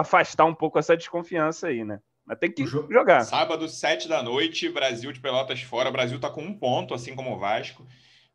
afastar 0.00 0.44
um 0.44 0.54
pouco 0.54 0.78
essa 0.78 0.96
desconfiança 0.96 1.68
aí, 1.68 1.84
né? 1.84 2.00
Mas 2.24 2.38
tem 2.38 2.50
que 2.50 2.66
jogar. 2.66 3.22
Sábado, 3.22 3.68
sete 3.68 4.08
da 4.08 4.22
noite, 4.22 4.68
Brasil 4.68 5.10
de 5.12 5.20
Pelotas 5.20 5.62
fora. 5.62 5.88
O 5.88 5.92
Brasil 5.92 6.18
tá 6.20 6.28
com 6.28 6.42
um 6.42 6.52
ponto, 6.52 6.92
assim 6.92 7.14
como 7.14 7.34
o 7.34 7.38
Vasco. 7.38 7.86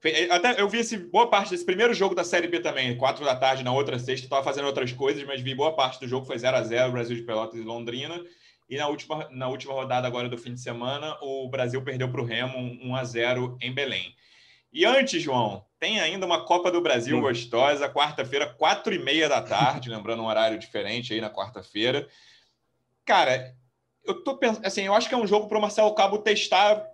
Eh, 0.04 0.28
até 0.32 0.60
eu 0.60 0.68
vi 0.68 0.80
esse, 0.80 0.98
boa 0.98 1.30
parte 1.30 1.52
desse 1.52 1.66
primeiro 1.66 1.94
jogo 1.94 2.16
da 2.16 2.24
Série 2.24 2.48
B 2.48 2.60
também, 2.60 2.98
quatro 2.98 3.24
da 3.24 3.36
tarde 3.36 3.64
na 3.64 3.74
outra 3.74 4.00
sexta. 4.00 4.26
Estava 4.26 4.44
fazendo 4.44 4.66
outras 4.66 4.92
coisas, 4.92 5.24
mas 5.26 5.42
vi 5.42 5.54
boa 5.54 5.76
parte 5.76 6.00
do 6.00 6.08
jogo. 6.08 6.26
Foi 6.26 6.40
0 6.40 6.58
a 6.58 6.64
0 6.64 6.92
Brasil 6.92 7.16
de 7.16 7.24
Pelotas 7.24 7.60
e 7.60 7.64
Londrina. 7.64 8.20
E 8.70 8.78
na 8.78 8.88
última, 8.88 9.28
na 9.30 9.50
última 9.50 9.74
rodada 9.74 10.08
agora 10.08 10.30
do 10.30 10.38
fim 10.38 10.54
de 10.54 10.62
semana, 10.62 11.18
o 11.22 11.50
Brasil 11.50 11.84
perdeu 11.84 12.10
para 12.10 12.22
o 12.22 12.26
Remo 12.26 12.58
1 12.82 12.96
a 12.96 13.04
0 13.04 13.58
em 13.62 13.74
Belém. 13.74 14.16
E 14.72 14.86
antes, 14.86 15.22
João, 15.22 15.66
tem 15.80 16.00
ainda 16.00 16.26
uma 16.26 16.46
Copa 16.46 16.72
do 16.72 16.82
Brasil 16.82 17.16
Sim. 17.16 17.22
gostosa, 17.22 17.90
quarta-feira, 17.90 18.48
quatro 18.48 18.94
e 18.94 19.00
meia 19.00 19.28
da 19.28 19.42
tarde, 19.42 19.90
lembrando 19.90 20.24
um 20.24 20.28
horário 20.28 20.58
diferente 20.58 21.14
aí 21.14 21.20
na 21.20 21.30
quarta-feira. 21.30 22.08
Cara, 23.06 23.54
eu 24.06 24.24
tô 24.24 24.38
pensando, 24.38 24.66
assim, 24.66 24.84
eu 24.84 24.94
acho 24.94 25.10
que 25.10 25.16
é 25.16 25.18
um 25.18 25.28
jogo 25.28 25.48
para 25.48 25.58
o 25.58 25.62
Marcelo 25.62 25.94
Cabo 25.94 26.20
testar 26.20 26.86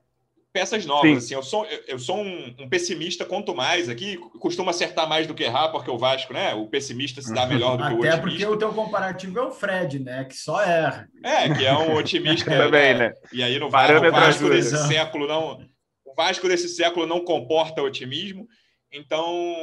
peças 0.52 0.86
novas. 0.86 1.26
Assim, 1.26 1.36
eu 1.36 1.44
sou, 1.44 1.68
eu 1.88 2.00
sou 2.00 2.18
um, 2.18 2.56
um, 2.60 2.70
pessimista, 2.70 3.24
quanto 3.24 3.54
mais 3.54 3.90
aqui, 3.90 4.18
costumo 4.40 4.70
acertar 4.70 5.08
mais 5.08 5.28
do 5.28 5.36
que 5.36 5.44
errar, 5.44 5.70
porque 5.70 5.92
o 5.92 5.98
Vasco, 5.98 6.34
né? 6.34 6.56
O 6.56 6.68
pessimista 6.68 7.22
se 7.22 7.32
dá 7.34 7.46
melhor 7.48 7.78
do 7.78 7.84
que 7.84 7.94
o 7.94 7.98
otimista. 7.98 8.14
Até 8.16 8.22
porque 8.22 8.46
o 8.46 8.58
teu 8.58 8.74
comparativo 8.74 9.38
é 9.38 9.44
o 9.44 9.52
Fred, 9.52 10.00
né? 10.00 10.24
Que 10.24 10.36
só 10.36 10.62
erra. 10.64 11.08
É, 11.24 11.54
que 11.54 11.66
é 11.66 11.74
um 11.78 11.96
otimista. 11.96 12.50
Também, 12.58 12.96
né? 12.96 13.14
E 13.32 13.44
aí 13.44 13.60
no, 13.60 13.66
no 13.66 13.72
Vasco 13.72 14.50
desse 14.50 14.88
século 14.88 15.28
não. 15.28 15.60
O 16.18 16.24
Vasco 16.24 16.48
desse 16.48 16.68
século 16.68 17.06
não 17.06 17.24
comporta 17.24 17.82
otimismo. 17.82 18.48
Então, 18.92 19.56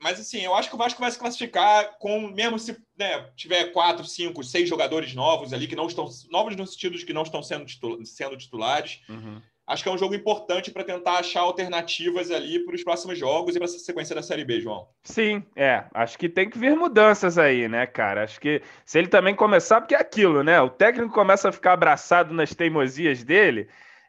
mas 0.00 0.18
assim, 0.18 0.40
eu 0.40 0.54
acho 0.54 0.68
que 0.68 0.74
o 0.74 0.78
Vasco 0.78 1.00
vai 1.00 1.10
se 1.10 1.18
classificar 1.18 1.98
com, 1.98 2.28
mesmo 2.28 2.58
se 2.58 2.76
né, 2.96 3.26
tiver 3.36 3.72
quatro, 3.72 4.04
cinco, 4.04 4.42
seis 4.42 4.68
jogadores 4.68 5.14
novos 5.14 5.52
ali 5.52 5.66
que 5.66 5.76
não 5.76 5.86
estão 5.86 6.08
novos 6.30 6.56
no 6.56 6.66
sentido 6.66 6.96
de 6.96 7.04
que 7.04 7.12
não 7.12 7.22
estão 7.22 7.42
sendo, 7.42 7.66
titula, 7.66 8.02
sendo 8.04 8.36
titulares. 8.36 9.00
Uhum. 9.08 9.42
Acho 9.66 9.82
que 9.82 9.88
é 9.90 9.92
um 9.92 9.98
jogo 9.98 10.14
importante 10.14 10.70
para 10.70 10.82
tentar 10.82 11.18
achar 11.18 11.40
alternativas 11.40 12.30
ali 12.30 12.64
para 12.64 12.74
os 12.74 12.82
próximos 12.82 13.18
jogos 13.18 13.54
e 13.54 13.58
para 13.58 13.66
essa 13.66 13.78
sequência 13.78 14.14
da 14.14 14.22
Série 14.22 14.46
B, 14.46 14.62
João. 14.62 14.88
Sim, 15.04 15.44
é. 15.54 15.84
Acho 15.92 16.16
que 16.16 16.26
tem 16.26 16.48
que 16.48 16.58
vir 16.58 16.74
mudanças 16.74 17.36
aí, 17.36 17.68
né, 17.68 17.86
cara? 17.86 18.24
Acho 18.24 18.40
que 18.40 18.62
se 18.86 18.98
ele 18.98 19.08
também 19.08 19.34
começar, 19.34 19.82
porque 19.82 19.94
é 19.94 20.00
aquilo, 20.00 20.42
né? 20.42 20.58
O 20.58 20.70
técnico 20.70 21.12
começa 21.12 21.50
a 21.50 21.52
ficar 21.52 21.74
abraçado 21.74 22.32
nas 22.32 22.54
teimosias 22.54 23.22
dele. 23.22 23.68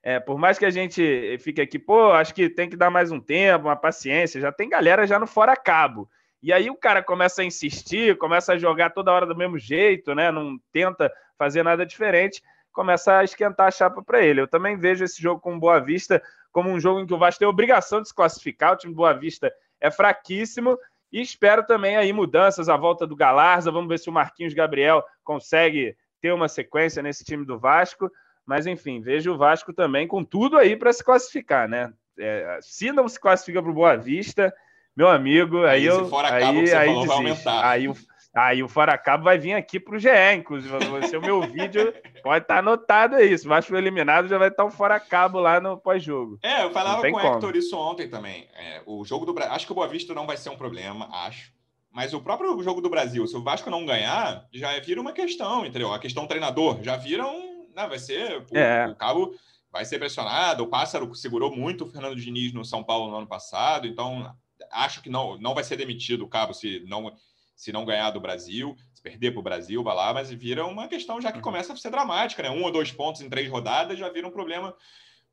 É, 0.09 0.19
por 0.19 0.37
mais 0.39 0.57
que 0.57 0.65
a 0.65 0.69
gente 0.69 1.37
fique 1.39 1.61
aqui, 1.61 1.77
pô, 1.77 2.11
acho 2.11 2.33
que 2.33 2.49
tem 2.49 2.69
que 2.69 2.75
dar 2.75 2.89
mais 2.89 3.11
um 3.11 3.19
tempo, 3.19 3.67
uma 3.67 3.75
paciência, 3.75 4.41
já 4.41 4.51
tem 4.51 4.69
galera 4.69 5.05
já 5.05 5.19
no 5.19 5.27
fora 5.27 5.55
cabo. 5.55 6.09
E 6.41 6.51
aí 6.53 6.69
o 6.69 6.75
cara 6.75 7.03
começa 7.03 7.41
a 7.41 7.45
insistir, 7.45 8.17
começa 8.17 8.53
a 8.53 8.57
jogar 8.57 8.91
toda 8.91 9.11
hora 9.11 9.25
do 9.25 9.35
mesmo 9.35 9.59
jeito, 9.59 10.15
né? 10.15 10.31
Não 10.31 10.57
tenta 10.71 11.11
fazer 11.37 11.63
nada 11.63 11.85
diferente 11.85 12.41
começa 12.71 13.17
a 13.17 13.23
esquentar 13.23 13.67
a 13.67 13.71
chapa 13.71 14.01
para 14.01 14.23
ele. 14.23 14.39
Eu 14.39 14.47
também 14.47 14.77
vejo 14.77 15.03
esse 15.03 15.21
jogo 15.21 15.41
com 15.41 15.59
Boa 15.59 15.79
Vista 15.79 16.21
como 16.51 16.69
um 16.69 16.79
jogo 16.79 16.99
em 16.99 17.05
que 17.05 17.13
o 17.13 17.17
Vasco 17.17 17.39
tem 17.39 17.47
obrigação 17.47 18.01
de 18.01 18.07
se 18.07 18.15
classificar. 18.15 18.71
O 18.71 18.77
time 18.77 18.93
do 18.93 18.97
Boa 18.97 19.13
Vista 19.13 19.51
é 19.81 19.91
fraquíssimo 19.91 20.77
e 21.11 21.21
espero 21.21 21.65
também 21.65 21.97
aí 21.97 22.13
mudanças 22.13 22.69
à 22.69 22.77
volta 22.77 23.05
do 23.05 23.15
Galarza. 23.15 23.71
Vamos 23.71 23.89
ver 23.89 23.99
se 23.99 24.09
o 24.09 24.13
Marquinhos 24.13 24.53
Gabriel 24.53 25.03
consegue 25.23 25.95
ter 26.21 26.31
uma 26.31 26.47
sequência 26.47 27.03
nesse 27.03 27.23
time 27.23 27.45
do 27.45 27.59
Vasco. 27.59 28.09
Mas 28.49 28.65
enfim, 28.65 28.99
vejo 28.99 29.31
o 29.31 29.37
Vasco 29.37 29.71
também 29.71 30.07
com 30.07 30.23
tudo 30.23 30.57
aí 30.57 30.75
para 30.75 30.91
se 30.91 31.03
classificar, 31.03 31.69
né? 31.69 31.93
É, 32.17 32.57
se 32.63 32.91
não 32.91 33.07
se 33.07 33.19
classifica 33.19 33.61
para 33.61 33.69
o 33.69 33.75
Boa 33.75 33.95
Vista, 33.95 34.51
meu 34.97 35.07
amigo, 35.07 35.59
aí, 35.59 35.81
aí 35.81 35.85
eu 35.85 36.09
aí, 36.17 36.73
aí, 36.73 36.73
aí 36.73 37.37
Aí 37.61 37.87
o, 37.87 37.95
Aí 38.35 38.63
o 38.63 38.67
Fora 38.67 38.97
Cabo 38.97 39.23
vai 39.23 39.37
vir 39.37 39.53
aqui 39.53 39.79
para 39.79 39.95
o 39.95 39.99
GE, 39.99 40.09
inclusive. 40.35 40.73
Você, 40.85 41.17
o 41.17 41.21
meu 41.21 41.41
vídeo 41.41 41.93
pode 42.23 42.43
estar 42.43 42.55
tá 42.55 42.59
anotado 42.59 43.15
aí. 43.17 43.37
Se 43.37 43.45
o 43.45 43.49
Vasco 43.49 43.75
eliminado, 43.75 44.27
já 44.27 44.37
vai 44.39 44.47
estar 44.47 44.65
um 44.65 44.71
Fora 44.71 44.99
Cabo 44.99 45.39
lá 45.39 45.59
no 45.59 45.77
pós-jogo. 45.77 46.39
É, 46.41 46.63
eu 46.63 46.71
falava 46.71 47.01
com 47.01 47.17
o 47.17 47.19
Hector 47.19 47.55
isso 47.55 47.77
ontem 47.77 48.09
também. 48.09 48.47
É, 48.55 48.81
o 48.85 49.05
jogo 49.05 49.25
do 49.25 49.33
Brasil. 49.33 49.53
Acho 49.53 49.65
que 49.65 49.71
o 49.71 49.75
Boa 49.75 49.87
Vista 49.87 50.13
não 50.13 50.25
vai 50.25 50.37
ser 50.37 50.49
um 50.49 50.57
problema, 50.57 51.07
acho. 51.25 51.51
Mas 51.91 52.13
o 52.13 52.21
próprio 52.21 52.61
jogo 52.61 52.81
do 52.81 52.89
Brasil, 52.89 53.25
se 53.25 53.35
o 53.35 53.41
Vasco 53.41 53.69
não 53.69 53.85
ganhar, 53.85 54.45
já 54.53 54.79
vira 54.79 55.01
uma 55.01 55.11
questão, 55.11 55.65
entendeu? 55.65 55.91
A 55.91 55.99
questão 55.99 56.27
treinador. 56.27 56.79
Já 56.83 56.95
vira 56.95 57.25
um. 57.25 57.48
Não, 57.75 57.89
vai 57.89 57.99
ser. 57.99 58.45
O, 58.51 58.57
é. 58.57 58.87
o 58.87 58.95
Cabo 58.95 59.35
vai 59.71 59.85
ser 59.85 59.99
pressionado. 59.99 60.63
O 60.63 60.67
Pássaro 60.67 61.13
segurou 61.15 61.55
muito 61.55 61.85
o 61.85 61.89
Fernando 61.89 62.15
Diniz 62.15 62.53
no 62.53 62.65
São 62.65 62.83
Paulo 62.83 63.09
no 63.09 63.17
ano 63.17 63.27
passado, 63.27 63.87
então 63.87 64.35
acho 64.71 65.01
que 65.01 65.09
não, 65.09 65.37
não 65.37 65.53
vai 65.53 65.63
ser 65.63 65.77
demitido 65.77 66.23
o 66.23 66.27
Cabo 66.27 66.53
se 66.53 66.83
não 66.87 67.13
se 67.55 67.73
não 67.73 67.83
ganhar 67.83 68.11
do 68.11 68.21
Brasil, 68.21 68.73
se 68.93 69.01
perder 69.01 69.31
para 69.31 69.41
o 69.41 69.43
Brasil, 69.43 69.83
vai 69.83 69.93
lá, 69.93 70.13
mas 70.13 70.31
vira 70.31 70.65
uma 70.65 70.87
questão 70.87 71.19
já 71.19 71.29
que 71.29 71.39
uhum. 71.39 71.43
começa 71.43 71.73
a 71.73 71.75
ser 71.75 71.89
dramática, 71.89 72.41
né? 72.41 72.49
Um 72.49 72.63
ou 72.63 72.71
dois 72.71 72.89
pontos 72.89 73.19
em 73.19 73.29
três 73.29 73.49
rodadas 73.49 73.99
já 73.99 74.07
vira 74.07 74.25
um 74.25 74.31
problema 74.31 74.73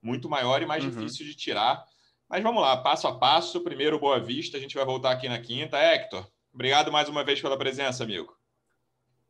muito 0.03 0.28
maior 0.28 0.61
e 0.61 0.66
mais 0.66 0.82
uhum. 0.82 0.91
difícil 0.91 1.24
de 1.24 1.37
tirar. 1.37 1.84
Mas 2.28 2.43
vamos 2.43 2.61
lá, 2.61 2.76
passo 2.78 3.07
a 3.07 3.16
passo. 3.16 3.61
Primeiro, 3.61 4.01
Boa 4.01 4.18
Vista, 4.18 4.57
a 4.57 4.61
gente 4.61 4.74
vai 4.74 4.84
voltar 4.84 5.12
aqui 5.12 5.28
na 5.28 5.39
quinta. 5.39 5.78
Hector, 5.78 6.26
obrigado 6.53 6.91
mais 6.91 7.09
uma 7.09 7.22
vez 7.22 7.41
pela 7.41 7.57
presença, 7.57 8.03
amigo. 8.03 8.37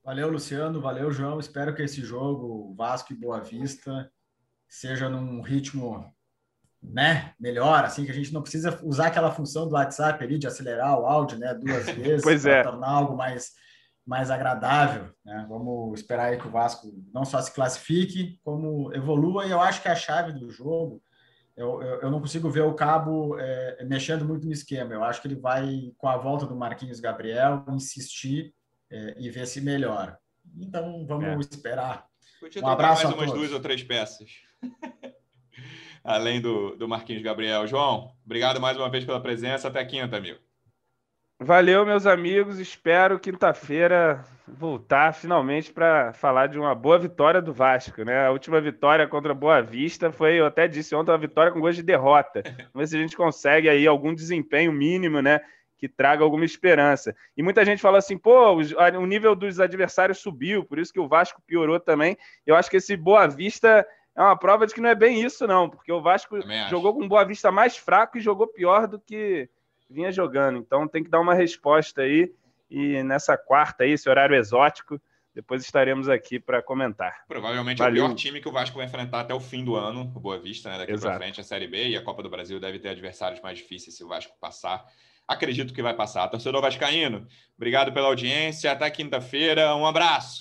Valeu, 0.07 0.31
Luciano. 0.31 0.81
Valeu, 0.81 1.11
João. 1.11 1.41
Espero 1.41 1.75
que 1.75 1.83
esse 1.83 2.01
jogo, 2.01 2.73
Vasco 2.77 3.13
e 3.13 3.17
Boa 3.17 3.41
Vista, 3.41 4.09
seja 4.69 5.09
num 5.09 5.43
ritmo 5.43 6.15
né, 6.81 7.35
melhor, 7.41 7.85
assim, 7.85 8.05
que 8.05 8.13
a 8.13 8.15
gente 8.15 8.33
não 8.33 8.41
precisa 8.41 8.79
usar 8.85 9.09
aquela 9.09 9.33
função 9.33 9.67
do 9.67 9.75
WhatsApp 9.75 10.23
ali 10.23 10.39
de 10.39 10.47
acelerar 10.47 10.97
o 10.97 11.07
áudio, 11.07 11.39
né, 11.39 11.53
duas 11.55 11.87
vezes 11.91 12.23
para 12.23 12.53
é. 12.53 12.63
tornar 12.63 12.89
algo 12.89 13.17
mais, 13.17 13.51
mais 14.07 14.31
agradável, 14.31 15.11
né? 15.25 15.45
Vamos 15.49 15.99
esperar 15.99 16.27
aí 16.27 16.39
que 16.39 16.47
o 16.47 16.53
Vasco 16.53 16.87
não 17.13 17.25
só 17.25 17.43
se 17.43 17.53
classifique, 17.53 18.39
como 18.45 18.95
evolua, 18.95 19.45
e 19.45 19.51
eu 19.51 19.61
acho 19.61 19.83
que 19.83 19.89
a 19.89 19.97
chave 19.97 20.31
do 20.31 20.49
jogo, 20.49 21.03
eu, 21.57 21.83
eu, 21.83 22.03
eu 22.03 22.11
não 22.13 22.21
consigo 22.21 22.49
ver 22.49 22.63
o 22.63 22.75
Cabo 22.75 23.37
é, 23.41 23.85
mexendo 23.85 24.25
muito 24.25 24.47
no 24.47 24.53
esquema, 24.53 24.95
eu 24.95 25.03
acho 25.03 25.21
que 25.21 25.27
ele 25.27 25.41
vai, 25.41 25.93
com 25.99 26.09
a 26.09 26.17
volta 26.17 26.47
do 26.47 26.55
Marquinhos 26.55 27.01
Gabriel, 27.01 27.65
insistir 27.71 28.55
é, 28.91 29.15
e 29.19 29.31
ver 29.31 29.47
se 29.47 29.61
melhora. 29.61 30.19
Então, 30.59 31.05
vamos 31.07 31.47
é. 31.47 31.51
esperar. 31.51 32.07
Podia 32.41 32.63
um 32.63 32.69
abraço 32.69 33.05
mais 33.05 33.17
umas 33.17 33.33
duas 33.33 33.53
ou 33.53 33.61
três 33.61 33.83
peças. 33.83 34.31
além 36.07 36.41
do, 36.41 36.77
do 36.77 36.89
Marquinhos 36.89 37.23
Gabriel. 37.23 37.67
João, 37.67 38.13
obrigado 38.25 38.61
mais 38.61 38.77
uma 38.77 38.89
vez 38.89 39.05
pela 39.05 39.21
presença. 39.21 39.67
Até 39.67 39.85
quinta, 39.85 40.17
amigo. 40.17 40.39
Valeu, 41.39 41.85
meus 41.85 42.07
amigos. 42.07 42.61
Espero 42.61 43.19
quinta-feira 43.19 44.25
voltar 44.49 45.13
finalmente 45.13 45.73
para 45.73 46.13
falar 46.13 46.47
de 46.47 46.59
uma 46.59 46.75
boa 46.75 46.99
vitória 46.99 47.43
do 47.43 47.53
Vasco, 47.53 48.05
né? 48.05 48.27
A 48.27 48.31
última 48.31 48.61
vitória 48.61 49.07
contra 49.09 49.35
Boa 49.35 49.61
Vista 49.61 50.13
foi, 50.13 50.39
eu 50.39 50.47
até 50.47 50.69
disse 50.69 50.95
ontem, 50.95 51.11
uma 51.11 51.19
vitória 51.19 51.53
com 51.53 51.61
gosto 51.61 51.77
de 51.77 51.83
derrota. 51.83 52.43
Vamos 52.73 52.73
ver 52.75 52.87
se 52.87 52.97
a 52.97 53.01
gente 53.01 53.17
consegue 53.17 53.69
aí 53.69 53.87
algum 53.87 54.15
desempenho 54.15 54.73
mínimo, 54.73 55.21
né? 55.21 55.41
Que 55.79 55.89
traga 55.89 56.25
alguma 56.25 56.45
esperança. 56.45 57.15
E 57.37 57.43
muita 57.43 57.65
gente 57.65 57.83
fala 57.83 57.99
assim, 57.99 58.17
pô, 58.17 58.55
o 58.55 59.07
nível 59.07 59.35
dos 59.35 59.61
adversários 59.61 60.19
subiu, 60.19 60.65
por 60.65 60.79
isso 60.79 60.93
que 60.93 61.01
o 61.01 61.09
Vasco 61.09 61.43
piorou 61.47 61.79
também. 61.79 62.17
Eu 62.47 62.57
acho 62.57 62.71
que 62.71 62.79
esse 62.79 62.97
Boa 62.97 63.27
Vista 63.27 63.87
é 64.17 64.23
uma 64.23 64.39
prova 64.39 64.67
de 64.67 64.73
que 64.73 64.81
não 64.81 64.89
é 64.89 64.95
bem 64.95 65.23
isso, 65.23 65.47
não, 65.47 65.69
porque 65.69 65.93
o 65.93 66.01
Vasco 66.01 66.39
jogou 66.71 66.95
com 66.95 67.07
Boa 67.07 67.25
Vista 67.25 67.53
mais 67.53 67.77
fraco 67.77 68.17
e 68.17 68.23
jogou 68.23 68.47
pior 68.47 68.87
do 68.87 68.99
que 68.99 69.49
vinha 69.91 70.11
jogando. 70.11 70.59
Então 70.59 70.89
tem 70.89 71.05
que 71.05 71.11
dar 71.11 71.21
uma 71.21 71.35
resposta 71.35 72.03
aí. 72.03 72.33
E 72.71 73.03
nessa 73.03 73.37
quarta 73.37 73.85
aí, 73.85 73.93
esse 73.93 74.09
horário 74.09 74.35
exótico, 74.35 75.01
depois 75.33 75.63
estaremos 75.63 76.09
aqui 76.09 76.41
para 76.41 76.63
comentar. 76.63 77.25
Provavelmente 77.29 77.79
Valeu. 77.79 78.03
é 78.03 78.07
o 78.07 78.09
pior 78.09 78.17
time 78.17 78.41
que 78.41 78.49
o 78.49 78.53
Vasco 78.53 78.79
vai 78.79 78.87
enfrentar 78.87 79.21
até 79.21 79.35
o 79.35 79.39
fim 79.39 79.63
do 79.63 79.77
ano, 79.77 80.01
o 80.01 80.19
Boa 80.19 80.39
Vista, 80.39 80.71
né? 80.71 80.79
Daqui 80.79 80.99
para 80.99 81.17
frente 81.19 81.41
a 81.41 81.45
Série 81.45 81.69
B 81.69 81.89
e 81.89 81.97
a 81.97 82.03
Copa 82.03 82.23
do 82.23 82.31
Brasil 82.31 82.59
deve 82.59 82.79
ter 82.79 82.89
adversários 82.89 83.41
mais 83.43 83.59
difíceis 83.59 83.95
se 83.95 84.03
o 84.03 84.09
Vasco 84.09 84.35
passar 84.41 84.85
acredito 85.27 85.75
que 85.75 85.83
vai 85.83 85.95
passar. 85.95 86.29
Torcedor 86.29 86.61
Vascaíno, 86.61 87.27
obrigado 87.57 87.93
pela 87.93 88.09
audiência. 88.09 88.73
Até 88.73 88.91
quinta-feira. 88.91 89.75
Um 89.75 89.87
abraço. 89.87 90.41